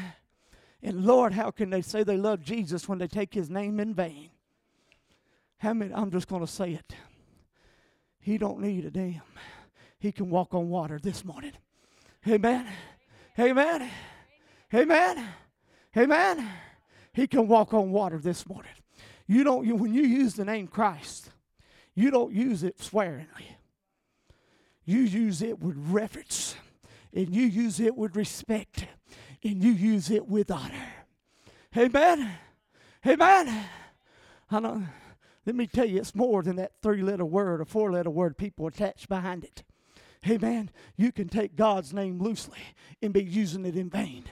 And 0.85 1.03
Lord, 1.03 1.33
how 1.33 1.49
can 1.49 1.71
they 1.71 1.81
say 1.81 2.03
they 2.03 2.15
love 2.15 2.43
Jesus 2.43 2.87
when 2.87 2.99
they 2.99 3.07
take 3.07 3.33
his 3.33 3.49
name 3.49 3.79
in 3.79 3.95
vain? 3.95 4.29
How 5.57 5.73
many 5.73 5.91
I'm 5.91 6.11
just 6.11 6.27
going 6.27 6.45
to 6.45 6.51
say 6.51 6.73
it. 6.73 6.93
He 8.19 8.37
don't 8.37 8.59
need 8.59 8.85
a 8.85 8.91
damn. 8.91 9.23
He 9.97 10.11
can 10.11 10.29
walk 10.29 10.53
on 10.53 10.69
water 10.69 10.99
this 11.01 11.25
morning. 11.25 11.53
Amen. 12.27 12.67
Amen. 13.39 13.89
Amen. 14.71 15.27
Amen. 15.97 16.49
He 17.13 17.25
can 17.25 17.47
walk 17.47 17.73
on 17.73 17.91
water 17.91 18.19
this 18.19 18.47
morning. 18.47 18.71
You 19.25 19.43
don't 19.43 19.65
you, 19.65 19.75
when 19.75 19.91
you 19.91 20.03
use 20.03 20.35
the 20.35 20.45
name 20.45 20.67
Christ, 20.67 21.31
you 21.95 22.11
don't 22.11 22.31
use 22.31 22.63
it 22.63 22.79
swearingly. 22.79 23.57
You 24.83 24.99
use 24.99 25.41
it 25.41 25.59
with 25.59 25.77
reverence, 25.89 26.55
and 27.11 27.35
you 27.35 27.47
use 27.47 27.79
it 27.79 27.95
with 27.97 28.15
respect, 28.15 28.85
and 29.45 29.63
you 29.63 29.71
use 29.71 30.09
it 30.09 30.27
with 30.27 30.51
honor. 30.51 30.93
Amen. 31.77 32.31
Amen. 33.07 33.65
I 34.51 34.59
know. 34.59 34.83
Let 35.45 35.55
me 35.55 35.67
tell 35.67 35.85
you, 35.85 35.99
it's 35.99 36.15
more 36.15 36.41
than 36.41 36.55
that 36.55 36.73
three 36.81 37.01
letter 37.01 37.23
word 37.23 37.61
or 37.61 37.65
four 37.65 37.91
letter 37.91 38.09
word 38.09 38.37
people 38.37 38.67
attach 38.67 39.07
behind 39.07 39.43
it. 39.43 39.63
Amen. 40.27 40.71
You 40.97 41.11
can 41.11 41.29
take 41.29 41.55
God's 41.55 41.93
name 41.93 42.19
loosely 42.19 42.59
and 43.01 43.13
be 43.13 43.23
using 43.23 43.65
it 43.65 43.77
in 43.77 43.89
vain. 43.89 44.23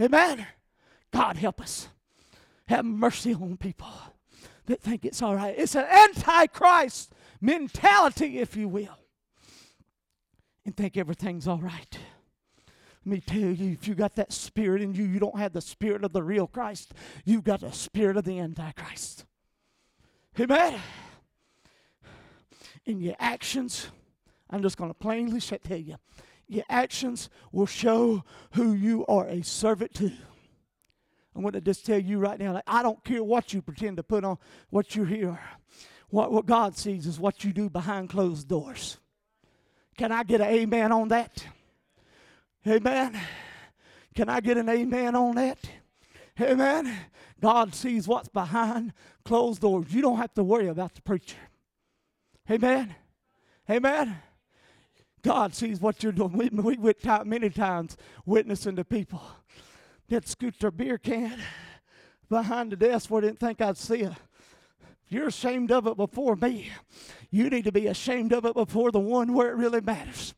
Amen. 0.00 0.46
God 1.12 1.36
help 1.36 1.60
us. 1.60 1.88
Have 2.68 2.84
mercy 2.84 3.34
on 3.34 3.56
people 3.56 3.88
that 4.66 4.80
think 4.80 5.04
it's 5.04 5.20
all 5.20 5.34
right. 5.34 5.54
It's 5.58 5.74
an 5.74 5.86
antichrist 5.86 7.12
mentality, 7.40 8.38
if 8.38 8.56
you 8.56 8.68
will 8.68 8.98
and 10.68 10.76
think 10.76 10.98
everything's 10.98 11.48
all 11.48 11.60
right. 11.60 11.98
Me 13.08 13.20
tell 13.20 13.38
you, 13.38 13.72
if 13.72 13.88
you 13.88 13.94
got 13.94 14.16
that 14.16 14.34
spirit 14.34 14.82
in 14.82 14.92
you, 14.92 15.04
you 15.04 15.18
don't 15.18 15.38
have 15.38 15.54
the 15.54 15.62
spirit 15.62 16.04
of 16.04 16.12
the 16.12 16.22
real 16.22 16.46
Christ. 16.46 16.92
You've 17.24 17.42
got 17.42 17.60
the 17.60 17.72
spirit 17.72 18.18
of 18.18 18.24
the 18.24 18.38
Antichrist. 18.38 19.24
Amen. 20.38 20.78
In 22.84 23.00
your 23.00 23.16
actions, 23.18 23.88
I'm 24.50 24.60
just 24.60 24.76
going 24.76 24.90
to 24.90 24.94
plainly 24.94 25.40
tell 25.40 25.78
you, 25.78 25.96
your 26.48 26.64
actions 26.68 27.30
will 27.50 27.64
show 27.64 28.24
who 28.52 28.74
you 28.74 29.06
are 29.06 29.26
a 29.26 29.40
servant 29.40 29.94
to. 29.94 30.12
I'm 31.34 31.40
going 31.40 31.54
to 31.54 31.62
just 31.62 31.86
tell 31.86 31.98
you 31.98 32.18
right 32.18 32.38
now, 32.38 32.52
like, 32.52 32.64
I 32.66 32.82
don't 32.82 33.02
care 33.04 33.24
what 33.24 33.54
you 33.54 33.62
pretend 33.62 33.96
to 33.96 34.02
put 34.02 34.22
on, 34.22 34.36
what 34.68 34.94
you 34.94 35.04
hear. 35.04 35.40
What, 36.10 36.30
what 36.30 36.44
God 36.44 36.76
sees 36.76 37.06
is 37.06 37.18
what 37.18 37.42
you 37.42 37.54
do 37.54 37.70
behind 37.70 38.10
closed 38.10 38.48
doors. 38.48 38.98
Can 39.96 40.12
I 40.12 40.24
get 40.24 40.42
an 40.42 40.48
amen 40.48 40.92
on 40.92 41.08
that? 41.08 41.42
Amen. 42.66 43.18
Can 44.14 44.28
I 44.28 44.40
get 44.40 44.56
an 44.56 44.68
amen 44.68 45.14
on 45.14 45.36
that? 45.36 45.58
Amen. 46.40 46.92
God 47.40 47.74
sees 47.74 48.08
what's 48.08 48.28
behind 48.28 48.92
closed 49.24 49.60
doors. 49.60 49.92
You 49.92 50.02
don't 50.02 50.18
have 50.18 50.34
to 50.34 50.44
worry 50.44 50.68
about 50.68 50.94
the 50.94 51.02
preacher. 51.02 51.36
Amen. 52.50 52.94
Amen. 53.70 54.16
God 55.22 55.54
sees 55.54 55.80
what 55.80 56.02
you're 56.02 56.12
doing. 56.12 56.32
We, 56.32 56.48
we 56.48 56.76
went 56.76 57.26
many 57.26 57.50
times 57.50 57.96
witnessing 58.24 58.76
to 58.76 58.84
people 58.84 59.20
that 60.08 60.26
scoot 60.26 60.58
their 60.58 60.70
beer 60.70 60.98
can 60.98 61.38
behind 62.28 62.72
the 62.72 62.76
desk 62.76 63.10
where 63.10 63.22
they 63.22 63.28
didn't 63.28 63.40
think 63.40 63.60
I'd 63.60 63.76
see 63.76 64.02
it. 64.02 64.12
You're 65.08 65.28
ashamed 65.28 65.72
of 65.72 65.86
it 65.86 65.96
before 65.96 66.36
me. 66.36 66.70
You 67.30 67.48
need 67.50 67.64
to 67.64 67.72
be 67.72 67.86
ashamed 67.86 68.32
of 68.32 68.44
it 68.44 68.54
before 68.54 68.90
the 68.90 69.00
one 69.00 69.32
where 69.32 69.50
it 69.50 69.56
really 69.56 69.80
matters. 69.80 70.34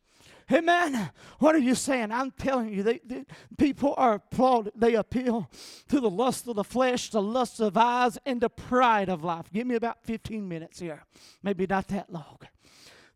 Amen. 0.53 1.11
What 1.39 1.55
are 1.55 1.59
you 1.59 1.75
saying? 1.75 2.11
I'm 2.11 2.33
telling 2.33 2.73
you, 2.73 2.83
they, 2.83 3.01
they, 3.05 3.25
people 3.57 3.95
are 3.97 4.15
applauded. 4.15 4.73
They 4.75 4.95
appeal 4.95 5.49
to 5.89 6.01
the 6.01 6.11
lust 6.11 6.49
of 6.49 6.57
the 6.57 6.65
flesh, 6.65 7.11
the 7.11 7.23
lust 7.23 7.61
of 7.61 7.77
eyes, 7.77 8.19
and 8.27 8.41
the 8.41 8.51
pride 8.51 9.09
of 9.09 9.23
life. 9.23 9.47
Give 9.53 9.67
me 9.67 9.77
about 9.77 10.05
15 10.05 10.49
minutes 10.49 10.81
here. 10.81 11.05
Maybe 11.43 11.67
not 11.67 11.89
that 11.89 12.13
long. 12.13 12.39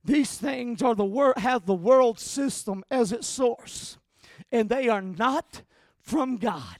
These 0.04 0.36
things 0.36 0.82
are 0.82 0.94
the 0.94 1.04
wor- 1.04 1.34
have 1.36 1.66
the 1.66 1.74
world 1.74 2.20
system 2.20 2.84
as 2.90 3.10
its 3.10 3.26
source, 3.26 3.98
and 4.52 4.68
they 4.68 4.88
are 4.88 5.02
not 5.02 5.62
from 6.00 6.36
God. 6.36 6.78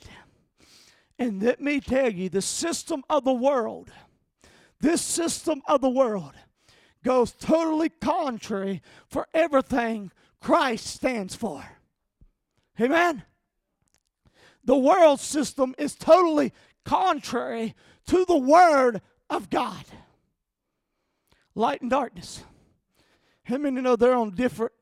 And 1.18 1.42
let 1.42 1.60
me 1.60 1.80
tell 1.80 2.10
you, 2.10 2.28
the 2.28 2.42
system 2.42 3.02
of 3.08 3.24
the 3.24 3.32
world, 3.32 3.90
this 4.80 5.00
system 5.00 5.62
of 5.66 5.80
the 5.80 5.88
world, 5.88 6.34
goes 7.02 7.32
totally 7.32 7.88
contrary 7.88 8.82
for 9.08 9.26
everything 9.32 10.10
Christ 10.44 10.86
stands 10.86 11.34
for. 11.34 11.64
Amen. 12.78 13.22
The 14.62 14.76
world 14.76 15.18
system 15.18 15.74
is 15.78 15.94
totally 15.94 16.52
contrary 16.84 17.74
to 18.08 18.26
the 18.26 18.36
Word 18.36 19.00
of 19.30 19.48
God. 19.48 19.86
Light 21.54 21.80
and 21.80 21.90
darkness. 21.90 22.44
How 23.44 23.56
many 23.56 23.80
know 23.80 23.96
they're 23.96 24.14
on 24.14 24.34
different 24.34 24.72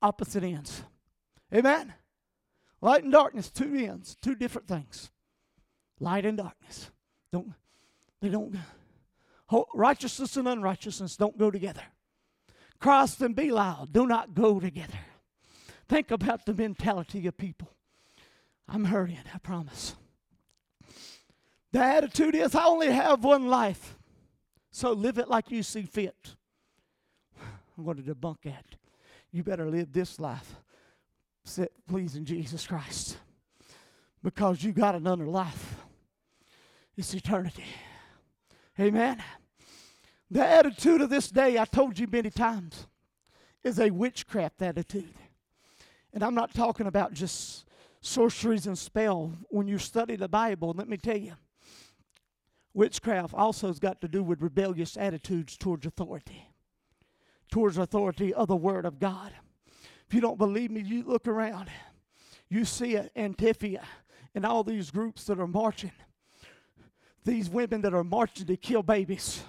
opposite 0.00 0.44
ends? 0.44 0.84
Amen. 1.52 1.94
Light 2.80 3.02
and 3.02 3.12
darkness, 3.12 3.50
two 3.50 3.74
ends, 3.74 4.16
two 4.22 4.36
different 4.36 4.68
things. 4.68 5.10
Light 5.98 6.24
and 6.24 6.38
darkness. 6.38 6.92
Don't 7.32 7.54
they 8.22 8.28
don't 8.28 8.56
righteousness 9.74 10.36
and 10.36 10.46
unrighteousness 10.46 11.16
don't 11.16 11.36
go 11.36 11.50
together. 11.50 11.82
Christ 12.80 13.20
and 13.22 13.34
Belial 13.34 13.86
do 13.90 14.06
not 14.06 14.34
go 14.34 14.60
together. 14.60 14.98
Think 15.88 16.10
about 16.10 16.46
the 16.46 16.54
mentality 16.54 17.26
of 17.26 17.36
people. 17.36 17.70
I'm 18.68 18.84
hurrying, 18.84 19.24
I 19.34 19.38
promise. 19.38 19.96
The 21.72 21.80
attitude 21.80 22.34
is 22.34 22.54
I 22.54 22.64
only 22.64 22.90
have 22.90 23.24
one 23.24 23.48
life, 23.48 23.96
so 24.70 24.92
live 24.92 25.18
it 25.18 25.28
like 25.28 25.50
you 25.50 25.62
see 25.62 25.82
fit. 25.82 26.34
I'm 27.76 27.84
going 27.84 28.02
to 28.02 28.14
debunk 28.14 28.42
that. 28.44 28.64
You 29.32 29.42
better 29.42 29.68
live 29.68 29.92
this 29.92 30.18
life 30.18 30.56
pleasing 31.88 32.24
Jesus 32.24 32.66
Christ 32.66 33.16
because 34.22 34.62
you 34.62 34.72
got 34.72 34.94
another 34.94 35.26
life. 35.26 35.76
It's 36.96 37.14
eternity. 37.14 37.64
Amen. 38.78 39.22
The 40.30 40.46
attitude 40.46 41.00
of 41.00 41.10
this 41.10 41.30
day, 41.30 41.58
I 41.58 41.64
told 41.64 41.98
you 41.98 42.06
many 42.10 42.30
times, 42.30 42.86
is 43.62 43.80
a 43.80 43.90
witchcraft 43.90 44.60
attitude. 44.60 45.14
And 46.12 46.22
I'm 46.22 46.34
not 46.34 46.54
talking 46.54 46.86
about 46.86 47.14
just 47.14 47.64
sorceries 48.00 48.66
and 48.66 48.78
spell. 48.78 49.32
When 49.48 49.68
you 49.68 49.78
study 49.78 50.16
the 50.16 50.28
Bible, 50.28 50.74
let 50.76 50.88
me 50.88 50.96
tell 50.96 51.16
you, 51.16 51.34
witchcraft 52.74 53.34
also 53.34 53.68
has 53.68 53.78
got 53.78 54.00
to 54.02 54.08
do 54.08 54.22
with 54.22 54.42
rebellious 54.42 54.96
attitudes 54.96 55.56
towards 55.56 55.86
authority, 55.86 56.50
towards 57.50 57.78
authority 57.78 58.34
of 58.34 58.48
the 58.48 58.56
Word 58.56 58.84
of 58.84 58.98
God. 58.98 59.32
If 60.06 60.14
you 60.14 60.20
don't 60.20 60.38
believe 60.38 60.70
me, 60.70 60.82
you 60.82 61.04
look 61.04 61.26
around. 61.26 61.70
You 62.50 62.64
see 62.64 62.96
it, 62.96 63.12
and 63.14 63.36
all 64.44 64.62
these 64.62 64.90
groups 64.90 65.24
that 65.24 65.40
are 65.40 65.46
marching. 65.46 65.92
These 67.24 67.50
women 67.50 67.80
that 67.82 67.94
are 67.94 68.04
marching 68.04 68.46
to 68.46 68.56
kill 68.56 68.82
babies. 68.82 69.42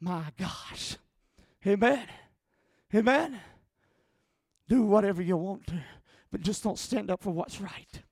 My 0.00 0.24
gosh. 0.38 0.96
Amen. 1.66 2.06
Amen. 2.94 3.38
Do 4.68 4.82
whatever 4.82 5.20
you 5.20 5.36
want 5.36 5.66
to, 5.66 5.82
but 6.30 6.40
just 6.40 6.62
don't 6.62 6.78
stand 6.78 7.10
up 7.10 7.22
for 7.22 7.30
what's 7.30 7.60
right. 7.60 8.02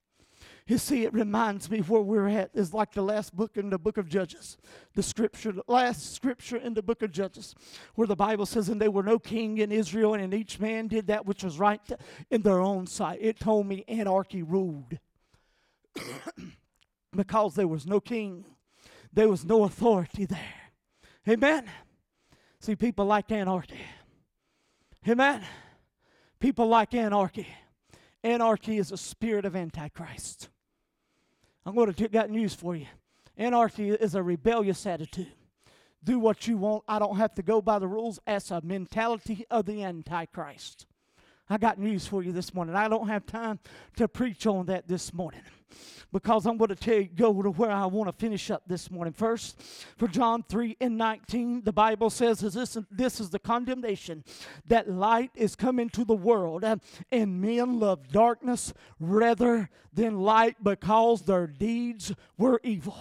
You 0.66 0.76
see, 0.76 1.05
it 1.05 1.14
reminds 1.14 1.70
me 1.70 1.78
where 1.78 2.03
we're 2.03 2.28
at 2.28 2.51
is 2.53 2.74
like 2.74 2.93
the 2.93 3.01
last 3.01 3.34
book 3.34 3.57
in 3.57 3.70
the 3.70 3.78
book 3.78 3.97
of 3.97 4.07
Judges, 4.07 4.59
the 4.95 5.03
scripture, 5.03 5.51
the 5.51 5.62
last 5.66 6.14
scripture 6.14 6.59
in 6.59 6.74
the 6.74 6.82
book 6.82 7.01
of 7.01 7.11
Judges, 7.11 7.55
where 7.95 8.07
the 8.07 8.14
Bible 8.14 8.45
says, 8.45 8.68
And 8.68 8.78
there 8.78 8.91
were 8.91 9.03
no 9.03 9.18
king 9.18 9.59
in 9.59 9.72
Israel, 9.72 10.12
and 10.12 10.34
each 10.34 10.61
man 10.61 10.86
did 10.89 11.07
that 11.07 11.24
which 11.24 11.43
was 11.43 11.59
right 11.59 11.80
in 12.30 12.43
their 12.43 12.61
own 12.61 12.86
sight. 12.86 13.18
It 13.22 13.41
told 13.41 13.66
me 13.66 13.86
anarchy 13.89 14.43
ruled 14.43 14.99
because 17.16 17.55
there 17.55 17.68
was 17.68 17.86
no 17.86 17.99
king, 17.99 18.45
there 19.11 19.30
was 19.30 19.47
no 19.47 19.64
authority 19.64 20.26
there. 20.26 20.67
Amen. 21.28 21.70
See, 22.58 22.74
people 22.74 23.04
like 23.04 23.30
anarchy. 23.30 23.80
Amen. 25.06 25.44
People 26.40 26.68
like 26.68 26.94
anarchy. 26.94 27.46
Anarchy 28.24 28.78
is 28.78 28.92
a 28.92 28.96
spirit 28.96 29.44
of 29.44 29.54
Antichrist. 29.54 30.48
I'm 31.66 31.74
going 31.74 31.92
to 31.92 32.08
get 32.08 32.30
news 32.30 32.54
for 32.54 32.74
you. 32.74 32.86
Anarchy 33.36 33.90
is 33.90 34.14
a 34.14 34.22
rebellious 34.22 34.84
attitude. 34.86 35.32
Do 36.02 36.18
what 36.18 36.48
you 36.48 36.56
want. 36.56 36.84
I 36.88 36.98
don't 36.98 37.16
have 37.16 37.34
to 37.34 37.42
go 37.42 37.60
by 37.60 37.78
the 37.78 37.88
rules. 37.88 38.18
That's 38.26 38.50
a 38.50 38.60
mentality 38.62 39.44
of 39.50 39.66
the 39.66 39.84
Antichrist. 39.84 40.86
I 41.51 41.57
got 41.59 41.78
news 41.78 42.07
for 42.07 42.22
you 42.22 42.32
this 42.32 42.53
morning. 42.53 42.74
I 42.74 42.88
don't 42.88 43.09
have 43.09 43.24
time 43.24 43.59
to 43.96 44.07
preach 44.07 44.46
on 44.46 44.66
that 44.66 44.86
this 44.86 45.14
morning 45.14 45.40
because 46.12 46.46
I'm 46.46 46.57
going 46.57 46.68
to 46.68 46.74
tell 46.74 46.94
you, 46.94 47.09
go 47.14 47.42
to 47.42 47.51
where 47.51 47.70
I 47.70 47.86
want 47.86 48.09
to 48.09 48.12
finish 48.12 48.51
up 48.51 48.62
this 48.66 48.90
morning. 48.90 49.12
First, 49.12 49.61
for 49.96 50.09
John 50.09 50.42
3 50.49 50.76
and 50.80 50.96
19, 50.96 51.62
the 51.64 51.72
Bible 51.72 52.11
says, 52.11 52.42
is 52.42 52.55
this, 52.55 52.78
this 52.90 53.20
is 53.20 53.30
the 53.30 53.38
condemnation 53.38 54.24
that 54.66 54.90
light 54.90 55.30
is 55.34 55.55
come 55.55 55.78
into 55.78 56.05
the 56.05 56.14
world, 56.14 56.64
and 57.11 57.40
men 57.40 57.78
love 57.78 58.09
darkness 58.09 58.72
rather 58.99 59.68
than 59.92 60.20
light 60.20 60.57
because 60.62 61.22
their 61.22 61.46
deeds 61.46 62.12
were 62.36 62.61
evil. 62.62 62.99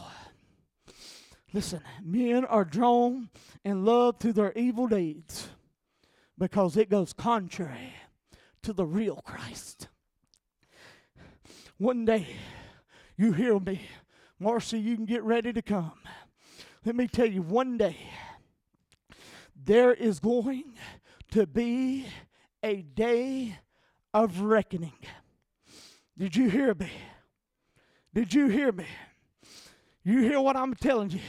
Listen, 1.54 1.82
men 2.04 2.44
are 2.46 2.66
drawn 2.66 3.30
and 3.64 3.86
loved 3.86 4.22
to 4.22 4.34
their 4.34 4.52
evil 4.54 4.88
deeds 4.88 5.48
because 6.38 6.76
it 6.76 6.90
goes 6.90 7.14
contrary 7.14 7.94
to 8.64 8.74
the 8.74 8.86
real 8.86 9.18
Christ. 9.18 9.88
One 11.78 12.06
day, 12.06 12.28
you 13.18 13.34
hear 13.34 13.60
me. 13.60 13.82
Marcy, 14.40 14.80
you 14.80 14.96
can 14.96 15.06
get 15.06 15.24
ready 15.24 15.54
to 15.54 15.62
come. 15.62 16.00
Let 16.86 16.96
me 16.96 17.08
tell 17.08 17.28
you, 17.28 17.42
one 17.42 17.78
day 17.78 17.98
there 19.56 19.94
is 19.94 20.20
going 20.20 20.74
to 21.32 21.46
be 21.46 22.06
a 22.64 22.82
day 22.82 23.58
of 24.14 24.42
reckoning. 24.42 24.94
Did 26.18 26.36
you 26.36 26.50
hear 26.50 26.74
me? 26.74 26.90
Did 28.14 28.34
you 28.34 28.48
hear 28.48 28.72
me? 28.72 28.86
You 30.04 30.20
hear 30.22 30.40
what 30.40 30.56
I'm 30.56 30.74
telling 30.74 31.10
you? 31.12 31.20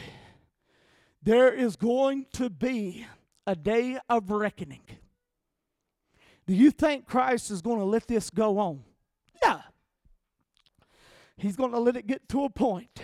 There 1.22 1.52
is 1.52 1.76
going 1.76 2.26
to 2.34 2.48
be 2.48 3.06
a 3.46 3.56
day 3.56 3.98
of 4.08 4.30
reckoning. 4.30 4.82
Do 6.48 6.54
you 6.54 6.70
think 6.70 7.04
Christ 7.04 7.50
is 7.50 7.60
going 7.60 7.78
to 7.78 7.84
let 7.84 8.06
this 8.06 8.30
go 8.30 8.58
on? 8.58 8.82
Yeah. 9.42 9.60
He's 11.36 11.56
going 11.56 11.72
to 11.72 11.78
let 11.78 11.94
it 11.94 12.06
get 12.06 12.26
to 12.30 12.44
a 12.44 12.48
point. 12.48 13.02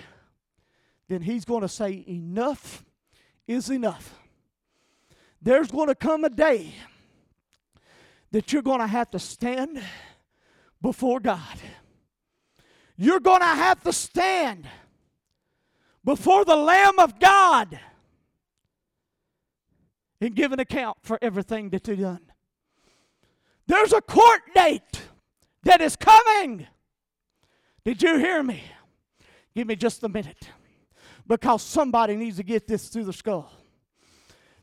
Then 1.09 1.21
he's 1.21 1.45
going 1.45 1.61
to 1.61 1.69
say, 1.69 2.03
Enough 2.09 2.83
is 3.47 3.71
enough. 3.71 4.19
There's 5.43 5.71
going 5.71 5.89
to 5.89 5.95
come 5.95 6.25
a 6.25 6.31
day 6.31 6.75
that 8.31 8.51
you're 8.51 8.63
going 8.63 8.81
to 8.81 8.87
have 8.87 9.11
to 9.11 9.19
stand 9.19 9.79
before 10.81 11.21
God. 11.21 11.59
You're 12.97 13.21
going 13.21 13.41
to 13.41 13.45
have 13.45 13.83
to 13.83 13.93
stand 13.93 14.67
before 16.03 16.47
the 16.47 16.57
Lamb 16.57 16.99
of 16.99 17.21
God 17.21 17.79
and 20.23 20.35
give 20.35 20.53
an 20.53 20.61
account 20.61 20.97
for 21.03 21.19
everything 21.21 21.69
that 21.69 21.87
you've 21.87 22.01
done. 22.01 22.23
There's 23.67 23.93
a 23.93 24.01
court 24.01 24.43
date 24.55 25.03
that 25.63 25.81
is 25.81 25.97
coming. 25.97 26.67
Did 27.85 28.03
you 28.03 28.19
hear 28.19 28.43
me? 28.43 28.63
Give 29.55 29.67
me 29.67 29.77
just 29.77 30.03
a 30.03 30.09
minute 30.09 30.49
because 31.27 31.63
somebody 31.63 32.17
needs 32.17 32.37
to 32.37 32.43
get 32.43 32.67
this 32.67 32.89
through 32.89 33.05
the 33.05 33.13
skull. 33.13 33.51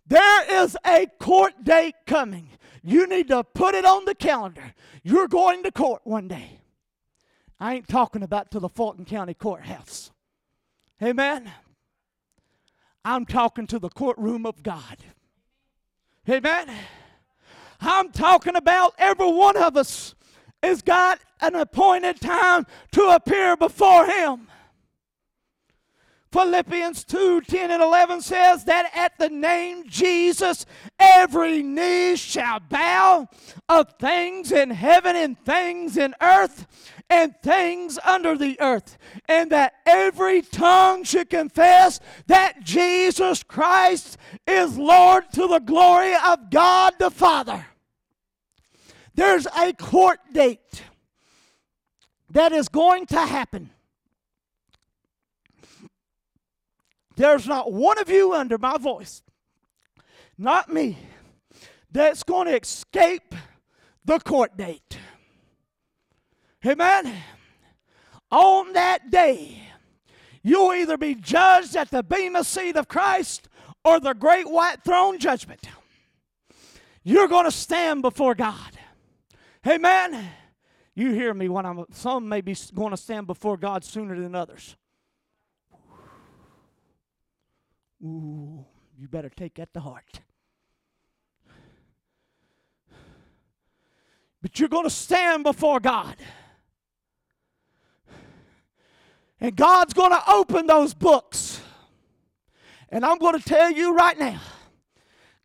There 0.07 0.63
is 0.63 0.77
a 0.85 1.07
court 1.19 1.63
date 1.63 1.95
coming. 2.05 2.49
You 2.83 3.07
need 3.07 3.27
to 3.29 3.43
put 3.43 3.75
it 3.75 3.85
on 3.85 4.05
the 4.05 4.15
calendar. 4.15 4.73
You're 5.03 5.27
going 5.27 5.63
to 5.63 5.71
court 5.71 6.01
one 6.03 6.27
day. 6.27 6.59
I 7.59 7.75
ain't 7.75 7.87
talking 7.87 8.23
about 8.23 8.51
to 8.51 8.59
the 8.59 8.69
Fulton 8.69 9.05
County 9.05 9.35
Courthouse. 9.35 10.11
Amen. 11.01 11.51
I'm 13.05 13.25
talking 13.25 13.67
to 13.67 13.79
the 13.79 13.89
courtroom 13.89 14.45
of 14.45 14.63
God. 14.63 14.97
Amen. 16.29 16.71
I'm 17.81 18.11
talking 18.11 18.55
about 18.55 18.93
every 18.97 19.31
one 19.31 19.57
of 19.57 19.75
us 19.75 20.15
has 20.61 20.81
got 20.81 21.19
an 21.41 21.55
appointed 21.55 22.21
time 22.21 22.67
to 22.91 23.09
appear 23.09 23.57
before 23.57 24.05
Him. 24.05 24.47
Philippians 26.31 27.03
2 27.03 27.41
10 27.41 27.71
and 27.71 27.83
11 27.83 28.21
says 28.21 28.63
that 28.63 28.89
at 28.95 29.17
the 29.17 29.27
name 29.27 29.83
Jesus, 29.89 30.65
every 30.97 31.61
knee 31.61 32.15
shall 32.15 32.61
bow 32.61 33.27
of 33.67 33.93
things 33.99 34.51
in 34.53 34.69
heaven 34.69 35.17
and 35.17 35.37
things 35.39 35.97
in 35.97 36.15
earth 36.21 36.67
and 37.11 37.35
things 37.43 37.99
under 38.05 38.37
the 38.37 38.57
earth, 38.61 38.97
and 39.27 39.51
that 39.51 39.73
every 39.85 40.41
tongue 40.41 41.03
should 41.03 41.29
confess 41.29 41.99
that 42.27 42.63
Jesus 42.63 43.43
Christ 43.43 44.17
is 44.47 44.77
Lord 44.77 45.25
to 45.33 45.45
the 45.45 45.59
glory 45.59 46.13
of 46.25 46.49
God 46.49 46.93
the 46.99 47.11
Father. 47.11 47.65
There's 49.13 49.45
a 49.45 49.73
court 49.73 50.19
date 50.31 50.83
that 52.29 52.53
is 52.53 52.69
going 52.69 53.07
to 53.07 53.19
happen. 53.19 53.71
There's 57.17 57.45
not 57.45 57.73
one 57.73 57.99
of 57.99 58.09
you 58.09 58.33
under 58.33 58.57
my 58.57 58.77
voice, 58.77 59.21
not 60.37 60.71
me, 60.73 60.97
that's 61.91 62.23
going 62.23 62.47
to 62.47 62.57
escape 62.57 63.35
the 64.05 64.19
court 64.19 64.55
date. 64.55 64.97
Amen. 66.65 67.13
On 68.29 68.73
that 68.73 69.09
day, 69.09 69.61
you'll 70.43 70.73
either 70.73 70.97
be 70.97 71.15
judged 71.15 71.75
at 71.75 71.89
the 71.89 72.03
bema 72.03 72.43
seat 72.43 72.77
of 72.77 72.87
Christ 72.87 73.49
or 73.83 73.99
the 73.99 74.13
great 74.13 74.49
white 74.49 74.83
throne 74.83 75.17
judgment. 75.19 75.61
You're 77.03 77.27
going 77.27 77.45
to 77.45 77.51
stand 77.51 78.03
before 78.03 78.35
God. 78.35 78.77
Amen. 79.67 80.29
You 80.93 81.11
hear 81.11 81.33
me 81.33 81.49
when 81.49 81.65
I'm 81.65 81.85
some 81.91 82.29
may 82.29 82.41
be 82.41 82.55
going 82.75 82.91
to 82.91 82.97
stand 82.97 83.27
before 83.27 83.57
God 83.57 83.83
sooner 83.83 84.19
than 84.19 84.35
others. 84.35 84.75
Ooh, 88.03 88.65
you 88.97 89.07
better 89.07 89.29
take 89.29 89.55
that 89.55 89.73
to 89.73 89.79
heart. 89.79 90.21
But 94.41 94.59
you're 94.59 94.69
going 94.69 94.85
to 94.85 94.89
stand 94.89 95.43
before 95.43 95.79
God. 95.79 96.15
And 99.41 99.55
God's 99.55 99.93
going 99.93 100.11
to 100.11 100.21
open 100.29 100.67
those 100.67 100.93
books. 100.93 101.59
And 102.89 103.03
I'm 103.03 103.17
going 103.17 103.37
to 103.37 103.43
tell 103.43 103.71
you 103.71 103.95
right 103.95 104.17
now 104.17 104.39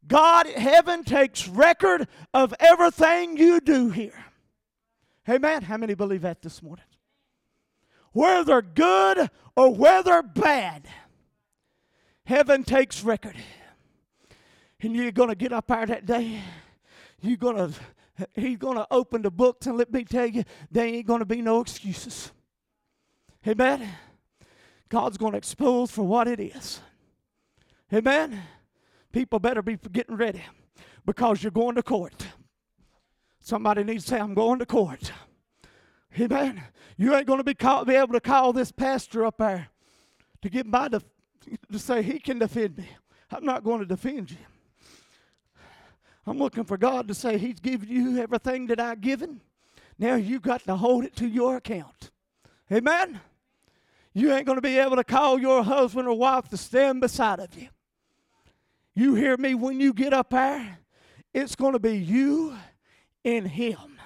God, 0.06 0.46
heaven 0.46 1.02
takes 1.02 1.48
record 1.48 2.06
of 2.32 2.54
everything 2.60 3.36
you 3.36 3.60
do 3.60 3.90
here. 3.90 4.24
Amen. 5.28 5.62
How 5.62 5.76
many 5.76 5.94
believe 5.94 6.22
that 6.22 6.42
this 6.42 6.62
morning? 6.62 6.84
Whether 8.12 8.62
good 8.62 9.30
or 9.56 9.74
whether 9.74 10.22
bad, 10.22 10.86
heaven 12.24 12.62
takes 12.62 13.02
record. 13.02 13.36
And 14.80 14.94
you're 14.94 15.10
going 15.10 15.30
to 15.30 15.34
get 15.34 15.52
up 15.52 15.66
there 15.66 15.86
that 15.86 16.06
day. 16.06 16.40
You're 17.20 17.36
going 17.36 17.56
to, 17.56 18.28
he's 18.34 18.58
going 18.58 18.76
to 18.76 18.86
open 18.90 19.22
the 19.22 19.30
books, 19.30 19.66
and 19.66 19.76
let 19.76 19.92
me 19.92 20.04
tell 20.04 20.26
you, 20.26 20.44
there 20.70 20.86
ain't 20.86 21.06
going 21.06 21.20
to 21.20 21.26
be 21.26 21.42
no 21.42 21.60
excuses. 21.60 22.30
Amen. 23.46 23.88
God's 24.88 25.16
going 25.16 25.32
to 25.32 25.38
expose 25.38 25.90
for 25.90 26.02
what 26.02 26.28
it 26.28 26.40
is. 26.40 26.80
Amen. 27.92 28.42
People 29.12 29.38
better 29.38 29.62
be 29.62 29.76
getting 29.92 30.16
ready 30.16 30.42
because 31.04 31.42
you're 31.42 31.52
going 31.52 31.76
to 31.76 31.82
court. 31.82 32.26
Somebody 33.40 33.84
needs 33.84 34.04
to 34.04 34.10
say, 34.10 34.20
I'm 34.20 34.34
going 34.34 34.58
to 34.58 34.66
court. 34.66 35.12
Amen. 36.18 36.62
You 36.96 37.14
ain't 37.14 37.26
going 37.26 37.38
to 37.38 37.44
be, 37.44 37.54
call, 37.54 37.84
be 37.84 37.94
able 37.94 38.14
to 38.14 38.20
call 38.20 38.52
this 38.52 38.72
pastor 38.72 39.24
up 39.24 39.38
there 39.38 39.68
to 40.42 40.48
get 40.48 40.66
my 40.66 40.88
def- 40.88 41.04
to 41.70 41.78
say 41.78 42.02
he 42.02 42.18
can 42.18 42.38
defend 42.38 42.78
me. 42.78 42.88
I'm 43.30 43.44
not 43.44 43.64
going 43.64 43.80
to 43.80 43.86
defend 43.86 44.30
you. 44.30 44.38
I'm 46.26 46.38
looking 46.38 46.64
for 46.64 46.76
God 46.76 47.06
to 47.08 47.14
say 47.14 47.38
He's 47.38 47.60
given 47.60 47.88
you 47.88 48.18
everything 48.20 48.66
that 48.66 48.80
I've 48.80 49.00
given. 49.00 49.40
Now 49.98 50.16
you 50.16 50.40
got 50.40 50.64
to 50.64 50.76
hold 50.76 51.04
it 51.04 51.14
to 51.16 51.28
your 51.28 51.56
account. 51.56 52.10
Amen. 52.70 53.20
You 54.16 54.32
ain't 54.32 54.46
going 54.46 54.56
to 54.56 54.62
be 54.62 54.78
able 54.78 54.96
to 54.96 55.04
call 55.04 55.38
your 55.38 55.62
husband 55.62 56.08
or 56.08 56.16
wife 56.16 56.48
to 56.48 56.56
stand 56.56 57.02
beside 57.02 57.38
of 57.38 57.54
you. 57.54 57.68
You 58.94 59.14
hear 59.14 59.36
me 59.36 59.54
when 59.54 59.78
you 59.78 59.92
get 59.92 60.14
up 60.14 60.30
there? 60.30 60.78
It's 61.34 61.54
going 61.54 61.74
to 61.74 61.78
be 61.78 61.98
you 61.98 62.56
and 63.26 63.46
him. 63.46 63.98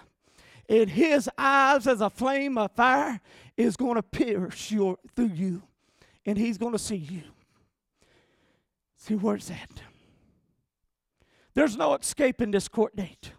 And 0.69 0.91
his 0.91 1.31
eyes 1.39 1.87
as 1.87 2.01
a 2.01 2.11
flame 2.11 2.59
of 2.59 2.73
fire 2.73 3.21
is 3.57 3.77
going 3.77 3.95
to 3.95 4.03
pierce 4.03 4.73
your, 4.73 4.99
through 5.15 5.27
you. 5.27 5.63
And 6.27 6.37
he's 6.37 6.59
going 6.59 6.73
to 6.73 6.79
see 6.79 6.97
you. 6.97 7.23
See, 8.97 9.15
where 9.15 9.37
it's 9.37 9.49
at. 9.49 9.81
There's 11.55 11.77
no 11.77 11.95
escaping 11.95 12.51
this 12.51 12.67
court 12.67 12.97
date. 12.97 13.31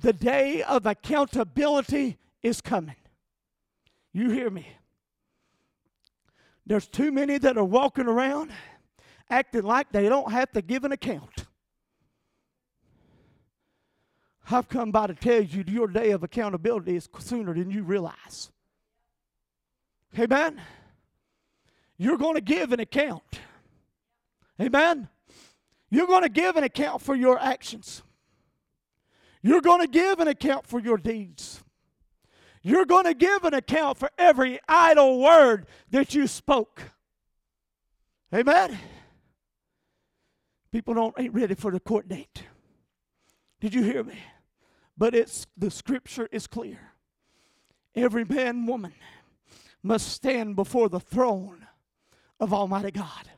The 0.00 0.12
day 0.12 0.62
of 0.62 0.86
accountability 0.86 2.18
is 2.40 2.60
coming. 2.60 2.94
You 4.12 4.30
hear 4.30 4.48
me? 4.48 4.76
There's 6.70 6.86
too 6.86 7.10
many 7.10 7.36
that 7.38 7.58
are 7.58 7.64
walking 7.64 8.06
around 8.06 8.52
acting 9.28 9.64
like 9.64 9.90
they 9.90 10.08
don't 10.08 10.30
have 10.30 10.52
to 10.52 10.62
give 10.62 10.84
an 10.84 10.92
account. 10.92 11.46
I've 14.48 14.68
come 14.68 14.92
by 14.92 15.08
to 15.08 15.14
tell 15.14 15.42
you 15.42 15.64
your 15.66 15.88
day 15.88 16.12
of 16.12 16.22
accountability 16.22 16.94
is 16.94 17.08
sooner 17.18 17.54
than 17.54 17.72
you 17.72 17.82
realize. 17.82 18.52
Amen? 20.16 20.62
You're 21.98 22.18
going 22.18 22.36
to 22.36 22.40
give 22.40 22.72
an 22.72 22.78
account. 22.78 23.40
Amen? 24.60 25.08
You're 25.90 26.06
going 26.06 26.22
to 26.22 26.28
give 26.28 26.54
an 26.54 26.62
account 26.62 27.02
for 27.02 27.16
your 27.16 27.36
actions. 27.40 28.04
You're 29.42 29.60
going 29.60 29.80
to 29.80 29.88
give 29.88 30.20
an 30.20 30.28
account 30.28 30.68
for 30.68 30.78
your 30.78 30.98
deeds. 30.98 31.64
You're 32.62 32.84
going 32.84 33.04
to 33.04 33.14
give 33.14 33.44
an 33.44 33.54
account 33.54 33.98
for 33.98 34.10
every 34.18 34.60
idle 34.68 35.20
word 35.20 35.66
that 35.90 36.14
you 36.14 36.26
spoke. 36.26 36.82
Amen? 38.34 38.78
People 40.70 40.94
don't 40.94 41.14
ain't 41.18 41.34
ready 41.34 41.54
for 41.54 41.70
the 41.70 41.80
court 41.80 42.08
date. 42.08 42.44
Did 43.60 43.74
you 43.74 43.82
hear 43.82 44.04
me? 44.04 44.18
But 44.96 45.14
it's 45.14 45.46
the 45.56 45.70
scripture 45.70 46.28
is 46.30 46.46
clear. 46.46 46.78
Every 47.94 48.24
man, 48.24 48.66
woman 48.66 48.94
must 49.82 50.08
stand 50.08 50.56
before 50.56 50.88
the 50.88 51.00
throne 51.00 51.66
of 52.38 52.52
Almighty 52.52 52.90
God. 52.90 53.30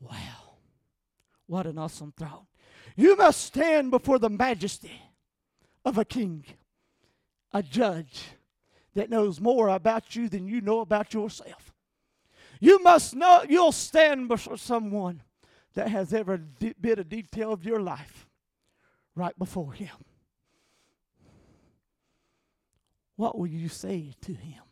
Wow. 0.00 0.56
What 1.46 1.66
an 1.66 1.78
awesome 1.78 2.12
throne. 2.16 2.46
You 2.96 3.16
must 3.16 3.40
stand 3.40 3.90
before 3.90 4.18
the 4.18 4.30
majesty 4.30 5.02
of 5.84 5.98
a 5.98 6.04
king, 6.04 6.44
a 7.54 7.62
judge 7.62 8.24
that 8.94 9.08
knows 9.08 9.40
more 9.40 9.68
about 9.68 10.14
you 10.14 10.28
than 10.28 10.46
you 10.46 10.60
know 10.60 10.80
about 10.80 11.14
yourself. 11.14 11.72
You 12.60 12.82
must 12.82 13.14
know 13.14 13.44
you'll 13.48 13.72
stand 13.72 14.28
before 14.28 14.58
someone 14.58 15.22
that 15.74 15.88
has 15.88 16.12
every 16.12 16.38
bit 16.80 16.98
of 16.98 17.08
detail 17.08 17.52
of 17.52 17.64
your 17.64 17.80
life 17.80 18.26
right 19.14 19.36
before 19.38 19.72
him. 19.72 19.96
What 23.16 23.38
will 23.38 23.46
you 23.46 23.68
say 23.68 24.12
to 24.22 24.34
him? 24.34 24.62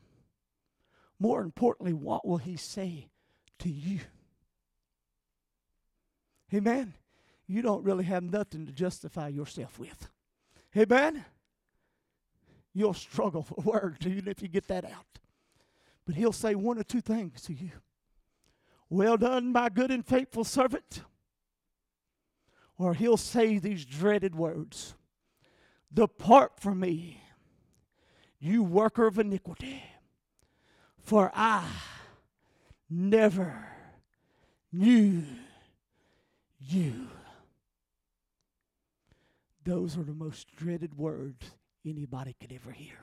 More 1.19 1.43
importantly, 1.43 1.93
what 1.93 2.27
will 2.27 2.39
he 2.39 2.57
say 2.57 3.09
to 3.61 3.69
you? 3.71 4.01
Amen. 6.53 6.95
You 7.47 7.63
don't 7.63 7.85
really 7.85 8.05
have 8.05 8.25
nothing 8.25 8.67
to 8.67 8.73
justify 8.73 9.29
yourself 9.29 9.79
with. 9.79 10.09
Amen. 10.77 11.25
You'll 12.75 12.95
struggle 12.95 13.43
for 13.43 13.55
words 13.65 14.07
even 14.07 14.29
if 14.29 14.43
you 14.43 14.49
get 14.49 14.69
that 14.69 14.85
out. 14.85 15.19
But 16.07 16.17
he'll 16.17 16.33
say 16.33 16.55
one 16.55 16.79
or 16.79 16.83
two 16.83 17.01
things 17.01 17.43
to 17.43 17.53
you. 17.53 17.71
Well 18.89 19.17
done, 19.17 19.53
my 19.53 19.69
good 19.69 19.91
and 19.91 20.05
faithful 20.05 20.45
servant. 20.45 21.03
Or 22.79 22.95
he'll 22.95 23.17
say 23.17 23.59
these 23.59 23.85
dreaded 23.85 24.35
words 24.35 24.95
Depart 25.95 26.59
from 26.59 26.81
me, 26.81 27.23
you 28.39 28.63
worker 28.63 29.07
of 29.07 29.19
iniquity, 29.19 29.83
for 30.99 31.31
I 31.35 31.65
never 32.89 33.69
knew 34.73 35.23
you. 36.59 37.09
Those 39.65 39.97
are 39.97 40.03
the 40.03 40.15
most 40.15 40.55
dreaded 40.57 40.97
words 40.97 41.53
anybody 41.85 42.35
could 42.41 42.53
ever 42.53 42.71
hear. 42.71 42.97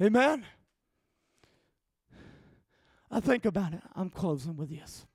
Amen? 0.00 0.44
I 3.10 3.20
think 3.20 3.44
about 3.44 3.74
it. 3.74 3.82
I'm 3.94 4.10
closing 4.10 4.56
with 4.56 4.70
this. 4.70 5.06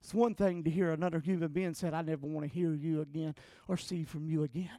It's 0.00 0.14
one 0.14 0.34
thing 0.34 0.64
to 0.64 0.70
hear 0.70 0.92
another 0.92 1.18
human 1.18 1.48
being 1.48 1.74
say, 1.74 1.90
I 1.90 2.02
never 2.02 2.26
want 2.26 2.48
to 2.48 2.54
hear 2.54 2.72
you 2.72 3.00
again 3.00 3.34
or 3.66 3.76
see 3.76 4.04
from 4.04 4.28
you 4.28 4.44
again. 4.44 4.78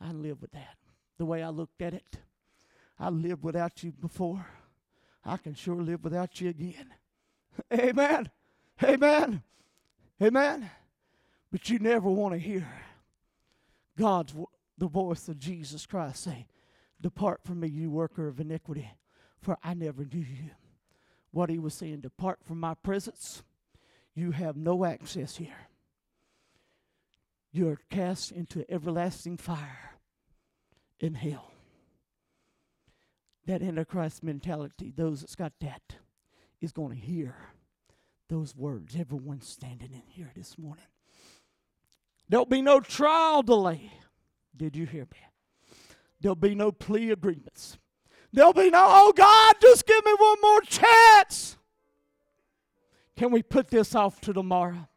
I 0.00 0.12
live 0.12 0.40
with 0.40 0.52
that. 0.52 0.76
The 1.18 1.26
way 1.26 1.42
I 1.42 1.48
looked 1.48 1.82
at 1.82 1.92
it, 1.92 2.18
I 2.98 3.10
lived 3.10 3.42
without 3.42 3.82
you 3.82 3.92
before. 3.92 4.46
I 5.24 5.36
can 5.36 5.54
sure 5.54 5.82
live 5.82 6.02
without 6.04 6.40
you 6.40 6.48
again. 6.48 6.94
Amen. 7.72 8.30
Amen. 8.82 9.42
Amen. 10.22 10.70
But 11.50 11.68
you 11.68 11.78
never 11.78 12.08
want 12.08 12.34
to 12.34 12.38
hear 12.38 12.66
God's 13.98 14.34
the 14.80 14.88
voice 14.88 15.28
of 15.28 15.38
Jesus 15.38 15.86
Christ 15.86 16.24
say, 16.24 16.46
Depart 17.00 17.42
from 17.44 17.60
me, 17.60 17.68
you 17.68 17.90
worker 17.90 18.26
of 18.26 18.40
iniquity, 18.40 18.90
for 19.40 19.58
I 19.62 19.74
never 19.74 20.04
knew 20.04 20.20
you. 20.20 20.50
What 21.30 21.50
he 21.50 21.58
was 21.58 21.74
saying, 21.74 22.00
Depart 22.00 22.40
from 22.42 22.58
my 22.58 22.74
presence. 22.74 23.42
You 24.14 24.32
have 24.32 24.56
no 24.56 24.84
access 24.84 25.36
here. 25.36 25.68
You 27.52 27.68
are 27.68 27.78
cast 27.90 28.32
into 28.32 28.64
everlasting 28.70 29.36
fire 29.36 29.98
in 30.98 31.14
hell. 31.14 31.52
That 33.46 33.62
Antichrist 33.62 34.22
mentality, 34.22 34.92
those 34.96 35.20
that's 35.20 35.34
got 35.34 35.52
that, 35.60 35.96
is 36.60 36.72
going 36.72 36.98
to 36.98 37.06
hear 37.06 37.34
those 38.28 38.56
words. 38.56 38.96
Everyone 38.98 39.42
standing 39.42 39.92
in 39.92 40.02
here 40.06 40.30
this 40.34 40.56
morning. 40.56 40.84
There'll 42.28 42.46
be 42.46 42.62
no 42.62 42.80
trial 42.80 43.42
delay. 43.42 43.90
Did 44.56 44.76
you 44.76 44.86
hear 44.86 45.02
me? 45.02 45.18
There'll 46.20 46.34
be 46.34 46.54
no 46.54 46.70
plea 46.70 47.10
agreements. 47.10 47.78
There'll 48.32 48.52
be 48.52 48.70
no, 48.70 48.86
oh 48.88 49.12
God, 49.14 49.54
just 49.60 49.86
give 49.86 50.04
me 50.04 50.12
one 50.16 50.40
more 50.40 50.60
chance. 50.62 51.56
Can 53.16 53.30
we 53.32 53.42
put 53.42 53.68
this 53.68 53.94
off 53.94 54.20
to 54.22 54.32
tomorrow? 54.32 54.88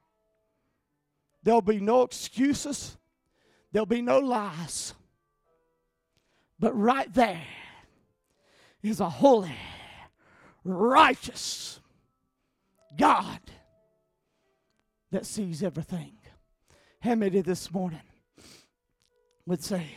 There'll 1.44 1.62
be 1.62 1.80
no 1.80 2.04
excuses. 2.04 2.98
There'll 3.72 3.86
be 3.86 4.02
no 4.02 4.20
lies. 4.20 4.94
But 6.60 6.78
right 6.78 7.14
there 7.14 7.44
is 8.82 9.00
a 9.00 9.10
holy, 9.10 9.56
righteous 10.64 11.80
God 12.98 13.40
that 15.12 15.26
sees 15.26 15.64
everything. 15.64 16.14
How 17.02 17.16
many 17.16 17.42
this 17.42 17.74
morning 17.74 18.02
would 19.46 19.64
say, 19.64 19.88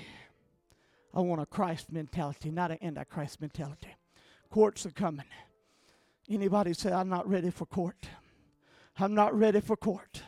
I 1.15 1.21
want 1.21 1.41
a 1.41 1.47
Christ 1.47 1.93
mentality, 1.93 2.51
not 2.51 2.71
an 2.71 2.79
antichrist 2.83 3.41
mentality? 3.41 3.95
Courts 4.51 4.87
are 4.87 4.91
coming. 4.91 5.27
Anybody 6.29 6.73
say, 6.73 6.93
I'm 6.93 7.09
not 7.09 7.29
ready 7.29 7.51
for 7.51 7.67
court? 7.67 8.09
I'm 8.99 9.15
not 9.15 9.37
ready 9.39 9.61
for 9.61 9.77
court. 9.77 10.23